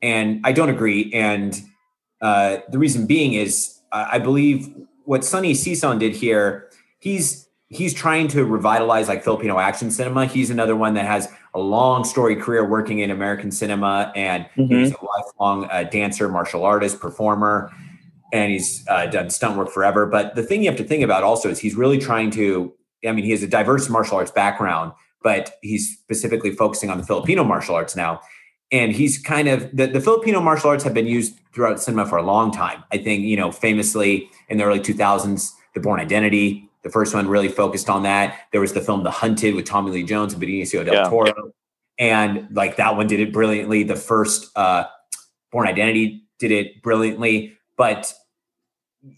and 0.00 0.40
I 0.44 0.52
don't 0.52 0.68
agree. 0.68 1.12
And 1.12 1.60
uh, 2.20 2.58
the 2.68 2.78
reason 2.78 3.06
being 3.06 3.34
is 3.34 3.78
I 3.92 4.18
believe 4.18 4.68
what 5.04 5.24
Sonny 5.24 5.52
Sison 5.52 5.98
did 5.98 6.14
here, 6.14 6.70
he's 6.98 7.48
he's 7.68 7.94
trying 7.94 8.28
to 8.28 8.44
revitalize 8.44 9.08
like 9.08 9.24
Filipino 9.24 9.58
action 9.58 9.90
cinema. 9.90 10.26
He's 10.26 10.50
another 10.50 10.76
one 10.76 10.94
that 10.94 11.06
has 11.06 11.28
a 11.54 11.58
long 11.58 12.04
story 12.04 12.36
career 12.36 12.68
working 12.68 13.00
in 13.00 13.10
American 13.10 13.50
cinema, 13.50 14.12
and 14.14 14.46
mm-hmm. 14.56 14.74
he's 14.74 14.92
a 14.92 15.04
lifelong 15.04 15.68
uh, 15.70 15.84
dancer, 15.84 16.28
martial 16.28 16.64
artist, 16.64 17.00
performer, 17.00 17.70
and 18.32 18.52
he's 18.52 18.86
uh, 18.88 19.06
done 19.06 19.30
stunt 19.30 19.56
work 19.56 19.70
forever. 19.70 20.06
But 20.06 20.34
the 20.34 20.42
thing 20.42 20.62
you 20.62 20.68
have 20.68 20.78
to 20.78 20.84
think 20.84 21.02
about 21.02 21.22
also 21.22 21.48
is 21.48 21.58
he's 21.58 21.74
really 21.74 21.98
trying 21.98 22.30
to. 22.32 22.72
I 23.04 23.10
mean, 23.10 23.24
he 23.24 23.32
has 23.32 23.42
a 23.42 23.48
diverse 23.48 23.88
martial 23.88 24.18
arts 24.18 24.30
background, 24.30 24.92
but 25.22 25.54
he's 25.60 25.98
specifically 25.98 26.52
focusing 26.52 26.88
on 26.88 26.98
the 26.98 27.04
Filipino 27.04 27.42
martial 27.42 27.74
arts 27.74 27.96
now. 27.96 28.20
And 28.72 28.92
he's 28.92 29.18
kind 29.18 29.48
of 29.48 29.70
the, 29.76 29.86
the 29.86 30.00
Filipino 30.00 30.40
martial 30.40 30.70
arts 30.70 30.82
have 30.84 30.94
been 30.94 31.06
used 31.06 31.34
throughout 31.52 31.80
cinema 31.80 32.06
for 32.06 32.16
a 32.16 32.22
long 32.22 32.50
time. 32.50 32.82
I 32.90 32.98
think, 32.98 33.22
you 33.24 33.36
know, 33.36 33.52
famously 33.52 34.30
in 34.48 34.56
the 34.58 34.64
early 34.64 34.80
2000s, 34.80 35.52
The 35.74 35.80
Bourne 35.80 36.00
Identity, 36.00 36.70
the 36.82 36.90
first 36.90 37.14
one 37.14 37.28
really 37.28 37.48
focused 37.48 37.88
on 37.88 38.02
that. 38.02 38.40
There 38.50 38.60
was 38.60 38.72
the 38.72 38.80
film 38.80 39.04
The 39.04 39.10
Hunted 39.10 39.54
with 39.54 39.66
Tommy 39.66 39.90
Lee 39.90 40.02
Jones 40.02 40.32
and 40.32 40.42
Benicio 40.42 40.84
del 40.84 40.94
yeah. 40.94 41.08
Toro. 41.08 41.52
And 41.98 42.48
like 42.50 42.76
that 42.76 42.96
one 42.96 43.06
did 43.06 43.20
it 43.20 43.32
brilliantly. 43.32 43.84
The 43.84 43.96
first 43.96 44.50
uh 44.56 44.84
Bourne 45.50 45.68
Identity 45.68 46.24
did 46.38 46.50
it 46.50 46.82
brilliantly. 46.82 47.56
But 47.76 48.12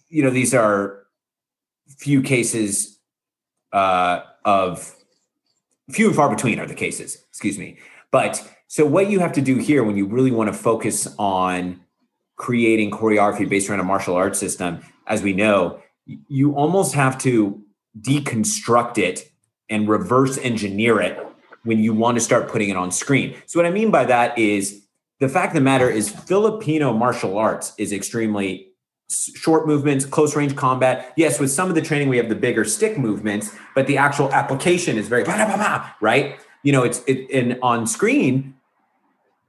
you 0.08 0.22
know, 0.22 0.30
these 0.30 0.52
are 0.52 1.04
few 1.88 2.20
cases 2.20 2.98
uh 3.72 4.20
of 4.44 4.94
few 5.90 6.08
and 6.08 6.16
far 6.16 6.28
between 6.28 6.58
are 6.58 6.66
the 6.66 6.74
cases, 6.74 7.24
excuse 7.30 7.58
me. 7.58 7.78
But 8.10 8.46
so 8.74 8.84
what 8.84 9.08
you 9.08 9.20
have 9.20 9.30
to 9.34 9.40
do 9.40 9.58
here 9.58 9.84
when 9.84 9.96
you 9.96 10.04
really 10.04 10.32
want 10.32 10.52
to 10.52 10.52
focus 10.52 11.06
on 11.16 11.78
creating 12.34 12.90
choreography 12.90 13.48
based 13.48 13.70
around 13.70 13.78
a 13.78 13.84
martial 13.84 14.16
arts 14.16 14.36
system, 14.36 14.80
as 15.06 15.22
we 15.22 15.32
know, 15.32 15.80
you 16.26 16.56
almost 16.56 16.92
have 16.94 17.16
to 17.18 17.62
deconstruct 18.00 18.98
it 18.98 19.30
and 19.70 19.88
reverse 19.88 20.38
engineer 20.38 21.00
it 21.00 21.16
when 21.62 21.78
you 21.78 21.94
want 21.94 22.18
to 22.18 22.20
start 22.20 22.48
putting 22.48 22.68
it 22.68 22.76
on 22.76 22.90
screen. 22.90 23.36
So 23.46 23.60
what 23.60 23.66
I 23.66 23.70
mean 23.70 23.92
by 23.92 24.06
that 24.06 24.36
is 24.36 24.82
the 25.20 25.28
fact 25.28 25.50
of 25.50 25.54
the 25.54 25.60
matter 25.60 25.88
is 25.88 26.10
Filipino 26.10 26.92
martial 26.92 27.38
arts 27.38 27.74
is 27.78 27.92
extremely 27.92 28.72
short 29.08 29.68
movements, 29.68 30.04
close 30.04 30.34
range 30.34 30.56
combat. 30.56 31.12
Yes, 31.16 31.38
with 31.38 31.52
some 31.52 31.68
of 31.68 31.76
the 31.76 31.82
training 31.82 32.08
we 32.08 32.16
have 32.16 32.28
the 32.28 32.34
bigger 32.34 32.64
stick 32.64 32.98
movements, 32.98 33.54
but 33.76 33.86
the 33.86 33.98
actual 33.98 34.32
application 34.32 34.98
is 34.98 35.06
very 35.06 35.22
right. 35.22 36.40
You 36.64 36.72
know, 36.72 36.82
it's 36.82 37.04
it 37.06 37.30
and 37.30 37.56
on 37.62 37.86
screen 37.86 38.53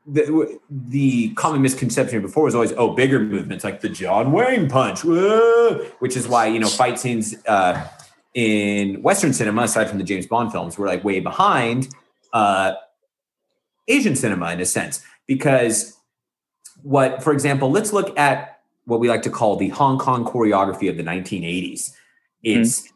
the, 0.08 0.60
the 0.70 1.30
common 1.34 1.62
misconception 1.62 2.22
before 2.22 2.44
was 2.44 2.56
always 2.56 2.74
oh 2.74 2.94
bigger 2.94 3.20
movements 3.20 3.64
like 3.64 3.82
the 3.82 3.90
John 3.90 4.32
Wayne 4.32 4.70
punch, 4.70 5.04
whoa, 5.04 5.84
which 6.00 6.16
is 6.16 6.28
why 6.28 6.48
you 6.48 6.60
know 6.60 6.68
fight 6.68 7.00
scenes 7.00 7.36
uh, 7.48 7.88
in 8.34 9.02
Western 9.02 9.34
cinema, 9.34 9.64
aside 9.64 9.90
from 9.90 9.98
the 9.98 10.04
James 10.04 10.28
Bond 10.28 10.52
films, 10.52 10.78
were 10.78 10.88
like 10.88 11.04
way 11.04 11.20
behind 11.20 11.90
uh, 12.34 12.74
Asian 13.88 14.16
cinema 14.16 14.52
in 14.52 14.60
a 14.60 14.66
sense 14.66 15.04
because 15.26 15.98
what, 16.84 17.24
for 17.24 17.34
example, 17.34 17.72
let's 17.72 17.92
look 17.92 18.18
at 18.18 18.60
what 18.86 19.00
we 19.00 19.10
like 19.10 19.24
to 19.24 19.32
call 19.32 19.56
the 19.56 19.70
Hong 19.70 19.98
Kong 19.98 20.24
choreography 20.24 20.88
of 20.88 20.98
the 20.98 21.04
1980s. 21.04 21.92
It's 22.44 22.82
mm-hmm 22.82 22.92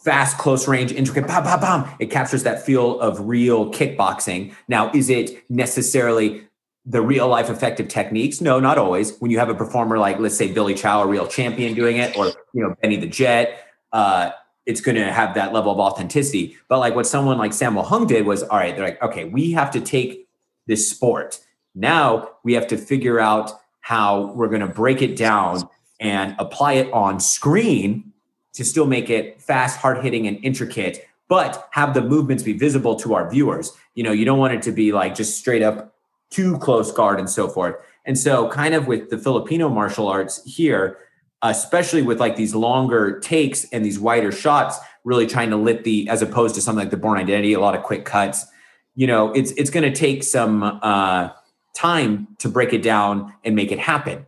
fast, 0.00 0.38
close 0.38 0.66
range, 0.66 0.92
intricate, 0.92 1.26
bam, 1.26 1.44
bam, 1.44 1.60
bam. 1.60 1.88
It 1.98 2.06
captures 2.10 2.42
that 2.44 2.64
feel 2.64 2.98
of 3.00 3.28
real 3.28 3.70
kickboxing. 3.70 4.54
Now, 4.66 4.90
is 4.94 5.10
it 5.10 5.44
necessarily 5.50 6.48
the 6.86 7.02
real 7.02 7.28
life 7.28 7.50
effective 7.50 7.88
techniques? 7.88 8.40
No, 8.40 8.60
not 8.60 8.78
always. 8.78 9.18
When 9.18 9.30
you 9.30 9.38
have 9.38 9.48
a 9.48 9.54
performer 9.54 9.98
like, 9.98 10.18
let's 10.18 10.36
say, 10.36 10.52
Billy 10.52 10.74
Chow, 10.74 11.02
a 11.02 11.06
real 11.06 11.26
champion 11.26 11.74
doing 11.74 11.98
it, 11.98 12.16
or 12.16 12.26
you 12.52 12.62
know, 12.62 12.74
Benny 12.80 12.96
the 12.96 13.06
Jet, 13.06 13.66
uh, 13.92 14.30
it's 14.66 14.80
going 14.80 14.96
to 14.96 15.10
have 15.10 15.34
that 15.34 15.52
level 15.52 15.72
of 15.72 15.78
authenticity. 15.78 16.56
But 16.68 16.78
like 16.78 16.94
what 16.94 17.06
someone 17.06 17.38
like 17.38 17.52
Sammo 17.52 17.84
Hung 17.84 18.06
did 18.06 18.26
was, 18.26 18.42
all 18.42 18.58
right, 18.58 18.74
they're 18.74 18.84
like, 18.84 19.02
okay, 19.02 19.24
we 19.24 19.52
have 19.52 19.70
to 19.72 19.80
take 19.80 20.28
this 20.66 20.88
sport. 20.88 21.40
Now 21.74 22.30
we 22.44 22.54
have 22.54 22.66
to 22.68 22.76
figure 22.76 23.20
out 23.20 23.52
how 23.80 24.32
we're 24.32 24.48
going 24.48 24.60
to 24.60 24.66
break 24.66 25.02
it 25.02 25.16
down 25.16 25.68
and 25.98 26.34
apply 26.38 26.74
it 26.74 26.92
on 26.92 27.20
screen 27.20 28.12
to 28.52 28.64
still 28.64 28.86
make 28.86 29.10
it 29.10 29.40
fast, 29.40 29.78
hard 29.78 30.02
hitting, 30.02 30.26
and 30.26 30.38
intricate, 30.44 31.06
but 31.28 31.68
have 31.72 31.94
the 31.94 32.02
movements 32.02 32.42
be 32.42 32.52
visible 32.52 32.96
to 32.96 33.14
our 33.14 33.30
viewers. 33.30 33.72
You 33.94 34.02
know, 34.02 34.12
you 34.12 34.24
don't 34.24 34.38
want 34.38 34.54
it 34.54 34.62
to 34.62 34.72
be 34.72 34.92
like 34.92 35.14
just 35.14 35.38
straight 35.38 35.62
up 35.62 35.94
too 36.30 36.58
close 36.58 36.92
guard 36.92 37.18
and 37.18 37.28
so 37.28 37.48
forth. 37.48 37.76
And 38.04 38.18
so, 38.18 38.48
kind 38.48 38.74
of 38.74 38.86
with 38.86 39.10
the 39.10 39.18
Filipino 39.18 39.68
martial 39.68 40.08
arts 40.08 40.42
here, 40.44 40.98
especially 41.42 42.02
with 42.02 42.20
like 42.20 42.36
these 42.36 42.54
longer 42.54 43.18
takes 43.20 43.64
and 43.72 43.84
these 43.84 43.98
wider 43.98 44.32
shots, 44.32 44.78
really 45.04 45.26
trying 45.26 45.50
to 45.50 45.56
lit 45.56 45.84
the 45.84 46.08
as 46.08 46.22
opposed 46.22 46.54
to 46.54 46.60
something 46.60 46.84
like 46.84 46.90
the 46.90 46.96
Bourne 46.96 47.18
Identity, 47.18 47.52
a 47.52 47.60
lot 47.60 47.74
of 47.74 47.82
quick 47.82 48.04
cuts. 48.04 48.46
You 48.94 49.06
know, 49.06 49.32
it's 49.32 49.52
it's 49.52 49.70
going 49.70 49.90
to 49.90 49.96
take 49.96 50.22
some 50.22 50.62
uh, 50.62 51.30
time 51.74 52.28
to 52.38 52.48
break 52.48 52.72
it 52.72 52.82
down 52.82 53.32
and 53.44 53.54
make 53.54 53.72
it 53.72 53.78
happen. 53.78 54.26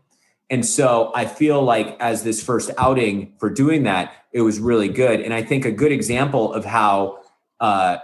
And 0.51 0.67
so 0.67 1.13
I 1.15 1.25
feel 1.25 1.63
like 1.63 1.97
as 1.99 2.25
this 2.25 2.43
first 2.43 2.71
outing 2.77 3.33
for 3.39 3.49
doing 3.49 3.85
that, 3.85 4.13
it 4.33 4.43
was 4.43 4.61
really 4.61 4.89
good. 4.89 5.21
And 5.21 5.33
I 5.33 5.43
think 5.43 5.65
a 5.65 5.73
good 5.73 5.93
example 5.93 6.53
of 6.53 6.65
how 6.67 7.21
uh, 7.59 7.99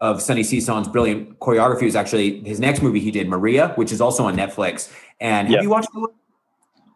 of 0.00 0.20
Sonny 0.20 0.42
Sison's 0.42 0.88
brilliant 0.88 1.38
choreography 1.40 1.84
was 1.84 1.96
actually 1.96 2.40
his 2.44 2.60
next 2.60 2.82
movie 2.82 3.00
he 3.00 3.10
did, 3.10 3.28
Maria, 3.28 3.68
which 3.76 3.92
is 3.92 4.00
also 4.00 4.24
on 4.24 4.36
Netflix. 4.36 4.92
And 5.20 5.48
have 5.48 5.62
you 5.62 5.70
watched 5.70 5.88
it? 5.94 6.10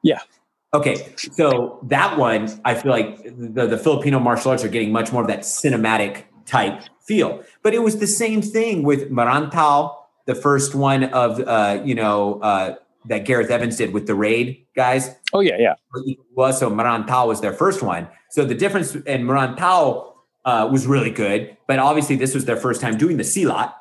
Yeah. 0.02 0.20
Okay, 0.72 1.12
so 1.16 1.80
that 1.84 2.16
one, 2.16 2.48
I 2.64 2.74
feel 2.74 2.92
like 2.92 3.24
the, 3.24 3.66
the 3.66 3.76
Filipino 3.76 4.20
martial 4.20 4.52
arts 4.52 4.62
are 4.62 4.68
getting 4.68 4.92
much 4.92 5.12
more 5.12 5.22
of 5.22 5.28
that 5.28 5.40
cinematic 5.40 6.24
type 6.46 6.82
feel. 7.00 7.42
But 7.62 7.74
it 7.74 7.82
was 7.82 7.98
the 7.98 8.06
same 8.06 8.40
thing 8.40 8.84
with 8.84 9.10
Merantau, 9.10 9.96
the 10.26 10.34
first 10.34 10.76
one 10.76 11.04
of 11.04 11.40
uh, 11.40 11.82
you 11.84 11.96
know 11.96 12.40
uh, 12.40 12.76
that 13.06 13.24
Gareth 13.24 13.50
Evans 13.50 13.76
did 13.78 13.92
with 13.92 14.06
the 14.06 14.14
Raid 14.14 14.64
guys. 14.76 15.14
Oh 15.32 15.40
yeah, 15.40 15.56
yeah. 15.58 15.74
Was 16.34 16.60
so 16.60 16.70
Merantau 16.70 17.26
was 17.26 17.40
their 17.40 17.52
first 17.52 17.82
one. 17.82 18.06
So 18.30 18.44
the 18.44 18.54
difference 18.54 18.94
in 18.94 19.24
Merantau 19.24 20.09
uh, 20.44 20.68
was 20.70 20.86
really 20.86 21.10
good. 21.10 21.56
But 21.66 21.78
obviously, 21.78 22.16
this 22.16 22.34
was 22.34 22.44
their 22.44 22.56
first 22.56 22.80
time 22.80 22.96
doing 22.96 23.16
the 23.16 23.22
Silat. 23.22 23.72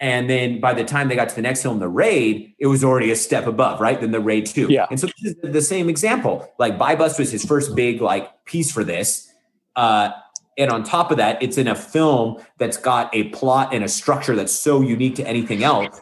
And 0.00 0.28
then 0.28 0.60
by 0.60 0.74
the 0.74 0.84
time 0.84 1.08
they 1.08 1.14
got 1.14 1.28
to 1.28 1.34
the 1.34 1.42
next 1.42 1.62
film, 1.62 1.78
The 1.78 1.88
Raid, 1.88 2.54
it 2.58 2.66
was 2.66 2.82
already 2.82 3.12
a 3.12 3.16
step 3.16 3.46
above, 3.46 3.80
right? 3.80 4.00
Than 4.00 4.10
The 4.10 4.18
Raid 4.18 4.46
2. 4.46 4.66
Yeah. 4.68 4.86
And 4.90 4.98
so 4.98 5.06
this 5.06 5.36
is 5.36 5.52
the 5.52 5.62
same 5.62 5.88
example. 5.88 6.52
Like, 6.58 6.76
Buy 6.76 6.96
Bust 6.96 7.20
was 7.20 7.30
his 7.30 7.44
first 7.44 7.76
big 7.76 8.00
like 8.00 8.44
piece 8.44 8.72
for 8.72 8.82
this. 8.82 9.32
Uh, 9.76 10.10
and 10.58 10.70
on 10.70 10.82
top 10.82 11.10
of 11.10 11.18
that, 11.18 11.40
it's 11.42 11.56
in 11.56 11.68
a 11.68 11.74
film 11.74 12.42
that's 12.58 12.76
got 12.76 13.14
a 13.14 13.28
plot 13.28 13.72
and 13.72 13.84
a 13.84 13.88
structure 13.88 14.34
that's 14.34 14.52
so 14.52 14.80
unique 14.80 15.14
to 15.16 15.26
anything 15.26 15.62
else, 15.62 16.00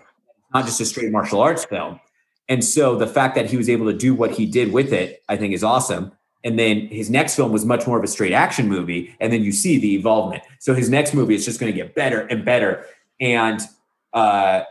not 0.54 0.64
just 0.64 0.80
a 0.80 0.86
straight 0.86 1.12
martial 1.12 1.40
arts 1.40 1.64
film. 1.66 2.00
And 2.48 2.64
so 2.64 2.96
the 2.96 3.06
fact 3.06 3.36
that 3.36 3.48
he 3.48 3.56
was 3.56 3.68
able 3.68 3.86
to 3.86 3.96
do 3.96 4.14
what 4.14 4.32
he 4.32 4.46
did 4.46 4.72
with 4.72 4.92
it, 4.92 5.22
I 5.28 5.36
think 5.36 5.54
is 5.54 5.62
awesome. 5.62 6.12
And 6.42 6.58
then 6.58 6.86
his 6.86 7.10
next 7.10 7.36
film 7.36 7.52
was 7.52 7.64
much 7.64 7.86
more 7.86 7.98
of 7.98 8.04
a 8.04 8.06
straight 8.06 8.32
action 8.32 8.68
movie. 8.68 9.14
And 9.20 9.32
then 9.32 9.44
you 9.44 9.52
see 9.52 9.78
the 9.78 9.94
evolvement. 9.94 10.42
So 10.58 10.74
his 10.74 10.88
next 10.88 11.12
movie 11.12 11.34
is 11.34 11.44
just 11.44 11.60
going 11.60 11.72
to 11.72 11.76
get 11.76 11.94
better 11.94 12.20
and 12.20 12.44
better. 12.44 12.86
And 13.20 13.60
uh, 14.12 14.62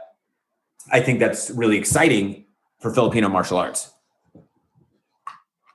I 0.92 1.00
think 1.00 1.20
that's 1.20 1.52
really 1.52 1.78
exciting 1.78 2.46
for 2.80 2.94
Filipino 2.94 3.30
martial 3.30 3.58
arts. 3.58 3.94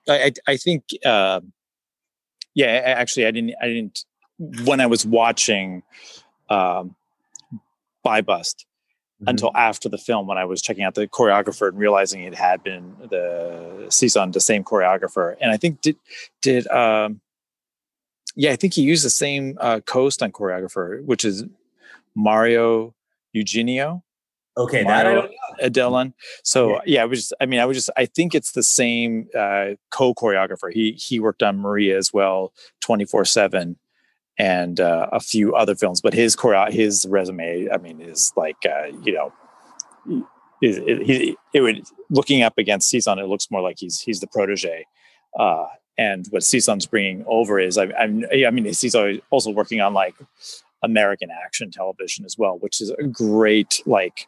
I, 0.09 0.33
I 0.47 0.57
think, 0.57 0.85
uh, 1.05 1.41
yeah, 2.55 2.67
actually, 2.67 3.27
I 3.27 3.31
didn't, 3.31 3.55
I 3.63 3.67
didn't, 3.69 4.05
when 4.65 4.81
I 4.81 4.87
was 4.87 5.07
watching 5.07 5.83
um, 6.51 6.95
Bust, 8.03 8.67
mm-hmm. 9.25 9.29
until 9.29 9.51
after 9.55 9.89
the 9.89 9.99
film 9.99 10.27
when 10.27 10.39
I 10.39 10.45
was 10.45 10.63
checking 10.63 10.85
out 10.85 10.95
the 10.95 11.09
choreographer 11.09 11.69
and 11.69 11.79
realizing 11.79 12.23
it 12.23 12.35
had 12.35 12.63
been 12.63 12.95
the 13.11 13.87
Sison, 13.89 14.33
the 14.33 14.41
same 14.41 14.65
choreographer. 14.65 15.37
And 15.41 15.51
I 15.51 15.57
think 15.57 15.81
did 15.81 15.97
did 16.43 16.67
um 16.69 17.21
yeah, 18.37 18.53
I 18.53 18.57
think 18.57 18.75
he 18.75 18.83
used 18.83 19.05
the 19.05 19.11
same 19.11 19.57
uh 19.61 19.81
co-stunt 19.87 20.35
choreographer, 20.35 21.05
which 21.05 21.25
is 21.25 21.45
Mario 22.15 22.95
Eugenio. 23.33 24.03
Okay, 24.57 24.85
Mario 24.85 25.29
Adelon. 25.61 26.13
So 26.45 26.75
yeah. 26.75 26.81
yeah, 26.87 27.03
I 27.03 27.07
was 27.07 27.19
just, 27.19 27.33
I 27.41 27.47
mean, 27.47 27.59
I 27.59 27.65
was 27.65 27.77
just, 27.77 27.91
I 27.97 28.07
think 28.07 28.37
it's 28.37 28.53
the 28.53 28.63
same 28.63 29.29
uh, 29.37 29.71
co-choreographer. 29.91 30.73
He 30.73 30.93
he 30.93 31.19
worked 31.19 31.43
on 31.43 31.59
Maria 31.59 31.99
as 31.99 32.13
well, 32.13 32.53
twenty 32.81 33.05
four 33.05 33.25
seven 33.25 33.77
and 34.39 34.81
uh, 34.81 35.09
a 35.13 35.21
few 35.21 35.55
other 35.55 35.75
films. 35.75 36.01
But 36.01 36.15
his 36.15 36.37
choreo- 36.37 36.73
his 36.73 37.07
resume, 37.09 37.69
I 37.73 37.79
mean, 37.79 38.01
is 38.01 38.33
like 38.37 38.57
uh, 38.65 38.89
you 39.03 39.13
know, 39.13 39.33
it, 40.61 41.09
it, 41.09 41.37
it, 41.53 41.61
would 41.61 41.85
looking 42.11 42.43
up 42.43 42.59
against 42.59 42.93
Sison, 42.93 43.19
it 43.19 43.27
looks 43.27 43.51
more 43.51 43.61
like 43.61 43.77
he's 43.79 44.01
he's 44.01 44.21
the 44.21 44.27
protege. 44.27 44.87
Uh, 45.39 45.67
and 45.97 46.27
what 46.31 46.43
Sison's 46.43 46.87
bringing 46.87 47.25
over 47.29 47.61
is, 47.61 47.79
I, 47.79 47.85
I, 47.85 48.47
I 48.47 48.51
mean, 48.51 48.65
he's 48.65 48.95
also 48.95 49.51
working 49.51 49.81
on 49.81 49.95
like 49.95 50.15
American 50.83 51.31
action 51.31 51.71
television 51.71 52.25
as 52.25 52.37
well, 52.37 52.59
which 52.59 52.81
is 52.81 52.91
a 52.91 53.05
great 53.05 53.81
like 53.87 54.27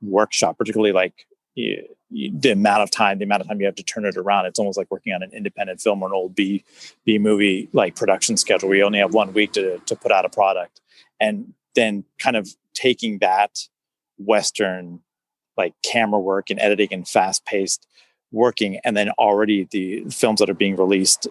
workshop, 0.00 0.58
particularly 0.58 0.92
like 0.92 1.26
the 1.54 2.50
amount 2.50 2.82
of 2.82 2.90
time, 2.90 3.18
the 3.18 3.24
amount 3.24 3.42
of 3.42 3.48
time 3.48 3.60
you 3.60 3.66
have 3.66 3.74
to 3.74 3.82
turn 3.82 4.04
it 4.04 4.16
around, 4.16 4.46
it's 4.46 4.58
almost 4.58 4.78
like 4.78 4.90
working 4.90 5.12
on 5.12 5.22
an 5.22 5.30
independent 5.32 5.80
film 5.80 6.02
or 6.02 6.08
an 6.08 6.14
old 6.14 6.34
B 6.34 6.64
B 7.04 7.18
movie 7.18 7.68
like 7.72 7.96
production 7.96 8.36
schedule. 8.36 8.68
We 8.68 8.82
only 8.82 8.98
have 8.98 9.14
one 9.14 9.32
week 9.32 9.52
to 9.52 9.78
to 9.78 9.96
put 9.96 10.12
out 10.12 10.24
a 10.24 10.28
product, 10.28 10.80
and 11.20 11.54
then 11.74 12.04
kind 12.18 12.36
of 12.36 12.48
taking 12.74 13.18
that 13.18 13.68
Western 14.18 15.00
like 15.56 15.74
camera 15.82 16.20
work 16.20 16.48
and 16.48 16.58
editing 16.60 16.88
and 16.92 17.06
fast 17.06 17.44
paced 17.44 17.86
working, 18.30 18.78
and 18.84 18.96
then 18.96 19.10
already 19.18 19.68
the 19.70 20.04
films 20.10 20.40
that 20.40 20.48
are 20.48 20.54
being 20.54 20.76
released. 20.76 21.28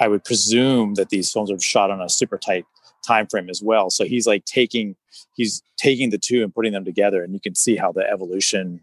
I 0.00 0.08
would 0.08 0.24
presume 0.24 0.94
that 0.94 1.08
these 1.08 1.32
films 1.32 1.50
are 1.50 1.58
shot 1.60 1.90
on 1.90 2.02
a 2.02 2.08
super 2.08 2.36
tight 2.36 2.66
time 3.06 3.26
frame 3.28 3.48
as 3.48 3.62
well. 3.62 3.88
So 3.90 4.04
he's 4.04 4.26
like 4.26 4.44
taking 4.44 4.96
he's 5.34 5.62
taking 5.76 6.10
the 6.10 6.18
two 6.18 6.42
and 6.42 6.54
putting 6.54 6.72
them 6.72 6.84
together, 6.84 7.22
and 7.22 7.32
you 7.32 7.40
can 7.40 7.54
see 7.54 7.76
how 7.76 7.92
the 7.92 8.02
evolution 8.02 8.80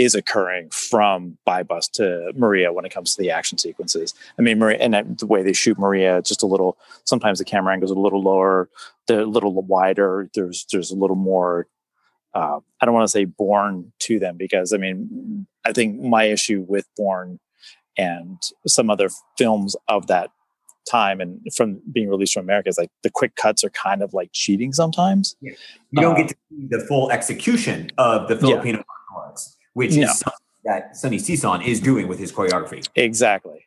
is 0.00 0.14
occurring 0.14 0.70
from 0.70 1.36
Buy 1.44 1.62
Bust 1.62 1.94
to 1.96 2.32
Maria 2.34 2.72
when 2.72 2.86
it 2.86 2.92
comes 2.92 3.14
to 3.14 3.22
the 3.22 3.30
action 3.30 3.58
sequences. 3.58 4.14
I 4.38 4.42
mean, 4.42 4.58
Maria 4.58 4.78
and 4.78 5.18
the 5.18 5.26
way 5.26 5.42
they 5.42 5.52
shoot 5.52 5.78
Maria, 5.78 6.22
just 6.22 6.42
a 6.42 6.46
little. 6.46 6.78
Sometimes 7.04 7.38
the 7.38 7.44
camera 7.44 7.74
angles 7.74 7.90
a 7.90 7.94
little 7.94 8.22
lower, 8.22 8.70
they're 9.06 9.20
a 9.20 9.26
little 9.26 9.52
wider. 9.62 10.30
There's 10.34 10.66
there's 10.72 10.90
a 10.90 10.96
little 10.96 11.16
more. 11.16 11.66
Uh, 12.32 12.60
I 12.80 12.86
don't 12.86 12.94
want 12.94 13.04
to 13.04 13.10
say 13.10 13.26
born 13.26 13.92
to 14.00 14.18
them 14.18 14.38
because 14.38 14.72
I 14.72 14.78
mean, 14.78 15.46
I 15.66 15.72
think 15.72 16.00
my 16.00 16.24
issue 16.24 16.64
with 16.66 16.86
Bourne 16.96 17.38
and 17.98 18.40
some 18.66 18.88
other 18.88 19.10
films 19.36 19.76
of 19.86 20.06
that 20.06 20.30
time 20.88 21.20
and 21.20 21.40
from 21.54 21.82
being 21.92 22.08
released 22.08 22.32
from 22.32 22.44
America 22.44 22.70
is 22.70 22.78
like 22.78 22.90
the 23.02 23.10
quick 23.10 23.36
cuts 23.36 23.62
are 23.62 23.70
kind 23.70 24.02
of 24.02 24.14
like 24.14 24.30
cheating 24.32 24.72
sometimes. 24.72 25.36
Yeah. 25.42 25.52
You 25.90 26.00
don't 26.00 26.14
uh, 26.14 26.16
get 26.16 26.28
to 26.28 26.36
see 26.48 26.66
the 26.70 26.80
full 26.86 27.10
execution 27.10 27.90
of 27.98 28.28
the 28.28 28.36
Filipino 28.36 28.78
yeah. 28.78 28.84
Which 29.80 29.96
no. 29.96 30.02
is 30.02 30.22
that 30.64 30.94
Sonny 30.94 31.16
Sison 31.16 31.66
is 31.66 31.80
doing 31.80 32.06
with 32.06 32.18
his 32.18 32.30
choreography. 32.30 32.86
Exactly. 32.94 33.66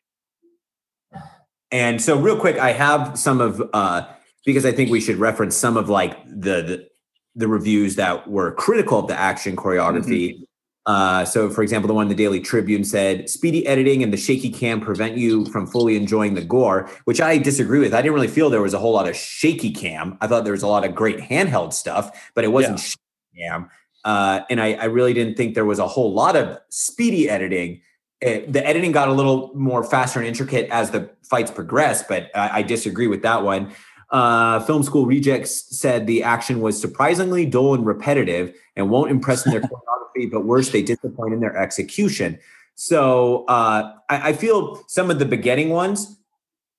And 1.71 1.99
so, 1.99 2.19
real 2.19 2.37
quick, 2.37 2.59
I 2.59 2.71
have 2.71 3.17
some 3.17 3.41
of 3.41 3.59
uh, 3.73 4.07
because 4.45 4.63
I 4.63 4.71
think 4.71 4.91
we 4.91 5.01
should 5.01 5.17
reference 5.17 5.57
some 5.57 5.75
of 5.75 5.89
like 5.89 6.23
the 6.27 6.61
the, 6.61 6.87
the 7.33 7.47
reviews 7.47 7.95
that 7.95 8.29
were 8.29 8.51
critical 8.51 8.99
of 8.99 9.07
the 9.07 9.19
action 9.19 9.55
choreography. 9.55 10.35
Mm-hmm. 10.35 10.43
Uh, 10.85 11.25
so, 11.25 11.49
for 11.49 11.63
example, 11.63 11.87
the 11.87 11.95
one 11.95 12.09
the 12.09 12.13
Daily 12.13 12.39
Tribune 12.39 12.83
said, 12.83 13.27
"Speedy 13.27 13.65
editing 13.65 14.03
and 14.03 14.13
the 14.13 14.17
shaky 14.17 14.51
cam 14.51 14.79
prevent 14.79 15.17
you 15.17 15.45
from 15.45 15.65
fully 15.65 15.95
enjoying 15.95 16.35
the 16.35 16.43
gore," 16.43 16.87
which 17.05 17.19
I 17.19 17.39
disagree 17.39 17.79
with. 17.79 17.95
I 17.95 18.03
didn't 18.03 18.13
really 18.13 18.27
feel 18.27 18.51
there 18.51 18.61
was 18.61 18.75
a 18.75 18.79
whole 18.79 18.93
lot 18.93 19.09
of 19.09 19.15
shaky 19.15 19.71
cam. 19.71 20.15
I 20.21 20.27
thought 20.27 20.43
there 20.43 20.53
was 20.53 20.61
a 20.61 20.67
lot 20.67 20.85
of 20.85 20.93
great 20.93 21.17
handheld 21.17 21.73
stuff, 21.73 22.31
but 22.35 22.43
it 22.43 22.49
wasn't 22.49 22.77
yeah. 22.77 22.83
shaky 22.83 23.49
cam. 23.49 23.69
Uh, 24.03 24.41
and 24.49 24.61
I, 24.61 24.73
I, 24.73 24.85
really 24.85 25.13
didn't 25.13 25.35
think 25.35 25.55
there 25.55 25.63
was 25.63 25.79
a 25.79 25.87
whole 25.87 26.13
lot 26.13 26.35
of 26.35 26.59
speedy 26.69 27.29
editing. 27.29 27.81
It, 28.19 28.51
the 28.51 28.65
editing 28.65 28.91
got 28.91 29.07
a 29.07 29.13
little 29.13 29.51
more 29.55 29.81
faster 29.83 30.19
and 30.19 30.27
intricate 30.27 30.69
as 30.71 30.91
the 30.91 31.09
fights 31.23 31.51
progressed, 31.51 32.09
but 32.09 32.29
I, 32.35 32.59
I 32.59 32.61
disagree 32.63 33.07
with 33.07 33.21
that 33.21 33.43
one. 33.43 33.73
Uh, 34.09 34.59
Film 34.59 34.83
School 34.83 35.05
Rejects 35.05 35.75
said 35.77 36.05
the 36.05 36.21
action 36.21 36.59
was 36.61 36.79
surprisingly 36.79 37.45
dull 37.45 37.73
and 37.73 37.85
repetitive 37.85 38.53
and 38.75 38.89
won't 38.89 39.09
impress 39.09 39.45
in 39.45 39.53
their 39.53 39.61
choreography, 40.15 40.29
but 40.29 40.45
worse, 40.45 40.69
they 40.69 40.83
disappoint 40.83 41.33
in 41.33 41.39
their 41.39 41.57
execution. 41.57 42.37
So 42.75 43.45
uh, 43.45 43.93
I, 44.09 44.29
I, 44.29 44.33
feel 44.33 44.83
some 44.87 45.09
of 45.09 45.19
the 45.19 45.25
beginning 45.25 45.69
ones, 45.69 46.19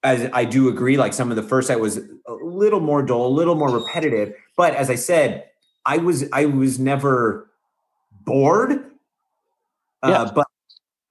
as 0.03 0.29
I 0.33 0.45
do 0.45 0.68
agree, 0.68 0.97
like 0.97 1.12
some 1.12 1.31
of 1.31 1.37
the 1.37 1.43
first 1.43 1.68
set 1.68 1.81
was 1.81 1.99
a 2.27 2.33
little 2.33 2.81
more 2.81 3.03
dull, 3.03 3.27
a 3.27 3.29
little 3.29 3.55
more 3.55 3.70
repetitive. 3.70 4.35
But 4.57 4.75
as 4.75 4.91
I 4.91 4.97
said, 4.97 5.45
I 5.87 5.99
was 5.99 6.24
I 6.32 6.47
was 6.47 6.78
never 6.78 7.51
bored. 8.24 8.72
Uh, 10.03 10.09
yeah. 10.26 10.32
but 10.35 10.47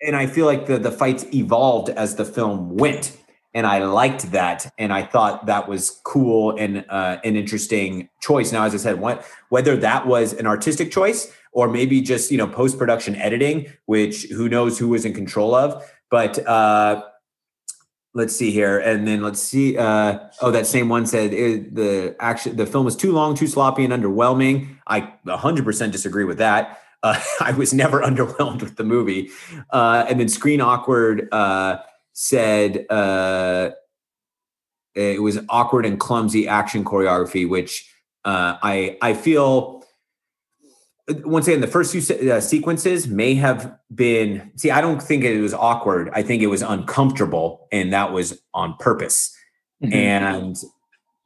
and 0.01 0.15
I 0.15 0.27
feel 0.27 0.45
like 0.45 0.65
the 0.65 0.77
the 0.77 0.91
fights 0.91 1.25
evolved 1.33 1.89
as 1.89 2.15
the 2.15 2.25
film 2.25 2.75
went, 2.75 3.17
and 3.53 3.65
I 3.65 3.83
liked 3.85 4.31
that, 4.31 4.71
and 4.77 4.91
I 4.91 5.03
thought 5.03 5.45
that 5.45 5.67
was 5.67 6.01
cool 6.03 6.55
and 6.57 6.85
uh, 6.89 7.17
an 7.23 7.35
interesting 7.35 8.09
choice. 8.21 8.51
Now, 8.51 8.63
as 8.63 8.73
I 8.73 8.77
said, 8.77 8.99
what 8.99 9.25
whether 9.49 9.75
that 9.77 10.07
was 10.07 10.33
an 10.33 10.47
artistic 10.47 10.91
choice 10.91 11.31
or 11.53 11.69
maybe 11.69 12.01
just 12.01 12.31
you 12.31 12.37
know 12.37 12.47
post 12.47 12.77
production 12.77 13.15
editing, 13.15 13.71
which 13.85 14.23
who 14.25 14.49
knows 14.49 14.77
who 14.77 14.89
was 14.89 15.05
in 15.05 15.13
control 15.13 15.55
of, 15.55 15.83
but 16.09 16.45
uh, 16.47 17.03
let's 18.13 18.35
see 18.35 18.51
here 18.51 18.79
and 18.79 19.07
then 19.07 19.21
let's 19.21 19.41
see 19.41 19.77
uh 19.77 20.19
oh 20.41 20.51
that 20.51 20.67
same 20.67 20.89
one 20.89 21.05
said 21.05 21.33
it, 21.33 21.73
the 21.73 22.15
action 22.19 22.55
the 22.55 22.65
film 22.65 22.85
was 22.85 22.95
too 22.95 23.11
long 23.11 23.35
too 23.35 23.47
sloppy 23.47 23.83
and 23.83 23.93
underwhelming. 23.93 24.77
I 24.87 25.13
100% 25.25 25.91
disagree 25.91 26.25
with 26.25 26.37
that. 26.37 26.79
Uh, 27.01 27.19
i 27.41 27.51
was 27.51 27.73
never 27.73 28.01
underwhelmed 28.09 28.61
with 28.61 28.75
the 28.75 28.83
movie. 28.83 29.29
Uh 29.69 30.05
and 30.07 30.19
then 30.19 30.29
screen 30.29 30.61
awkward 30.61 31.27
uh 31.31 31.77
said 32.13 32.85
uh 32.89 33.71
it 34.95 35.21
was 35.21 35.39
awkward 35.49 35.85
and 35.85 35.99
clumsy 35.99 36.47
action 36.47 36.85
choreography 36.85 37.49
which 37.49 37.89
uh 38.25 38.57
i 38.61 38.97
i 39.01 39.13
feel 39.13 39.82
once 41.09 41.47
again, 41.47 41.61
the 41.61 41.67
first 41.67 41.91
few 41.91 42.31
uh, 42.31 42.39
sequences 42.39 43.07
may 43.07 43.35
have 43.35 43.77
been. 43.93 44.51
See, 44.55 44.71
I 44.71 44.81
don't 44.81 45.01
think 45.01 45.23
it 45.23 45.41
was 45.41 45.53
awkward. 45.53 46.09
I 46.13 46.23
think 46.23 46.41
it 46.41 46.47
was 46.47 46.61
uncomfortable, 46.61 47.67
and 47.71 47.91
that 47.91 48.13
was 48.13 48.41
on 48.53 48.75
purpose. 48.77 49.35
Mm-hmm. 49.83 49.93
And 49.93 50.57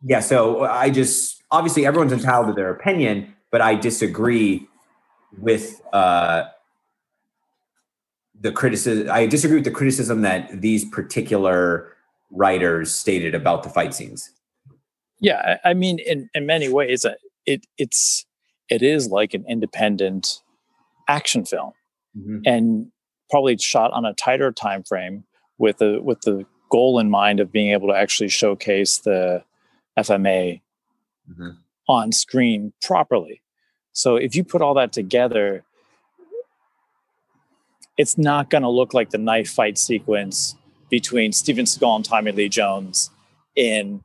yeah, 0.04 0.20
so 0.20 0.64
I 0.64 0.90
just 0.90 1.44
obviously 1.52 1.86
everyone's 1.86 2.12
entitled 2.12 2.48
to 2.48 2.54
their 2.54 2.72
opinion, 2.72 3.36
but 3.52 3.62
I 3.62 3.76
disagree 3.76 4.68
with 5.38 5.82
uh, 5.94 6.46
the 8.40 8.52
criticism. 8.52 9.10
I 9.12 9.28
disagree 9.28 9.58
with 9.58 9.66
the 9.66 9.72
criticism 9.72 10.22
that 10.22 10.62
these 10.62 10.86
particular 10.86 11.94
writers 12.32 12.94
stated 12.94 13.36
about 13.36 13.64
the 13.64 13.70
fight 13.70 13.94
scenes. 13.94 14.32
Yeah, 15.20 15.58
I 15.64 15.74
mean, 15.74 16.00
in 16.00 16.30
in 16.34 16.46
many 16.46 16.70
ways, 16.70 17.06
uh, 17.06 17.14
it 17.46 17.66
it's 17.78 18.27
it 18.70 18.82
is 18.82 19.10
like 19.10 19.34
an 19.34 19.46
independent 19.48 20.42
action 21.08 21.46
film 21.46 21.74
mm-hmm. 22.18 22.40
and 22.46 22.92
probably 23.30 23.58
shot 23.58 23.92
on 23.92 24.06
a 24.06 24.14
tighter 24.14 24.52
time 24.52 24.84
frame 24.84 25.24
with 25.58 25.78
the 25.78 26.00
with 26.02 26.22
the 26.22 26.46
goal 26.70 27.00
in 27.00 27.10
mind 27.10 27.40
of 27.40 27.52
being 27.52 27.72
able 27.72 27.88
to 27.88 27.96
actually 27.96 28.30
showcase 28.30 29.00
the 29.00 29.44
FMA 29.98 30.62
mm-hmm. 31.30 31.50
on 31.88 32.12
screen 32.12 32.74
properly. 32.82 33.42
So 33.94 34.16
if 34.16 34.36
you 34.36 34.44
put 34.44 34.62
all 34.62 34.74
that 34.76 34.94
together, 34.94 35.64
it's 37.98 38.18
not 38.18 38.50
going 38.50 38.62
to 38.62 38.70
look 38.70 38.94
like 38.94 39.10
the 39.10 39.18
knife 39.18 39.50
fight 39.50 39.78
sequence 39.78 40.56
between 40.90 41.32
Steven 41.32 41.66
Seagal 41.66 41.96
and 41.96 42.06
Tommy 42.06 42.32
Lee 42.32 42.50
Jones 42.50 43.10
in 43.56 44.04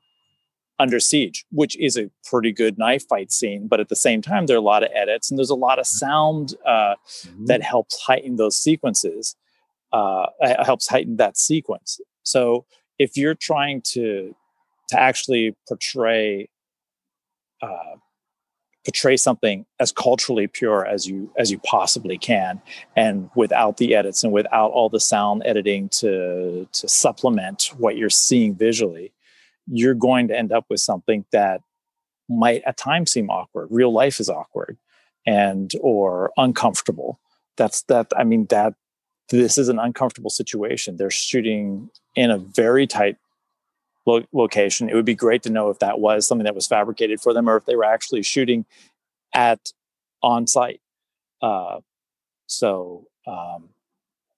under 0.82 0.98
siege 0.98 1.44
which 1.50 1.78
is 1.78 1.96
a 1.96 2.10
pretty 2.24 2.52
good 2.52 2.76
knife 2.76 3.04
fight 3.08 3.30
scene 3.30 3.68
but 3.68 3.78
at 3.78 3.88
the 3.88 3.96
same 3.96 4.20
time 4.20 4.46
there 4.46 4.56
are 4.56 4.58
a 4.58 4.70
lot 4.74 4.82
of 4.82 4.90
edits 4.92 5.30
and 5.30 5.38
there's 5.38 5.56
a 5.58 5.64
lot 5.68 5.78
of 5.78 5.86
sound 5.86 6.54
uh, 6.66 6.94
mm-hmm. 7.22 7.46
that 7.46 7.62
helps 7.62 8.00
heighten 8.02 8.36
those 8.36 8.56
sequences 8.56 9.36
uh, 9.92 10.26
helps 10.64 10.88
heighten 10.88 11.16
that 11.16 11.38
sequence 11.38 12.00
so 12.24 12.66
if 12.98 13.16
you're 13.16 13.34
trying 13.34 13.80
to 13.80 14.34
to 14.88 15.00
actually 15.00 15.54
portray 15.68 16.48
uh, 17.62 17.96
portray 18.84 19.16
something 19.16 19.64
as 19.78 19.92
culturally 19.92 20.48
pure 20.48 20.84
as 20.84 21.06
you 21.06 21.32
as 21.38 21.50
you 21.50 21.58
possibly 21.58 22.18
can 22.18 22.60
and 22.96 23.30
without 23.36 23.76
the 23.76 23.94
edits 23.94 24.24
and 24.24 24.32
without 24.32 24.72
all 24.72 24.88
the 24.88 25.00
sound 25.00 25.42
editing 25.44 25.88
to 25.88 26.66
to 26.72 26.88
supplement 26.88 27.70
what 27.78 27.96
you're 27.96 28.10
seeing 28.10 28.54
visually 28.54 29.11
you're 29.66 29.94
going 29.94 30.28
to 30.28 30.36
end 30.36 30.52
up 30.52 30.64
with 30.68 30.80
something 30.80 31.24
that 31.32 31.60
might 32.28 32.62
at 32.66 32.76
times 32.76 33.10
seem 33.10 33.30
awkward 33.30 33.68
real 33.70 33.92
life 33.92 34.20
is 34.20 34.28
awkward 34.28 34.78
and 35.26 35.72
or 35.80 36.32
uncomfortable 36.36 37.20
that's 37.56 37.82
that 37.82 38.06
i 38.16 38.24
mean 38.24 38.46
that 38.46 38.74
this 39.30 39.56
is 39.56 39.68
an 39.68 39.78
uncomfortable 39.78 40.30
situation 40.30 40.96
they're 40.96 41.10
shooting 41.10 41.90
in 42.14 42.30
a 42.30 42.38
very 42.38 42.86
tight 42.86 43.16
lo- 44.06 44.24
location. 44.32 44.88
It 44.88 44.94
would 44.94 45.04
be 45.04 45.14
great 45.14 45.42
to 45.44 45.50
know 45.50 45.70
if 45.70 45.78
that 45.78 46.00
was 46.00 46.26
something 46.26 46.44
that 46.44 46.54
was 46.54 46.66
fabricated 46.66 47.20
for 47.20 47.32
them 47.32 47.48
or 47.48 47.56
if 47.56 47.64
they 47.64 47.76
were 47.76 47.84
actually 47.84 48.22
shooting 48.22 48.64
at 49.34 49.72
on 50.22 50.46
site. 50.46 50.80
Uh, 51.40 51.80
so, 52.46 53.06
um, 53.26 53.70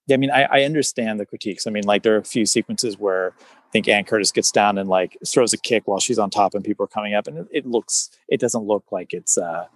yeah, 0.07 0.15
I 0.15 0.17
mean, 0.17 0.31
I, 0.31 0.45
I, 0.45 0.63
understand 0.63 1.21
the 1.21 1.27
critiques. 1.27 1.67
I 1.67 1.71
mean, 1.71 1.85
like 1.85 2.03
there 2.03 2.15
are 2.15 2.19
a 2.19 2.25
few 2.25 2.47
sequences 2.47 2.99
where 2.99 3.35
think 3.75 3.89
Anne 3.89 4.05
Curtis 4.05 4.31
gets 4.31 4.53
down 4.53 4.79
and 4.79 4.89
like 4.89 5.19
throws 5.27 5.53
a 5.53 5.59
kick 5.59 5.87
while 5.87 5.99
she's 5.99 6.19
on 6.19 6.31
top 6.31 6.55
and 6.55 6.65
people 6.65 6.85
are 6.85 6.89
coming 6.89 7.13
up, 7.15 7.27
and 7.27 7.39
it, 7.39 7.49
it 7.51 7.67
looks, 7.67 8.11
it 8.29 8.41
doesn't 8.41 8.63
look 8.63 8.85
like 8.93 9.13
it's 9.13 9.37
uh, 9.37 9.67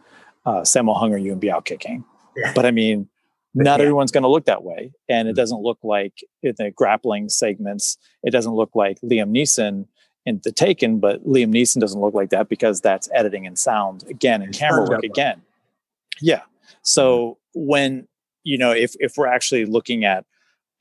uh, 0.47 0.61
Sammo 0.61 0.99
Hung 0.99 1.13
or 1.13 1.19
Yuen 1.19 1.41
Biao 1.41 1.65
kicking. 1.65 2.05
Yeah. 2.37 2.53
But 2.55 2.65
I 2.65 2.71
mean, 2.71 3.09
not 3.55 3.81
yeah. 3.81 3.85
everyone's 3.85 4.13
going 4.13 4.23
to 4.23 4.29
look 4.29 4.45
that 4.45 4.63
way 4.63 4.93
and 5.09 5.27
it 5.27 5.33
mm-hmm. 5.33 5.37
doesn't 5.37 5.63
look 5.63 5.79
like 5.83 6.25
in 6.43 6.55
the 6.59 6.71
grappling 6.71 7.29
segments 7.29 7.99
it 8.23 8.31
doesn't 8.31 8.53
look 8.53 8.71
like 8.75 9.01
liam 9.01 9.31
neeson 9.31 9.87
in 10.27 10.41
the 10.45 10.53
taken 10.53 10.99
but 11.01 11.25
liam 11.27 11.53
neeson 11.53 11.81
doesn't 11.81 12.01
look 12.01 12.15
like 12.15 12.31
that 12.31 12.49
because 12.49 12.81
that's 12.81 13.09
editing 13.13 13.47
and 13.47 13.59
sound 13.59 14.05
again 14.09 14.43
and 14.43 14.55
camera 14.55 14.85
work 14.85 15.03
again 15.03 15.41
yeah 16.21 16.43
so 16.83 17.39
mm-hmm. 17.57 17.69
when 17.69 18.09
you 18.45 18.59
know 18.59 18.71
if 18.71 18.95
if 19.01 19.17
we're 19.17 19.27
actually 19.27 19.65
looking 19.65 20.05
at 20.05 20.25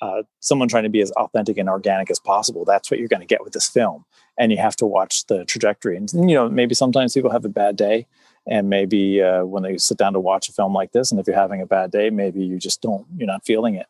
uh, 0.01 0.23
someone 0.39 0.67
trying 0.67 0.83
to 0.83 0.89
be 0.89 1.01
as 1.01 1.11
authentic 1.11 1.57
and 1.57 1.69
organic 1.69 2.11
as 2.11 2.19
possible 2.19 2.65
that's 2.65 2.91
what 2.91 2.99
you're 2.99 3.07
going 3.07 3.21
to 3.21 3.25
get 3.25 3.43
with 3.43 3.53
this 3.53 3.67
film. 3.67 4.05
And 4.39 4.51
you 4.51 4.57
have 4.59 4.75
to 4.77 4.85
watch 4.85 5.25
the 5.25 5.45
trajectory. 5.45 5.97
And 5.97 6.09
you 6.13 6.35
know 6.35 6.49
maybe 6.49 6.75
sometimes 6.75 7.13
people 7.13 7.31
have 7.31 7.45
a 7.45 7.49
bad 7.49 7.75
day 7.75 8.07
and 8.47 8.69
maybe 8.69 9.21
uh, 9.21 9.43
when 9.45 9.63
they 9.63 9.77
sit 9.77 9.97
down 9.97 10.13
to 10.13 10.19
watch 10.19 10.47
a 10.49 10.53
film 10.53 10.73
like 10.73 10.91
this 10.91 11.11
and 11.11 11.19
if 11.19 11.27
you're 11.27 11.35
having 11.35 11.61
a 11.61 11.65
bad 11.65 11.91
day 11.91 12.09
maybe 12.09 12.43
you 12.43 12.57
just 12.57 12.81
don't 12.81 13.05
you're 13.15 13.27
not 13.27 13.45
feeling 13.45 13.75
it. 13.75 13.87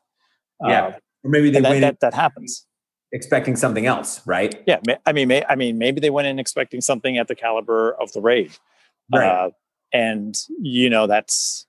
Yeah. 0.66 0.86
Uh, 0.86 0.92
or 1.24 1.30
maybe 1.30 1.50
they 1.50 1.62
that, 1.62 1.82
that, 1.82 2.00
that, 2.00 2.14
happens. 2.14 2.66
expecting 3.12 3.56
something 3.56 3.86
else 3.86 4.22
right? 4.26 4.64
Yeah 4.66 4.80
i 5.06 5.12
mean 5.12 5.28
may, 5.28 5.44
i 5.50 5.56
mean 5.56 5.78
maybe 5.78 6.00
they 6.00 6.10
went 6.10 6.28
in 6.28 6.40
expecting 6.40 6.82
something 6.82 7.18
at 7.18 7.28
the 7.28 7.36
caliber 7.36 7.96
of 8.00 8.12
the 8.14 8.22
raid. 8.22 8.52
Right. 9.14 9.28
Uh, 9.28 9.50
and 9.94 10.36
you 10.60 10.90
know 10.90 11.08
that's 11.08 11.67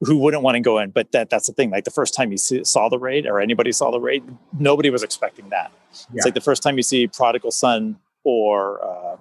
who 0.00 0.18
wouldn't 0.18 0.42
want 0.42 0.54
to 0.54 0.60
go 0.60 0.78
in 0.78 0.90
but 0.90 1.10
that 1.12 1.30
that's 1.30 1.46
the 1.46 1.52
thing 1.52 1.70
like 1.70 1.84
the 1.84 1.90
first 1.90 2.14
time 2.14 2.30
you 2.30 2.36
see, 2.36 2.62
saw 2.64 2.88
the 2.88 2.98
raid 2.98 3.26
or 3.26 3.40
anybody 3.40 3.72
saw 3.72 3.90
the 3.90 4.00
raid 4.00 4.22
nobody 4.58 4.90
was 4.90 5.02
expecting 5.02 5.48
that. 5.48 5.72
Yeah. 5.92 6.16
it's 6.16 6.24
like 6.24 6.34
the 6.34 6.40
first 6.40 6.62
time 6.62 6.76
you 6.76 6.82
see 6.82 7.06
prodigal 7.06 7.50
son 7.50 7.98
or 8.24 8.84
uh, 8.84 9.16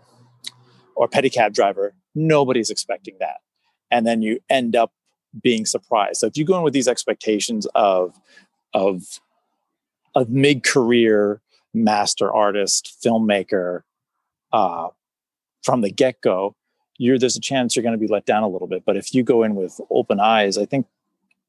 or 0.95 1.07
pedicab 1.07 1.53
driver 1.53 1.93
nobody's 2.15 2.69
expecting 2.69 3.17
that. 3.19 3.37
And 3.91 4.07
then 4.07 4.21
you 4.21 4.39
end 4.49 4.75
up 4.75 4.91
being 5.41 5.65
surprised. 5.65 6.17
So 6.19 6.27
if 6.27 6.37
you 6.37 6.45
go 6.45 6.57
in 6.57 6.63
with 6.63 6.73
these 6.73 6.87
expectations 6.87 7.67
of 7.75 8.15
of 8.73 9.19
a 10.15 10.25
mid-career 10.25 11.41
master 11.73 12.33
artist 12.33 12.97
filmmaker 13.05 13.81
uh, 14.53 14.87
from 15.61 15.81
the 15.81 15.91
get-go 15.91 16.55
you're 16.97 17.19
there's 17.19 17.35
a 17.35 17.41
chance 17.41 17.75
you're 17.75 17.83
going 17.83 17.93
to 17.93 17.99
be 17.99 18.07
let 18.07 18.25
down 18.25 18.43
a 18.43 18.47
little 18.47 18.67
bit 18.67 18.83
but 18.85 18.97
if 18.97 19.13
you 19.13 19.23
go 19.23 19.43
in 19.43 19.55
with 19.55 19.79
open 19.89 20.19
eyes 20.19 20.57
i 20.57 20.65
think 20.65 20.85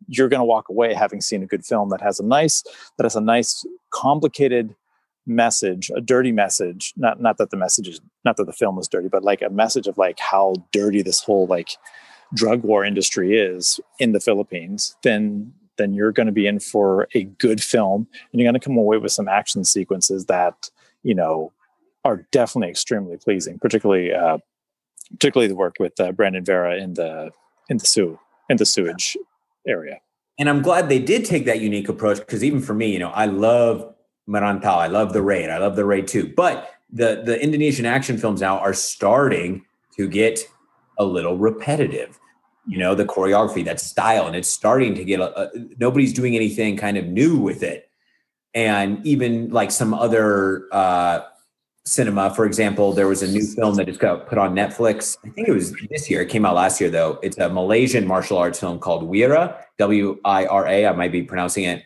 you're 0.08 0.28
going 0.28 0.40
to 0.40 0.44
walk 0.44 0.68
away 0.68 0.94
having 0.94 1.20
seen 1.20 1.42
a 1.42 1.46
good 1.46 1.64
film 1.64 1.90
that 1.90 2.00
has 2.00 2.20
a 2.20 2.24
nice 2.24 2.62
that 2.96 3.04
has 3.04 3.16
a 3.16 3.20
nice 3.20 3.64
complicated 3.90 4.74
message, 5.26 5.90
a 5.94 6.00
dirty 6.00 6.32
message. 6.32 6.94
Not 6.96 7.20
not 7.20 7.38
that 7.38 7.50
the 7.50 7.56
message 7.56 7.88
is 7.88 8.00
not 8.24 8.36
that 8.36 8.46
the 8.46 8.52
film 8.52 8.76
was 8.76 8.88
dirty, 8.88 9.08
but 9.08 9.24
like 9.24 9.42
a 9.42 9.50
message 9.50 9.86
of 9.86 9.98
like 9.98 10.18
how 10.18 10.54
dirty 10.72 11.02
this 11.02 11.20
whole 11.20 11.46
like 11.46 11.70
drug 12.34 12.62
war 12.62 12.84
industry 12.84 13.38
is 13.38 13.80
in 13.98 14.12
the 14.12 14.20
Philippines, 14.20 14.96
then 15.02 15.52
then 15.76 15.92
you're 15.92 16.12
going 16.12 16.26
to 16.26 16.32
be 16.32 16.46
in 16.46 16.58
for 16.58 17.06
a 17.14 17.24
good 17.24 17.62
film 17.62 18.08
and 18.32 18.40
you're 18.40 18.50
going 18.50 18.58
to 18.58 18.64
come 18.64 18.78
away 18.78 18.96
with 18.96 19.12
some 19.12 19.28
action 19.28 19.62
sequences 19.62 20.24
that, 20.24 20.70
you 21.02 21.14
know, 21.14 21.52
are 22.02 22.26
definitely 22.30 22.70
extremely 22.70 23.16
pleasing, 23.16 23.58
particularly 23.58 24.12
uh 24.12 24.38
particularly 25.10 25.48
the 25.48 25.56
work 25.56 25.76
with 25.78 25.98
uh, 26.00 26.12
Brandon 26.12 26.44
Vera 26.44 26.76
in 26.76 26.94
the 26.94 27.30
in 27.68 27.78
the 27.78 27.86
sewer 27.86 28.18
in 28.48 28.56
the 28.56 28.66
sewage 28.66 29.16
area. 29.66 29.98
And 30.38 30.48
I'm 30.48 30.62
glad 30.62 30.88
they 30.88 30.98
did 30.98 31.24
take 31.24 31.46
that 31.46 31.60
unique 31.60 31.88
approach 31.88 32.18
because 32.18 32.44
even 32.44 32.60
for 32.60 32.74
me, 32.74 32.92
you 32.92 32.98
know, 32.98 33.10
I 33.10 33.26
love 33.26 33.94
Merantau. 34.28 34.76
I 34.76 34.86
love 34.86 35.12
the 35.12 35.22
raid. 35.22 35.48
I 35.48 35.58
love 35.58 35.76
the 35.76 35.84
raid 35.84 36.06
too. 36.06 36.32
But 36.36 36.70
the 36.90 37.22
the 37.24 37.40
Indonesian 37.42 37.86
action 37.86 38.18
films 38.18 38.40
now 38.40 38.58
are 38.58 38.74
starting 38.74 39.64
to 39.96 40.08
get 40.08 40.40
a 40.98 41.04
little 41.04 41.36
repetitive. 41.36 42.18
You 42.68 42.78
know, 42.78 42.94
the 42.94 43.04
choreography, 43.04 43.64
that 43.64 43.80
style, 43.80 44.26
and 44.26 44.34
it's 44.34 44.48
starting 44.48 44.94
to 44.96 45.04
get 45.04 45.20
a, 45.20 45.40
a, 45.40 45.50
nobody's 45.78 46.12
doing 46.12 46.34
anything 46.34 46.76
kind 46.76 46.96
of 46.96 47.06
new 47.06 47.38
with 47.38 47.62
it. 47.62 47.88
And 48.54 49.06
even 49.06 49.50
like 49.50 49.70
some 49.70 49.94
other 49.94 50.66
uh, 50.72 51.20
cinema, 51.86 52.34
for 52.34 52.44
example, 52.44 52.92
there 52.92 53.06
was 53.06 53.22
a 53.22 53.28
new 53.28 53.44
film 53.46 53.76
that 53.76 53.86
just 53.86 54.00
got 54.00 54.26
put 54.26 54.38
on 54.38 54.54
Netflix. 54.54 55.16
I 55.24 55.30
think 55.30 55.48
it 55.48 55.52
was 55.52 55.72
this 55.88 56.10
year. 56.10 56.20
It 56.20 56.28
came 56.28 56.44
out 56.44 56.54
last 56.54 56.80
year 56.80 56.90
though. 56.90 57.18
It's 57.22 57.38
a 57.38 57.48
Malaysian 57.48 58.06
martial 58.06 58.36
arts 58.36 58.60
film 58.60 58.78
called 58.78 59.08
Wira, 59.08 59.56
W 59.78 60.18
I 60.24 60.46
R 60.46 60.66
A. 60.66 60.86
I 60.86 60.92
might 60.92 61.12
be 61.12 61.22
pronouncing 61.22 61.64
it 61.64 61.84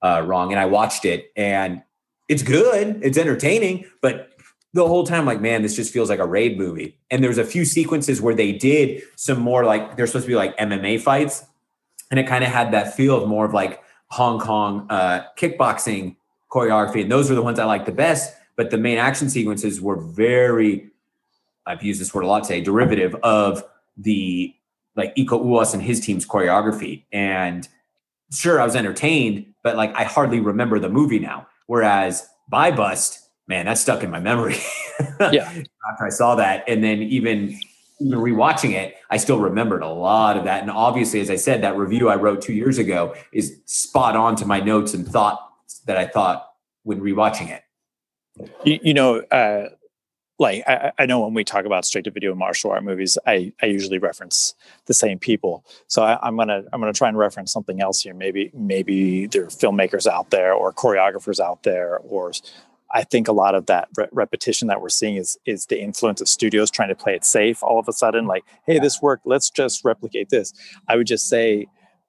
uh, 0.00 0.22
wrong. 0.24 0.52
And 0.52 0.60
I 0.60 0.66
watched 0.66 1.04
it 1.04 1.32
and 1.36 1.82
it's 2.28 2.42
good, 2.42 3.00
it's 3.02 3.18
entertaining, 3.18 3.84
but 4.00 4.30
the 4.74 4.86
whole 4.86 5.04
time, 5.04 5.26
like, 5.26 5.40
man, 5.40 5.60
this 5.60 5.76
just 5.76 5.92
feels 5.92 6.08
like 6.08 6.18
a 6.18 6.26
raid 6.26 6.56
movie. 6.56 6.98
And 7.10 7.22
there's 7.22 7.36
a 7.36 7.44
few 7.44 7.64
sequences 7.64 8.22
where 8.22 8.34
they 8.34 8.52
did 8.52 9.02
some 9.16 9.38
more 9.38 9.64
like 9.64 9.96
they're 9.96 10.06
supposed 10.06 10.24
to 10.24 10.28
be 10.30 10.34
like 10.34 10.56
MMA 10.56 11.00
fights. 11.00 11.44
And 12.10 12.18
it 12.18 12.26
kind 12.26 12.42
of 12.42 12.50
had 12.50 12.72
that 12.72 12.94
feel 12.94 13.22
of 13.22 13.28
more 13.28 13.44
of 13.44 13.52
like 13.52 13.82
Hong 14.08 14.38
Kong 14.38 14.86
uh, 14.88 15.24
kickboxing 15.38 16.16
choreography. 16.50 17.02
And 17.02 17.12
those 17.12 17.28
were 17.28 17.34
the 17.34 17.42
ones 17.42 17.58
I 17.58 17.64
liked 17.64 17.86
the 17.86 17.92
best. 17.92 18.34
But 18.56 18.70
the 18.70 18.78
main 18.78 18.98
action 18.98 19.30
sequences 19.30 19.80
were 19.80 19.96
very, 19.96 20.90
I've 21.66 21.82
used 21.82 22.00
this 22.00 22.12
word 22.14 22.24
a 22.24 22.26
lot 22.26 22.44
today, 22.44 22.60
derivative 22.60 23.14
of 23.22 23.64
the 23.96 24.54
like 24.94 25.14
Iko 25.16 25.42
Uwais 25.42 25.72
and 25.72 25.82
his 25.82 26.00
team's 26.00 26.26
choreography. 26.26 27.04
And 27.12 27.66
sure, 28.30 28.60
I 28.60 28.64
was 28.64 28.76
entertained, 28.76 29.46
but 29.62 29.76
like 29.76 29.94
I 29.94 30.04
hardly 30.04 30.40
remember 30.40 30.78
the 30.78 30.90
movie 30.90 31.18
now. 31.18 31.46
Whereas 31.66 32.28
Buy 32.48 32.70
Bust, 32.70 33.20
man, 33.46 33.66
that's 33.66 33.80
stuck 33.80 34.02
in 34.02 34.10
my 34.10 34.20
memory. 34.20 34.56
yeah. 35.20 35.50
After 35.90 36.06
I 36.06 36.10
saw 36.10 36.34
that, 36.36 36.64
and 36.68 36.84
then 36.84 37.02
even 37.02 37.58
even 38.02 38.18
rewatching 38.18 38.72
it, 38.72 38.96
I 39.10 39.16
still 39.16 39.38
remembered 39.38 39.82
a 39.82 39.88
lot 39.88 40.36
of 40.36 40.44
that. 40.44 40.62
And 40.62 40.70
obviously, 40.70 41.20
as 41.20 41.30
I 41.30 41.36
said, 41.36 41.62
that 41.62 41.76
review 41.76 42.08
I 42.08 42.16
wrote 42.16 42.42
two 42.42 42.52
years 42.52 42.78
ago 42.78 43.14
is 43.32 43.60
spot 43.66 44.16
on 44.16 44.36
to 44.36 44.46
my 44.46 44.60
notes 44.60 44.94
and 44.94 45.06
thoughts 45.06 45.80
that 45.86 45.96
I 45.96 46.06
thought 46.06 46.52
when 46.82 47.00
rewatching 47.00 47.50
it. 47.50 47.62
You, 48.64 48.78
you 48.82 48.94
know, 48.94 49.20
uh, 49.30 49.68
like 50.38 50.64
I, 50.66 50.92
I, 50.98 51.06
know 51.06 51.20
when 51.20 51.34
we 51.34 51.44
talk 51.44 51.66
about 51.66 51.84
straight 51.84 52.04
to 52.04 52.10
video 52.10 52.34
martial 52.34 52.70
art 52.70 52.82
movies, 52.82 53.18
I, 53.26 53.52
I 53.62 53.66
usually 53.66 53.98
reference 53.98 54.54
the 54.86 54.94
same 54.94 55.18
people. 55.18 55.64
So 55.86 56.02
I, 56.02 56.26
am 56.26 56.36
gonna 56.36 56.64
I'm 56.72 56.80
gonna 56.80 56.92
try 56.92 57.08
and 57.08 57.16
reference 57.16 57.52
something 57.52 57.80
else 57.80 58.00
here. 58.00 58.14
Maybe 58.14 58.50
maybe 58.54 59.26
there 59.26 59.44
are 59.44 59.48
filmmakers 59.48 60.06
out 60.06 60.30
there 60.30 60.52
or 60.52 60.72
choreographers 60.72 61.38
out 61.38 61.62
there, 61.62 61.98
or 61.98 62.32
I 62.90 63.04
think 63.04 63.28
a 63.28 63.32
lot 63.32 63.54
of 63.54 63.66
that 63.66 63.88
re- 63.96 64.08
repetition 64.10 64.68
that 64.68 64.80
we're 64.80 64.88
seeing 64.88 65.16
is 65.16 65.38
is 65.46 65.66
the 65.66 65.80
influence 65.80 66.20
of 66.20 66.28
studios 66.28 66.70
trying 66.70 66.88
to 66.88 66.96
play 66.96 67.14
it 67.14 67.24
safe. 67.24 67.62
All 67.62 67.78
of 67.78 67.86
a 67.88 67.92
sudden, 67.92 68.26
like, 68.26 68.44
hey, 68.66 68.78
this 68.78 69.00
worked. 69.00 69.26
Let's 69.26 69.50
just 69.50 69.84
replicate 69.84 70.30
this. 70.30 70.52
I 70.88 70.96
would 70.96 71.06
just 71.06 71.28
say 71.28 71.66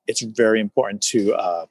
it's 0.08 0.22
very 0.22 0.60
important 0.60 1.02
to 1.04 1.34
uh, 1.36 1.66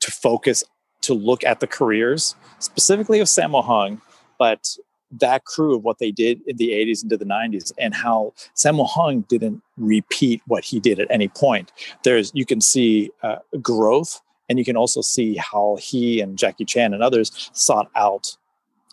to 0.00 0.10
focus 0.10 0.64
to 1.02 1.14
look 1.14 1.44
at 1.44 1.60
the 1.60 1.66
careers 1.66 2.34
specifically 2.58 3.20
of 3.20 3.26
Sammo 3.26 3.64
Hung, 3.64 4.00
but 4.38 4.76
that 5.12 5.44
crew 5.44 5.74
of 5.76 5.82
what 5.82 5.98
they 5.98 6.10
did 6.12 6.40
in 6.46 6.56
the 6.56 6.70
80s 6.70 7.02
into 7.02 7.16
the 7.16 7.24
90s 7.24 7.72
and 7.78 7.94
how 7.94 8.32
Sammo 8.54 8.86
Hung 8.88 9.22
didn't 9.22 9.60
repeat 9.76 10.40
what 10.46 10.62
he 10.64 10.78
did 10.78 11.00
at 11.00 11.10
any 11.10 11.28
point. 11.28 11.72
There's 12.04 12.30
you 12.34 12.46
can 12.46 12.60
see 12.60 13.10
uh, 13.22 13.36
growth 13.60 14.20
and 14.48 14.58
you 14.58 14.64
can 14.64 14.76
also 14.76 15.00
see 15.00 15.36
how 15.36 15.76
he 15.80 16.20
and 16.20 16.38
Jackie 16.38 16.64
Chan 16.64 16.94
and 16.94 17.02
others 17.02 17.50
sought 17.52 17.90
out 17.96 18.36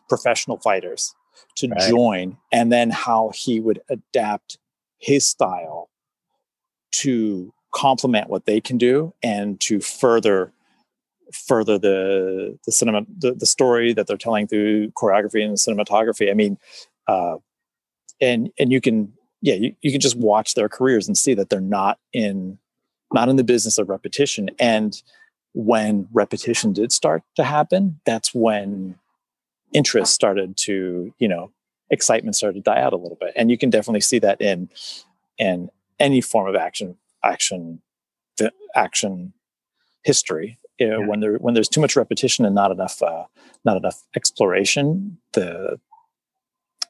professional 0.09 0.57
fighters. 0.57 1.13
to 1.55 1.67
Right. 1.69 1.89
join, 1.89 2.37
and 2.51 2.71
then 2.71 2.89
how 2.91 3.31
he 3.33 3.59
would 3.59 3.81
adapt 3.89 4.59
his 4.99 5.25
style 5.27 5.89
to 6.91 7.51
complement 7.73 8.29
what 8.29 8.45
they 8.45 8.59
can 8.61 8.77
do 8.77 9.13
and 9.23 9.59
to 9.61 9.79
further 9.79 10.51
further 11.33 11.77
the 11.77 12.57
the 12.65 12.71
cinema 12.71 13.01
the, 13.17 13.33
the 13.33 13.45
story 13.45 13.93
that 13.93 14.07
they're 14.07 14.17
telling 14.17 14.47
through 14.47 14.91
choreography 14.91 15.43
and 15.43 15.57
cinematography. 15.57 16.29
I 16.29 16.33
mean, 16.33 16.57
uh, 17.07 17.37
and 18.21 18.51
and 18.59 18.71
you 18.71 18.81
can 18.81 19.13
yeah 19.41 19.55
you, 19.55 19.75
you 19.81 19.91
can 19.91 20.01
just 20.01 20.17
watch 20.17 20.55
their 20.55 20.69
careers 20.69 21.07
and 21.07 21.17
see 21.17 21.33
that 21.33 21.49
they're 21.49 21.59
not 21.59 21.99
in 22.13 22.57
not 23.13 23.29
in 23.29 23.35
the 23.35 23.43
business 23.43 23.77
of 23.77 23.89
repetition. 23.89 24.49
And 24.59 25.01
when 25.53 26.07
repetition 26.11 26.73
did 26.73 26.91
start 26.91 27.23
to 27.35 27.43
happen 27.43 27.99
that's 28.05 28.33
when 28.33 28.95
interest 29.73 30.13
started 30.13 30.55
to 30.55 31.13
you 31.19 31.27
know 31.27 31.51
excitement 31.89 32.35
started 32.35 32.63
to 32.63 32.69
die 32.69 32.81
out 32.81 32.93
a 32.93 32.97
little 32.97 33.17
bit. 33.19 33.33
And 33.35 33.49
you 33.49 33.57
can 33.57 33.69
definitely 33.69 34.01
see 34.01 34.19
that 34.19 34.41
in 34.41 34.69
in 35.37 35.69
any 35.99 36.21
form 36.21 36.47
of 36.47 36.55
action 36.55 36.97
action 37.23 37.81
fi- 38.37 38.51
action 38.75 39.33
history 40.03 40.57
you 40.79 40.87
know, 40.87 40.99
Yeah. 41.01 41.07
when 41.07 41.19
there 41.19 41.35
when 41.37 41.53
there's 41.53 41.69
too 41.69 41.81
much 41.81 41.95
repetition 41.95 42.45
and 42.45 42.53
not 42.55 42.71
enough 42.71 43.01
uh, 43.01 43.25
not 43.65 43.77
enough 43.77 44.03
exploration 44.15 45.17
the 45.33 45.79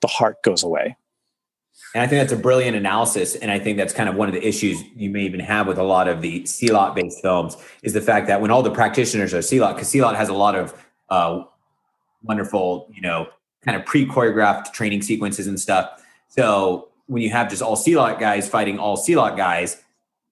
the 0.02 0.08
heart 0.08 0.44
goes 0.44 0.64
away 0.64 0.96
And 1.94 2.04
I 2.04 2.08
think 2.08 2.20
that's 2.22 2.34
a 2.34 2.42
brilliant 2.42 2.76
analysis. 2.76 3.36
And 3.36 3.50
I 3.52 3.60
think 3.60 3.78
that's 3.78 3.94
kind 3.94 4.10
of 4.10 4.16
one 4.16 4.28
of 4.28 4.34
the 4.34 4.46
issues 4.46 4.82
you 4.96 5.10
may 5.10 5.22
even 5.22 5.40
have 5.40 5.68
with 5.68 5.78
a 5.78 5.84
lot 5.84 6.08
of 6.08 6.22
the 6.22 6.42
Silat 6.44 6.96
based 6.96 7.22
films 7.22 7.56
is 7.84 7.94
the 7.94 8.02
fact 8.02 8.28
that 8.28 8.42
when 8.42 8.52
all 8.52 8.62
the 8.64 8.72
practitioners 8.72 9.34
are 9.34 9.40
Silat, 9.40 9.76
because 9.76 9.92
Silat 9.92 10.16
has 10.16 10.30
a 10.30 10.34
lot 10.34 10.56
of 10.56 10.74
uh, 11.10 11.44
wonderful, 12.24 12.90
you 12.94 13.02
know, 13.02 13.28
kind 13.64 13.78
of 13.80 13.86
pre 13.86 14.06
choreographed 14.06 14.74
training 14.74 15.02
sequences 15.02 15.48
and 15.48 15.60
stuff. 15.60 16.04
So 16.30 16.90
when 17.08 17.22
you 17.22 17.30
have 17.30 17.50
just 17.50 17.62
all 17.62 17.78
Silat 17.78 18.20
guys 18.20 18.50
fighting 18.50 18.80
all 18.80 18.98
Silat 18.98 19.38
guys, 19.38 19.82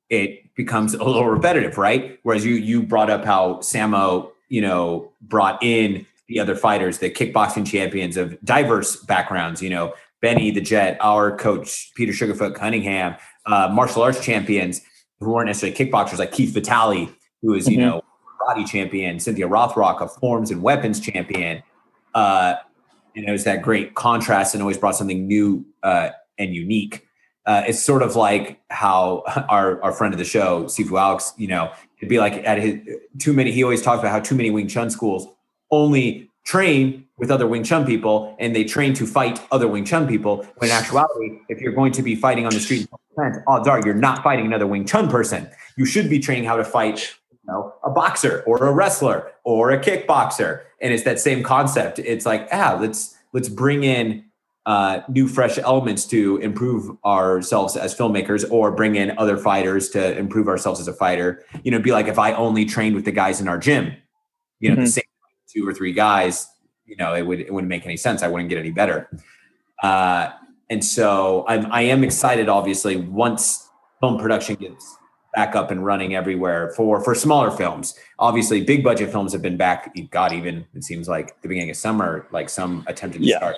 it 0.09 0.44
becomes 0.55 0.93
a 0.93 1.03
little 1.03 1.25
repetitive, 1.27 1.77
right? 1.77 2.19
Whereas 2.23 2.45
you 2.45 2.55
you 2.55 2.81
brought 2.83 3.09
up 3.09 3.25
how 3.25 3.55
Sammo, 3.55 4.31
you 4.49 4.61
know, 4.61 5.11
brought 5.21 5.61
in 5.63 6.05
the 6.27 6.39
other 6.39 6.55
fighters, 6.55 6.99
the 6.99 7.09
kickboxing 7.11 7.67
champions 7.67 8.17
of 8.17 8.37
diverse 8.43 8.95
backgrounds, 8.95 9.61
you 9.61 9.69
know, 9.69 9.93
Benny 10.21 10.49
the 10.51 10.61
Jet, 10.61 10.97
our 11.01 11.35
coach 11.37 11.91
Peter 11.95 12.11
Sugarfoot 12.11 12.55
Cunningham, 12.55 13.15
uh, 13.45 13.69
martial 13.71 14.01
arts 14.01 14.23
champions 14.23 14.81
who 15.19 15.31
weren't 15.31 15.47
necessarily 15.47 15.77
kickboxers 15.77 16.17
like 16.19 16.31
Keith 16.31 16.53
Vitale, 16.53 17.09
who 17.41 17.53
is 17.53 17.67
you 17.69 17.77
Mhm. 17.77 17.81
know 17.81 18.01
karate 18.39 18.67
champion, 18.67 19.19
Cynthia 19.19 19.47
Rothrock, 19.47 20.01
a 20.01 20.07
forms 20.07 20.51
and 20.51 20.61
weapons 20.61 20.99
champion. 20.99 21.63
Uh, 22.13 22.55
and 23.15 23.27
it 23.27 23.31
was 23.31 23.43
that 23.43 23.61
great 23.61 23.93
contrast 23.95 24.53
and 24.53 24.61
always 24.61 24.77
brought 24.77 24.95
something 24.95 25.27
new 25.27 25.65
uh, 25.83 26.09
and 26.37 26.53
unique. 26.53 27.04
Uh, 27.45 27.63
it's 27.67 27.83
sort 27.83 28.01
of 28.01 28.15
like 28.15 28.59
how 28.69 29.23
our, 29.49 29.81
our 29.83 29.91
friend 29.91 30.13
of 30.13 30.17
the 30.17 30.25
show, 30.25 30.65
Sifu 30.65 30.99
Alex, 30.99 31.33
you 31.37 31.47
know, 31.47 31.71
it'd 31.97 32.09
be 32.09 32.19
like 32.19 32.33
at 32.45 32.59
his 32.59 32.79
too 33.19 33.33
many. 33.33 33.51
He 33.51 33.63
always 33.63 33.81
talks 33.81 33.99
about 33.99 34.11
how 34.11 34.19
too 34.19 34.35
many 34.35 34.51
Wing 34.51 34.67
Chun 34.67 34.89
schools 34.89 35.27
only 35.71 36.29
train 36.45 37.05
with 37.17 37.31
other 37.31 37.47
Wing 37.47 37.63
Chun 37.63 37.85
people 37.85 38.35
and 38.39 38.55
they 38.55 38.63
train 38.63 38.93
to 38.93 39.05
fight 39.05 39.41
other 39.51 39.67
Wing 39.67 39.85
Chun 39.85 40.07
people. 40.07 40.45
When 40.57 40.69
in 40.69 40.75
actuality, 40.75 41.39
if 41.49 41.59
you're 41.59 41.73
going 41.73 41.91
to 41.93 42.03
be 42.03 42.15
fighting 42.15 42.45
on 42.45 42.53
the 42.53 42.59
street, 42.59 42.87
odds 43.47 43.67
are 43.67 43.81
you're 43.85 43.93
not 43.93 44.23
fighting 44.23 44.45
another 44.45 44.67
Wing 44.67 44.85
Chun 44.85 45.09
person. 45.09 45.49
You 45.77 45.85
should 45.85 46.09
be 46.09 46.19
training 46.19 46.45
how 46.45 46.57
to 46.57 46.63
fight 46.63 47.15
you 47.31 47.39
know, 47.47 47.73
a 47.83 47.89
boxer 47.89 48.43
or 48.45 48.65
a 48.65 48.73
wrestler 48.73 49.31
or 49.43 49.71
a 49.71 49.79
kickboxer. 49.79 50.63
And 50.81 50.93
it's 50.93 51.03
that 51.03 51.19
same 51.19 51.43
concept. 51.43 51.99
It's 51.99 52.25
like, 52.25 52.47
ah, 52.51 52.77
let's 52.79 53.15
let's 53.33 53.49
bring 53.49 53.83
in 53.83 54.25
uh, 54.65 55.01
new, 55.09 55.27
fresh 55.27 55.57
elements 55.59 56.05
to 56.07 56.37
improve 56.37 56.97
ourselves 57.05 57.75
as 57.77 57.93
filmmakers, 57.95 58.49
or 58.51 58.71
bring 58.71 58.95
in 58.95 59.15
other 59.17 59.37
fighters 59.37 59.89
to 59.89 60.17
improve 60.17 60.47
ourselves 60.47 60.79
as 60.79 60.87
a 60.87 60.93
fighter. 60.93 61.43
You 61.63 61.71
know, 61.71 61.79
be 61.79 61.91
like 61.91 62.07
if 62.07 62.17
I 62.17 62.33
only 62.33 62.65
trained 62.65 62.95
with 62.95 63.05
the 63.05 63.11
guys 63.11 63.39
in 63.41 63.47
our 63.47 63.57
gym, 63.59 63.93
you 64.59 64.69
know, 64.69 64.75
the 64.75 64.81
Mhm. 64.83 64.87
same 64.87 65.03
two 65.53 65.67
or 65.67 65.73
three 65.73 65.93
guys. 65.93 66.47
You 66.85 66.95
know, 66.97 67.13
it 67.13 67.21
would 67.23 67.39
it 67.41 67.53
wouldn't 67.53 67.69
make 67.69 67.85
any 67.85 67.97
sense. 67.97 68.23
I 68.23 68.27
wouldn't 68.27 68.49
get 68.49 68.57
any 68.57 68.71
better. 68.71 69.09
Uh, 69.83 70.29
and 70.69 70.83
so 70.83 71.45
I'm 71.47 71.71
I 71.71 71.81
am 71.83 72.03
excited. 72.03 72.49
Obviously, 72.49 72.95
once 72.97 73.69
film 73.99 74.17
production 74.19 74.55
gets 74.55 74.97
back 75.35 75.55
up 75.55 75.69
and 75.69 75.85
running 75.85 76.15
everywhere 76.15 76.71
for 76.75 77.03
for 77.03 77.13
smaller 77.13 77.51
films. 77.51 77.93
Obviously, 78.19 78.63
big 78.63 78.83
budget 78.83 79.11
films 79.11 79.33
have 79.33 79.41
been 79.41 79.57
back. 79.57 79.93
God, 80.11 80.31
even 80.33 80.65
it 80.73 80.83
seems 80.83 81.07
like 81.07 81.39
the 81.41 81.47
beginning 81.47 81.69
of 81.69 81.75
summer, 81.75 82.27
like 82.31 82.49
some 82.49 82.83
attempted 82.87 83.21
to 83.21 83.27
Yeah. 83.27 83.37
start. 83.37 83.57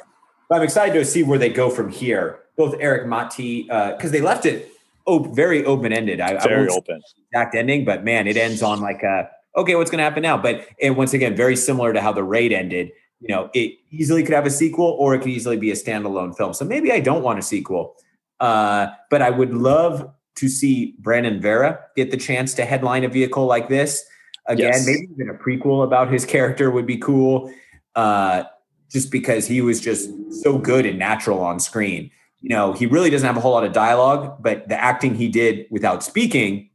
But 0.50 0.58
I'm 0.58 0.64
excited 0.64 0.93
to 0.93 1.06
see 1.06 1.24
where 1.24 1.39
they 1.39 1.50
go 1.50 1.70
from 1.70 1.89
here. 1.89 2.39
Both 2.56 2.76
Erik 2.80 3.08
Matti, 3.08 3.64
because 3.64 4.12
they 4.12 4.22
left 4.22 4.45
it 4.45 4.72
op- 5.08 5.34
very 5.36 5.66
open 5.66 5.93
ended. 5.93 6.22
I, 6.22 6.36
I 6.36 6.48
very 6.48 6.68
won't 6.68 6.72
open 6.72 7.02
exact 7.32 7.56
ending, 7.56 7.86
but 7.86 8.04
man, 8.04 8.28
it 8.28 8.38
ends 8.38 8.62
on 8.62 8.82
like 8.82 9.04
a 9.04 9.30
okay, 9.56 9.76
what's 9.76 9.89
going 9.89 9.98
to 9.98 10.04
happen 10.04 10.22
now? 10.22 10.38
But 10.38 10.68
and 10.82 10.95
once 10.95 11.14
again, 11.14 11.36
very 11.36 11.56
similar 11.56 11.93
to 11.93 12.02
how 12.02 12.12
the 12.12 12.24
raid 12.24 12.54
ended. 12.54 12.91
You 13.20 13.30
know, 13.30 13.50
it 13.56 13.74
easily 13.89 14.22
could 14.24 14.36
have 14.36 14.45
a 14.45 14.52
sequel, 14.52 14.95
or 15.00 15.16
it 15.16 15.20
could 15.20 15.32
easily 15.32 15.58
be 15.58 15.72
a 15.72 15.76
standalone 15.76 16.38
film. 16.38 16.54
So 16.54 16.64
maybe 16.66 16.91
I 16.91 17.00
don't 17.00 17.24
want 17.24 17.39
a 17.39 17.41
sequel, 17.41 17.95
uh, 18.39 18.88
but 19.10 19.24
I 19.24 19.32
would 19.32 19.56
love 19.56 20.12
to 20.36 20.48
see 20.48 20.95
Brandon 21.00 21.41
Vera 21.41 21.80
get 21.95 22.12
the 22.12 22.18
chance 22.18 22.54
to 22.56 22.66
headline 22.66 23.04
a 23.04 23.10
vehicle 23.10 23.48
like 23.48 23.70
this 23.70 24.06
again. 24.45 24.74
Yes. 24.74 24.86
Maybe 24.86 25.08
even 25.12 25.30
a 25.32 25.34
prequel 25.34 25.84
about 25.84 26.12
his 26.14 26.26
character 26.26 26.70
would 26.70 26.86
be 26.86 26.98
cool. 26.98 27.52
Uh, 27.95 28.43
just 28.92 29.12
because 29.12 29.48
he 29.48 29.62
was 29.62 29.80
just 29.80 30.10
so 30.44 30.58
good 30.58 30.86
and 30.86 30.98
natural 31.00 31.40
on 31.40 31.60
screen. 31.60 32.12
You 32.42 32.50
know, 32.50 32.74
he 32.74 32.86
really 32.86 33.10
doesn't 33.10 33.26
have 33.26 33.38
a 33.38 33.40
whole 33.40 33.52
lot 33.52 33.64
of 33.64 33.74
dialogue, 33.74 34.38
but 34.42 34.68
the 34.70 34.80
acting 34.80 35.16
he 35.16 35.28
did 35.28 35.66
without 35.70 36.04
speaking 36.04 36.70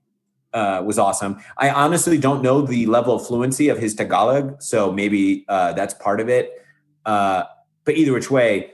uh, 0.52 0.82
was 0.84 0.98
awesome. 0.98 1.40
I 1.56 1.70
honestly 1.70 2.18
don't 2.18 2.42
know 2.42 2.60
the 2.62 2.84
level 2.86 3.14
of 3.14 3.26
fluency 3.26 3.68
of 3.68 3.78
his 3.78 3.94
Tagalog, 3.94 4.60
so 4.60 4.92
maybe 4.92 5.44
uh, 5.48 5.72
that's 5.72 5.94
part 5.94 6.20
of 6.20 6.28
it. 6.28 6.52
Uh, 7.06 7.44
but 7.84 7.96
either 7.96 8.12
which 8.12 8.30
way, 8.30 8.72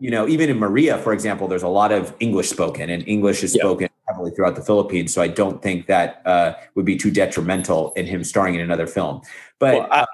you 0.00 0.10
know, 0.10 0.28
even 0.28 0.50
in 0.50 0.58
Maria, 0.58 0.98
for 0.98 1.12
example, 1.12 1.48
there's 1.48 1.62
a 1.62 1.68
lot 1.68 1.92
of 1.92 2.14
English 2.20 2.50
spoken, 2.50 2.90
and 2.90 3.06
English 3.08 3.42
is 3.42 3.54
Yeah. 3.54 3.62
spoken 3.62 3.88
heavily 4.06 4.30
throughout 4.32 4.54
the 4.54 4.62
Philippines. 4.62 5.14
So 5.14 5.22
I 5.22 5.28
don't 5.28 5.62
think 5.62 5.86
that 5.86 6.20
uh, 6.26 6.52
would 6.74 6.84
be 6.84 6.96
too 6.96 7.10
detrimental 7.10 7.92
in 7.96 8.06
him 8.06 8.22
starring 8.22 8.54
in 8.54 8.60
another 8.60 8.86
film. 8.86 9.22
But 9.58 9.74
Well, 9.78 9.88
I- 9.90 10.00
uh, 10.02 10.06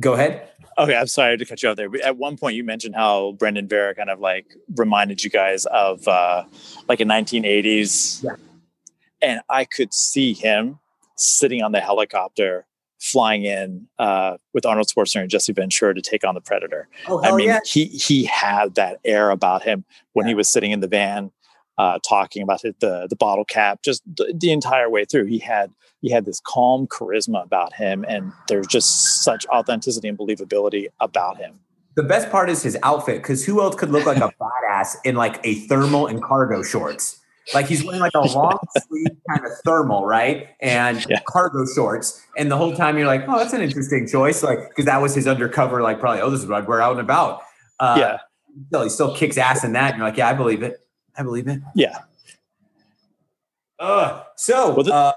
go 0.00 0.12
ahead. 0.14 0.48
Okay, 0.78 0.94
I'm 0.94 1.06
sorry 1.08 1.36
to 1.36 1.44
cut 1.44 1.62
you 1.62 1.68
off 1.70 1.76
there. 1.76 1.88
But 1.90 2.02
at 2.02 2.16
one 2.16 2.36
point, 2.36 2.54
you 2.56 2.62
mentioned 2.64 2.94
how 2.94 3.32
Brandon 3.32 3.66
Vera 3.66 3.94
kind 3.94 4.10
of 4.10 4.20
like 4.20 4.46
reminded 4.76 5.24
you 5.24 5.30
guys 5.30 5.66
of 5.66 6.06
uh, 6.06 6.44
like 6.88 7.00
a 7.00 7.04
1980s, 7.04 8.22
Yeah. 8.22 8.36
and 9.20 9.40
I 9.50 9.64
could 9.64 9.92
see 9.92 10.32
him 10.34 10.78
sitting 11.16 11.62
on 11.62 11.72
the 11.72 11.80
helicopter 11.80 12.64
flying 13.00 13.44
in 13.44 13.86
uh, 13.98 14.36
with 14.54 14.66
Arnold 14.66 14.88
Schwarzenegger 14.88 15.22
and 15.22 15.30
Jesse 15.30 15.52
Ventura 15.52 15.94
to 15.94 16.02
take 16.02 16.24
on 16.24 16.34
the 16.34 16.40
Predator. 16.40 16.88
Oh, 17.08 17.22
I 17.24 17.34
mean, 17.34 17.56
he 17.64 17.86
he 17.86 18.24
had 18.24 18.74
that 18.76 18.98
air 19.04 19.30
about 19.30 19.62
him 19.62 19.84
when 20.12 20.26
he 20.26 20.34
was 20.34 20.48
sitting 20.48 20.70
in 20.70 20.80
the 20.80 20.88
van, 20.88 21.30
uh, 21.78 21.98
talking 22.06 22.42
about 22.42 22.64
it, 22.64 22.80
the 22.80 23.06
the 23.08 23.16
bottle 23.16 23.44
cap, 23.44 23.80
just 23.82 24.02
the, 24.06 24.34
the 24.36 24.50
entire 24.52 24.90
way 24.90 25.04
through. 25.04 25.24
He 25.26 25.38
had 25.38 25.72
he 26.02 26.10
had 26.10 26.24
this 26.24 26.40
calm 26.40 26.86
charisma 26.86 27.42
about 27.42 27.72
him, 27.74 28.04
and 28.08 28.32
there's 28.48 28.66
just 28.66 29.22
such 29.24 29.46
authenticity 29.46 30.08
and 30.08 30.18
believability 30.18 30.88
about 31.00 31.38
him. 31.38 31.60
The 31.94 32.02
best 32.04 32.30
part 32.30 32.48
is 32.50 32.62
his 32.62 32.76
outfit 32.82 33.22
because 33.22 33.44
who 33.44 33.60
else 33.60 33.74
could 33.74 33.90
look 33.90 34.06
like 34.06 34.18
a 34.18 34.32
badass 34.40 34.96
in 35.04 35.16
like 35.16 35.40
a 35.44 35.54
thermal 35.66 36.06
and 36.06 36.22
cargo 36.22 36.62
shorts? 36.62 37.20
Like 37.54 37.66
he's 37.66 37.82
wearing 37.84 38.00
like 38.00 38.14
a 38.14 38.20
long 38.36 38.58
sleeve 38.76 39.16
kind 39.28 39.44
of 39.46 39.52
thermal, 39.64 40.04
right? 40.04 40.48
And 40.60 41.04
Yeah. 41.08 41.20
cargo 41.26 41.64
shorts. 41.74 42.22
And 42.36 42.50
the 42.50 42.56
whole 42.56 42.76
time 42.76 42.98
you're 42.98 43.06
like, 43.06 43.24
oh, 43.26 43.38
that's 43.38 43.52
an 43.52 43.62
interesting 43.62 44.06
choice. 44.06 44.42
Like, 44.42 44.68
because 44.68 44.84
that 44.84 45.00
was 45.00 45.14
his 45.14 45.26
undercover, 45.26 45.82
like 45.82 45.98
probably, 45.98 46.20
oh, 46.20 46.30
this 46.30 46.40
is 46.40 46.46
what 46.46 46.58
I'd 46.62 46.68
wear 46.68 46.82
out 46.82 46.92
and 46.92 47.00
about. 47.00 47.42
Uh, 47.80 47.96
yeah, 47.98 48.18
Still, 48.68 48.82
he 48.82 48.88
still 48.90 49.14
kicks 49.16 49.38
ass 49.38 49.64
in 49.64 49.72
that. 49.72 49.90
And 49.90 49.98
you're 49.98 50.06
like, 50.06 50.16
yeah, 50.18 50.28
I 50.28 50.34
believe 50.34 50.62
it. 50.62 50.78
I 51.18 51.22
believe 51.22 51.48
it. 51.48 51.60
yeah. 51.74 51.98
Uh, 53.78 54.24
so, 54.36 54.74
uh, 54.80 55.12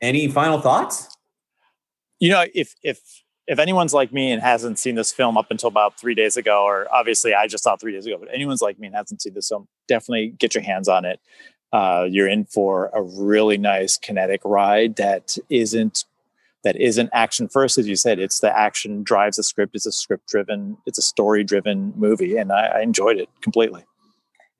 any 0.00 0.28
final 0.28 0.60
thoughts? 0.60 1.16
You 2.18 2.30
know, 2.30 2.44
if 2.54 2.74
if 2.82 3.22
if 3.46 3.58
anyone's 3.58 3.94
like 3.94 4.12
me 4.12 4.30
and 4.30 4.42
hasn't 4.42 4.78
seen 4.78 4.94
this 4.94 5.12
film 5.12 5.36
up 5.36 5.50
until 5.50 5.68
about 5.68 5.98
three 5.98 6.14
days 6.14 6.36
ago, 6.36 6.64
or 6.64 6.86
obviously 6.92 7.34
I 7.34 7.46
just 7.46 7.64
saw 7.64 7.74
it 7.74 7.80
three 7.80 7.92
days 7.92 8.06
ago, 8.06 8.16
but 8.18 8.28
anyone's 8.32 8.62
like 8.62 8.78
me 8.78 8.86
and 8.86 8.96
hasn't 8.96 9.22
seen 9.22 9.34
this 9.34 9.48
film, 9.48 9.68
definitely 9.88 10.34
get 10.38 10.54
your 10.54 10.62
hands 10.62 10.88
on 10.88 11.04
it. 11.04 11.20
Uh, 11.72 12.06
you're 12.08 12.28
in 12.28 12.44
for 12.44 12.90
a 12.94 13.02
really 13.02 13.56
nice 13.56 13.96
kinetic 13.96 14.40
ride 14.44 14.96
that 14.96 15.38
isn't 15.48 16.04
that 16.64 16.76
isn't 16.76 17.10
action 17.12 17.48
first, 17.48 17.78
as 17.78 17.88
you 17.88 17.96
said. 17.96 18.20
It's 18.20 18.38
the 18.40 18.56
action 18.56 19.02
drives 19.02 19.36
the 19.36 19.42
script. 19.42 19.74
It's 19.74 19.86
a 19.86 19.92
script 19.92 20.28
driven. 20.28 20.76
It's 20.86 20.98
a 20.98 21.02
story 21.02 21.42
driven 21.42 21.92
movie, 21.96 22.36
and 22.36 22.52
I, 22.52 22.66
I 22.66 22.80
enjoyed 22.82 23.18
it 23.18 23.28
completely. 23.40 23.84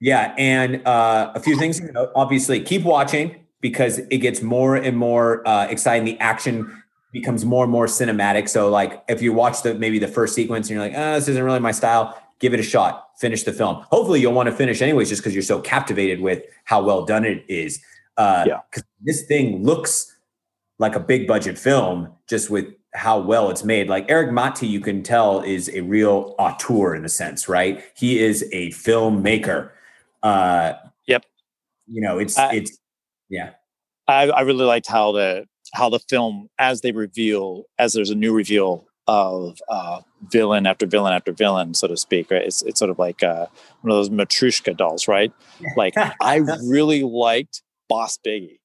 Yeah, 0.03 0.35
and 0.37 0.85
uh, 0.85 1.31
a 1.33 1.39
few 1.39 1.57
things. 1.57 1.81
Obviously, 2.17 2.61
keep 2.61 2.83
watching 2.83 3.37
because 3.61 3.99
it 3.99 4.19
gets 4.19 4.43
more 4.43 4.75
and 4.75 4.97
more 4.97 5.47
uh, 5.47 5.69
exciting. 5.69 6.05
The 6.05 6.19
action 6.19 6.83
becomes 7.13 7.45
more 7.45 7.63
and 7.63 7.71
more 7.71 7.87
cinematic. 7.87 8.49
So 8.49 8.69
like 8.69 9.05
if 9.09 9.23
you 9.23 9.33
watch 9.33 9.63
the 9.63 9.75
maybe 9.75 10.01
the 10.01 10.09
first 10.09 10.35
sequence 10.35 10.69
and 10.69 10.75
you're 10.75 10.85
like, 10.85 10.95
oh, 10.97 11.15
this 11.15 11.29
isn't 11.29 11.45
really 11.45 11.61
my 11.61 11.71
style, 11.71 12.21
give 12.41 12.53
it 12.53 12.59
a 12.59 12.65
shot. 12.65 13.11
Finish 13.19 13.45
the 13.45 13.53
film. 13.53 13.85
Hopefully 13.91 14.21
you'll 14.21 14.33
want 14.33 14.49
to 14.49 14.55
finish 14.55 14.83
anyways, 14.83 15.09
just 15.09 15.23
because 15.23 15.35
you're 15.35 15.43
so 15.43 15.61
captivated 15.61 16.21
with 16.21 16.43
how 16.65 16.83
well 16.83 17.05
done 17.05 17.25
it 17.25 17.45
is. 17.47 17.81
Uh, 18.17 18.45
Yeah. 18.49 18.59
Because 18.69 18.83
this 19.03 19.23
thing 19.27 19.63
looks 19.63 20.17
like 20.81 20.97
a 20.97 21.01
big 21.01 21.29
budget 21.29 21.57
film, 21.57 22.09
just 22.29 22.51
with 22.51 22.67
how 22.93 23.21
well 23.21 23.51
it's 23.51 23.63
made. 23.63 23.89
Like 23.89 24.11
Erik 24.11 24.33
Matti, 24.33 24.67
you 24.67 24.81
can 24.81 25.05
tell 25.05 25.43
is 25.43 25.71
a 25.73 25.83
real 25.83 26.35
auteur 26.41 26.97
in 26.97 27.05
a 27.05 27.09
sense, 27.09 27.49
right? 27.49 27.85
He 27.95 28.19
is 28.19 28.43
a 28.51 28.71
filmmaker. 28.71 29.71
Uh, 30.23 30.75
Yep. 31.09 31.25
You 31.89 32.01
know, 32.01 32.19
it's 32.19 32.39
I- 32.39 32.53
it's 32.55 32.79
yeah. 33.29 33.51
I, 34.09 34.29
I 34.29 34.41
really 34.43 34.65
liked 34.65 34.87
how 34.89 35.13
the 35.13 35.47
how 35.75 35.89
the 35.89 35.99
film 35.99 36.49
as 36.59 36.81
they 36.83 36.93
reveal 36.93 37.65
as 37.79 37.93
there's 37.93 38.11
a 38.11 38.15
new 38.15 38.33
reveal 38.35 38.87
of 39.09 39.59
uh, 39.69 40.01
villain 40.31 40.65
after 40.67 40.87
villain 40.87 41.13
after 41.13 41.33
villain, 41.33 41.75
so 41.75 41.87
to 41.89 41.97
speak. 41.97 42.31
Right? 42.31 42.43
It's 42.43 42.63
it's 42.63 42.79
sort 42.79 42.91
of 42.91 42.99
like 42.99 43.23
uh, 43.23 43.47
one 43.81 43.91
of 43.91 43.97
those 43.97 44.11
Matryoshka 44.11 44.77
dolls, 44.77 45.09
right? 45.09 45.33
Like 45.77 45.95
I 45.97 46.37
really 46.65 47.03
liked 47.03 47.63
Boss 47.89 48.19
Biggie. 48.25 48.59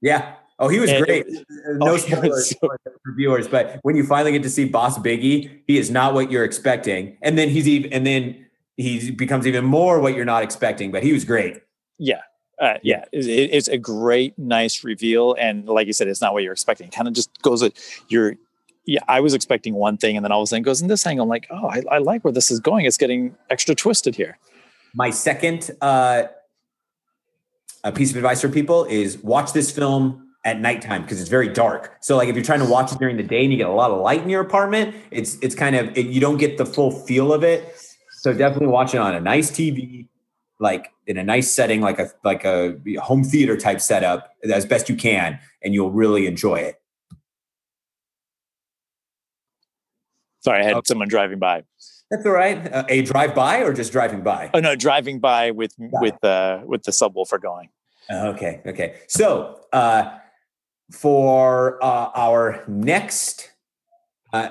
Yeah. 0.00 0.34
Oh, 0.58 0.68
he 0.68 0.78
was 0.78 0.90
And 0.90 1.04
great. 1.04 1.26
was- 1.28 1.38
Uh, 1.40 1.70
oh, 1.70 1.76
no 1.86 1.96
spoilers 1.96 2.50
so- 2.50 2.56
for 2.60 2.78
viewers, 3.16 3.46
but 3.48 3.78
when 3.82 3.96
you 3.96 4.04
finally 4.04 4.32
get 4.32 4.42
to 4.44 4.50
see 4.50 4.64
Boss 4.64 4.98
Biggie, 4.98 5.60
he 5.66 5.78
is 5.78 5.90
not 5.90 6.12
what 6.14 6.30
you're 6.30 6.44
expecting, 6.44 7.16
and 7.22 7.36
then 7.38 7.48
he's 7.48 7.68
even, 7.68 7.92
and 7.92 8.06
then 8.06 8.43
he 8.76 9.10
becomes 9.10 9.46
even 9.46 9.64
more 9.64 10.00
what 10.00 10.14
you're 10.14 10.24
not 10.24 10.42
expecting. 10.42 10.90
But 10.92 11.02
he 11.02 11.12
was 11.12 11.24
great. 11.24 11.58
Yeah. 11.98 12.20
Uh, 12.60 12.74
yeah, 12.84 13.04
it, 13.12 13.26
it- 13.26 13.50
it's 13.52 13.66
a 13.68 13.76
great, 13.78 14.38
nice 14.38 14.84
reveal, 14.84 15.34
and 15.34 15.66
like 15.66 15.86
you 15.88 15.92
said, 15.92 16.06
it's 16.06 16.20
not 16.20 16.32
what 16.32 16.44
you're 16.44 16.52
expecting. 16.52 16.88
Kind 16.90 17.08
of 17.08 17.14
just 17.14 17.30
goes. 17.42 17.68
You're, 18.08 18.36
yeah. 18.86 19.00
I 19.08 19.18
was 19.18 19.34
expecting 19.34 19.74
one 19.74 19.96
thing, 19.96 20.16
and 20.16 20.24
then 20.24 20.30
all 20.30 20.40
of 20.40 20.44
a 20.44 20.46
sudden 20.46 20.62
goes 20.62 20.80
in 20.80 20.86
this 20.86 21.04
angle. 21.04 21.24
I'm 21.24 21.28
like, 21.28 21.48
oh, 21.50 21.66
I, 21.66 21.82
I 21.90 21.98
like 21.98 22.22
where 22.22 22.32
this 22.32 22.52
is 22.52 22.60
going. 22.60 22.86
It's 22.86 22.96
getting 22.96 23.34
extra 23.50 23.74
twisted 23.74 24.14
here. 24.14 24.38
My 24.94 25.10
second 25.10 25.72
uh, 25.80 26.24
a 27.82 27.92
piece 27.92 28.10
of 28.10 28.16
advice 28.16 28.40
for 28.40 28.48
people 28.48 28.84
is 28.84 29.18
watch 29.18 29.52
this 29.52 29.70
film 29.72 30.28
at 30.44 30.60
nighttime 30.60 31.02
because 31.02 31.20
it's 31.20 31.30
very 31.30 31.48
dark. 31.48 31.96
So 32.02 32.16
like 32.16 32.28
if 32.28 32.36
you're 32.36 32.44
trying 32.44 32.60
to 32.60 32.66
watch 32.70 32.92
it 32.92 32.98
during 32.98 33.16
the 33.16 33.22
day 33.22 33.42
and 33.42 33.50
you 33.52 33.58
get 33.58 33.68
a 33.68 33.72
lot 33.72 33.90
of 33.90 34.00
light 34.00 34.22
in 34.22 34.28
your 34.30 34.42
apartment, 34.42 34.94
it's 35.10 35.36
it's 35.40 35.54
kind 35.54 35.74
of 35.74 35.96
it, 35.98 36.06
you 36.06 36.20
don't 36.20 36.36
get 36.36 36.56
the 36.58 36.66
full 36.66 36.90
feel 36.90 37.32
of 37.32 37.42
it. 37.42 37.74
So 38.24 38.32
definitely 38.32 38.68
watch 38.68 38.94
it 38.94 38.98
on 39.02 39.14
a 39.14 39.20
nice 39.20 39.50
TV, 39.50 40.08
like 40.58 40.90
in 41.06 41.18
a 41.18 41.22
nice 41.22 41.50
setting, 41.50 41.82
like 41.82 41.98
a 41.98 42.10
like 42.24 42.42
a 42.46 42.74
home 42.98 43.22
theater 43.22 43.54
type 43.54 43.82
setup 43.82 44.30
as 44.50 44.64
best 44.64 44.88
you 44.88 44.96
can, 44.96 45.38
and 45.62 45.74
you'll 45.74 45.90
really 45.90 46.26
enjoy 46.26 46.54
it. 46.56 46.80
Sorry, 50.40 50.62
I 50.62 50.64
had 50.64 50.76
Okay. 50.76 50.84
someone 50.86 51.08
driving 51.08 51.38
by. 51.38 51.64
That's 52.10 52.24
all 52.24 52.32
right. 52.32 52.72
Uh, 52.72 52.86
a 52.88 53.02
drive 53.02 53.34
by 53.34 53.58
or 53.58 53.74
just 53.74 53.92
driving 53.92 54.22
by? 54.22 54.50
Oh 54.54 54.60
no, 54.60 54.74
driving 54.74 55.20
by 55.20 55.50
with 55.50 55.74
it. 55.78 55.90
with 55.92 56.24
uh 56.24 56.60
with 56.64 56.84
the 56.84 56.92
subwoofer 56.92 57.38
going. 57.38 57.68
Okay, 58.10 58.62
okay. 58.64 59.00
So 59.06 59.60
uh, 59.70 60.16
for 60.90 61.78
uh, 61.84 62.08
our 62.14 62.64
next 62.68 63.50
uh, 64.32 64.48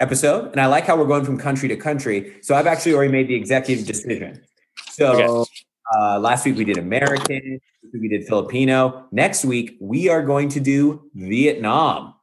episode, 0.00 0.50
and 0.52 0.60
I 0.60 0.66
like 0.66 0.84
how 0.84 0.96
we're 0.96 1.06
going 1.06 1.24
from 1.24 1.38
country 1.38 1.68
to 1.68 1.76
country. 1.76 2.36
So 2.42 2.54
I've 2.54 2.66
actually 2.66 2.94
already 2.94 3.12
made 3.12 3.28
the 3.28 3.34
executive 3.34 3.86
decision. 3.86 4.42
So 4.90 5.46
uh, 5.96 6.18
last 6.18 6.44
week 6.44 6.56
we 6.56 6.64
did 6.64 6.78
American, 6.78 7.60
we 7.92 8.08
did 8.08 8.26
Filipino. 8.26 9.06
Next 9.12 9.44
week 9.44 9.76
we 9.80 10.08
are 10.08 10.22
going 10.22 10.48
to 10.50 10.60
do 10.60 11.10
Vietnam, 11.14 12.14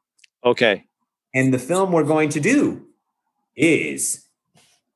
Okay. 0.45 0.83
and 1.33 1.53
the 1.53 1.59
film 1.59 1.91
we're 1.91 2.03
going 2.03 2.29
to 2.29 2.39
do 2.39 2.87
is 3.55 4.27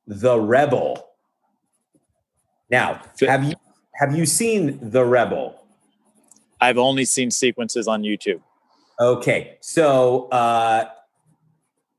The 0.08 0.40
Rebel. 0.40 1.08
Now, 2.70 3.02
have 3.22 3.44
you 3.44 3.54
have 3.96 4.16
you 4.16 4.26
seen 4.26 4.80
The 4.82 5.06
Rebel? 5.06 5.62
I've 6.60 6.78
only 6.78 7.06
seen 7.06 7.32
sequences 7.32 7.88
on 7.88 8.02
YouTube. 8.04 8.42
Okay, 9.00 9.58
so 9.62 10.28
uh, 10.30 10.86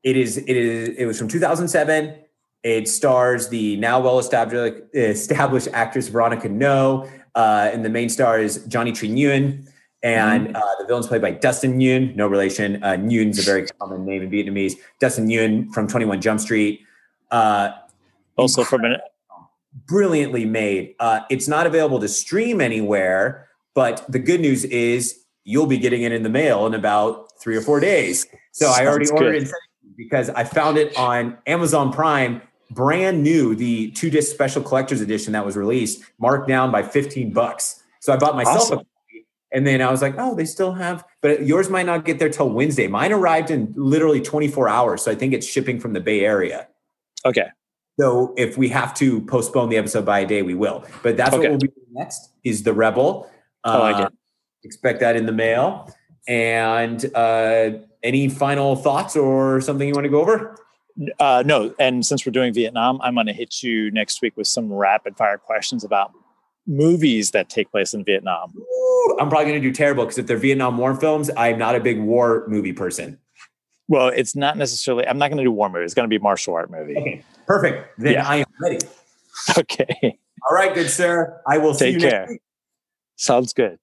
it 0.03 0.17
is 0.17 0.37
it 0.37 0.49
is 0.49 0.89
it 0.97 1.05
was 1.05 1.17
from 1.17 1.27
2007. 1.27 2.15
It 2.63 2.87
stars 2.87 3.49
the 3.49 3.77
now 3.77 3.99
well 3.99 4.19
established 4.19 4.83
established 4.93 5.67
actress 5.73 6.07
Veronica 6.07 6.49
Ngo, 6.49 7.09
uh, 7.35 7.69
and 7.71 7.85
the 7.85 7.89
main 7.89 8.09
star 8.09 8.39
is 8.39 8.65
Johnny 8.67 8.91
Tri 8.91 9.09
Nguyen, 9.09 9.67
and 10.03 10.55
uh, 10.55 10.61
the 10.79 10.85
villain's 10.85 11.07
played 11.07 11.21
by 11.21 11.31
Dustin 11.31 11.77
Nguyen, 11.79 12.15
no 12.15 12.27
relation. 12.27 12.83
Uh, 12.83 12.93
Nguyen's 12.93 13.39
a 13.39 13.43
very 13.43 13.67
common 13.79 14.05
name 14.05 14.23
in 14.23 14.29
Vietnamese. 14.29 14.73
Dustin 14.99 15.27
Nguyen 15.27 15.71
from 15.71 15.87
21 15.87 16.21
Jump 16.21 16.39
Street. 16.39 16.81
Uh, 17.31 17.71
Also 18.37 18.63
from 18.63 18.85
an 18.85 18.97
brilliantly 19.87 20.45
made. 20.45 20.95
Uh, 20.99 21.21
it's 21.29 21.47
not 21.47 21.67
available 21.67 21.99
to 21.99 22.07
stream 22.07 22.61
anywhere, 22.61 23.47
but 23.75 24.05
the 24.09 24.19
good 24.19 24.41
news 24.41 24.63
is 24.65 25.23
you'll 25.43 25.67
be 25.67 25.77
getting 25.77 26.01
it 26.03 26.11
in 26.11 26.23
the 26.23 26.29
mail 26.29 26.65
in 26.65 26.73
about 26.73 27.27
three 27.39 27.55
or 27.55 27.61
four 27.61 27.79
days. 27.79 28.25
So 28.51 28.67
I 28.69 28.85
already 28.85 29.09
ordered 29.09 29.33
good. 29.33 29.43
it 29.43 29.51
because 29.97 30.29
I 30.29 30.43
found 30.43 30.77
it 30.77 30.95
on 30.97 31.37
Amazon 31.47 31.91
Prime, 31.91 32.41
brand 32.71 33.23
new, 33.23 33.55
the 33.55 33.91
two 33.91 34.09
disc 34.09 34.31
special 34.31 34.61
collector's 34.61 35.01
edition 35.01 35.33
that 35.33 35.45
was 35.45 35.57
released, 35.57 36.03
marked 36.19 36.47
down 36.47 36.71
by 36.71 36.83
15 36.83 37.33
bucks. 37.33 37.83
So 37.99 38.13
I 38.13 38.17
bought 38.17 38.35
myself 38.35 38.57
Awesome. 38.57 38.73
a 38.79 38.81
copy. 38.83 39.25
And 39.53 39.65
then 39.65 39.81
I 39.81 39.89
was 39.89 40.01
like, 40.01 40.15
oh, 40.17 40.35
they 40.35 40.45
still 40.45 40.73
have, 40.73 41.05
but 41.21 41.45
yours 41.45 41.69
might 41.69 41.85
not 41.85 42.03
get 42.05 42.19
there 42.19 42.29
till 42.29 42.49
Wednesday. 42.49 42.87
Mine 42.87 43.11
arrived 43.13 43.49
in 43.49 43.73
literally 43.77 44.21
24 44.21 44.67
hours. 44.69 45.01
So 45.01 45.11
I 45.11 45.15
think 45.15 45.33
it's 45.33 45.47
shipping 45.47 45.79
from 45.79 45.93
the 45.93 46.01
Bay 46.01 46.21
Area. 46.25 46.67
okay. 47.25 47.47
So 47.99 48.35
if 48.37 48.59
we 48.59 48.69
have 48.69 48.93
to 48.95 49.21
postpone 49.21 49.69
the 49.69 49.77
episode 49.77 50.05
by 50.05 50.19
a 50.19 50.25
day, 50.27 50.43
we 50.43 50.53
will. 50.53 50.85
But 51.01 51.17
that's 51.17 51.33
Okay. 51.33 51.39
what 51.39 51.49
we'll 51.49 51.57
be 51.57 51.67
doing 51.69 51.87
next 51.93 52.29
is 52.43 52.61
the 52.61 52.71
Rebel. 52.71 53.27
I 53.63 53.77
like 53.79 53.95
Uh, 53.95 54.05
it. 54.05 54.13
Expect 54.63 54.99
that 54.99 55.15
in 55.15 55.25
the 55.25 55.31
mail. 55.31 55.91
And 56.27 57.03
uh, 57.15 57.69
any 58.07 58.29
final 58.29 58.75
thoughts 58.75 59.15
or 59.15 59.61
something 59.61 59.87
you 59.87 59.93
want 59.93 60.05
to 60.05 60.09
go 60.09 60.21
over? 60.21 60.55
Uh, 61.19 61.43
no, 61.45 61.73
and 61.79 62.03
since 62.05 62.25
we're 62.25 62.31
doing 62.31 62.53
Vietnam, 62.53 62.99
I'm 63.03 63.13
going 63.13 63.27
to 63.27 63.33
hit 63.33 63.61
you 63.61 63.91
next 63.91 64.21
week 64.21 64.35
with 64.35 64.47
some 64.47 64.71
rapid 64.73 65.15
fire 65.15 65.37
questions 65.37 65.83
about 65.83 66.11
movies 66.65 67.31
that 67.31 67.49
take 67.49 67.69
place 67.71 67.93
in 67.93 68.03
Vietnam. 68.03 68.51
Ooh, 68.57 69.17
I'm 69.19 69.29
probably 69.29 69.45
going 69.49 69.61
to 69.61 69.67
do 69.67 69.73
terrible 69.73 70.05
because 70.05 70.17
if 70.17 70.25
they're 70.25 70.37
Vietnam 70.37 70.77
War 70.77 70.95
films, 70.95 71.29
I'm 71.37 71.59
not 71.59 71.75
a 71.75 71.79
big 71.79 71.99
war 71.99 72.45
movie 72.47 72.73
person. 72.73 73.19
Well, 73.87 74.07
it's 74.09 74.35
not 74.35 74.57
necessarily. 74.57 75.07
I'm 75.07 75.17
not 75.17 75.29
going 75.29 75.37
to 75.37 75.43
do 75.43 75.51
war 75.51 75.69
movie. 75.69 75.85
It's 75.85 75.93
going 75.93 76.05
to 76.05 76.09
be 76.09 76.17
a 76.17 76.19
martial 76.19 76.55
art 76.55 76.71
movie. 76.71 76.97
Okay, 76.97 77.23
perfect. 77.45 77.99
Then 77.99 78.13
Yeah. 78.13 78.27
I 78.27 78.37
am 78.37 78.45
ready. 78.61 78.79
Okay, 79.57 80.17
All 80.49 80.55
right, 80.55 80.73
good 80.73 80.89
sir. 80.89 81.39
I 81.47 81.59
will 81.59 81.73
see 81.75 81.91
Take 81.93 81.93
you 82.01 82.09
care. 82.09 82.19
next 82.21 82.29
week. 82.31 82.41
sounds 83.17 83.53
good. 83.53 83.77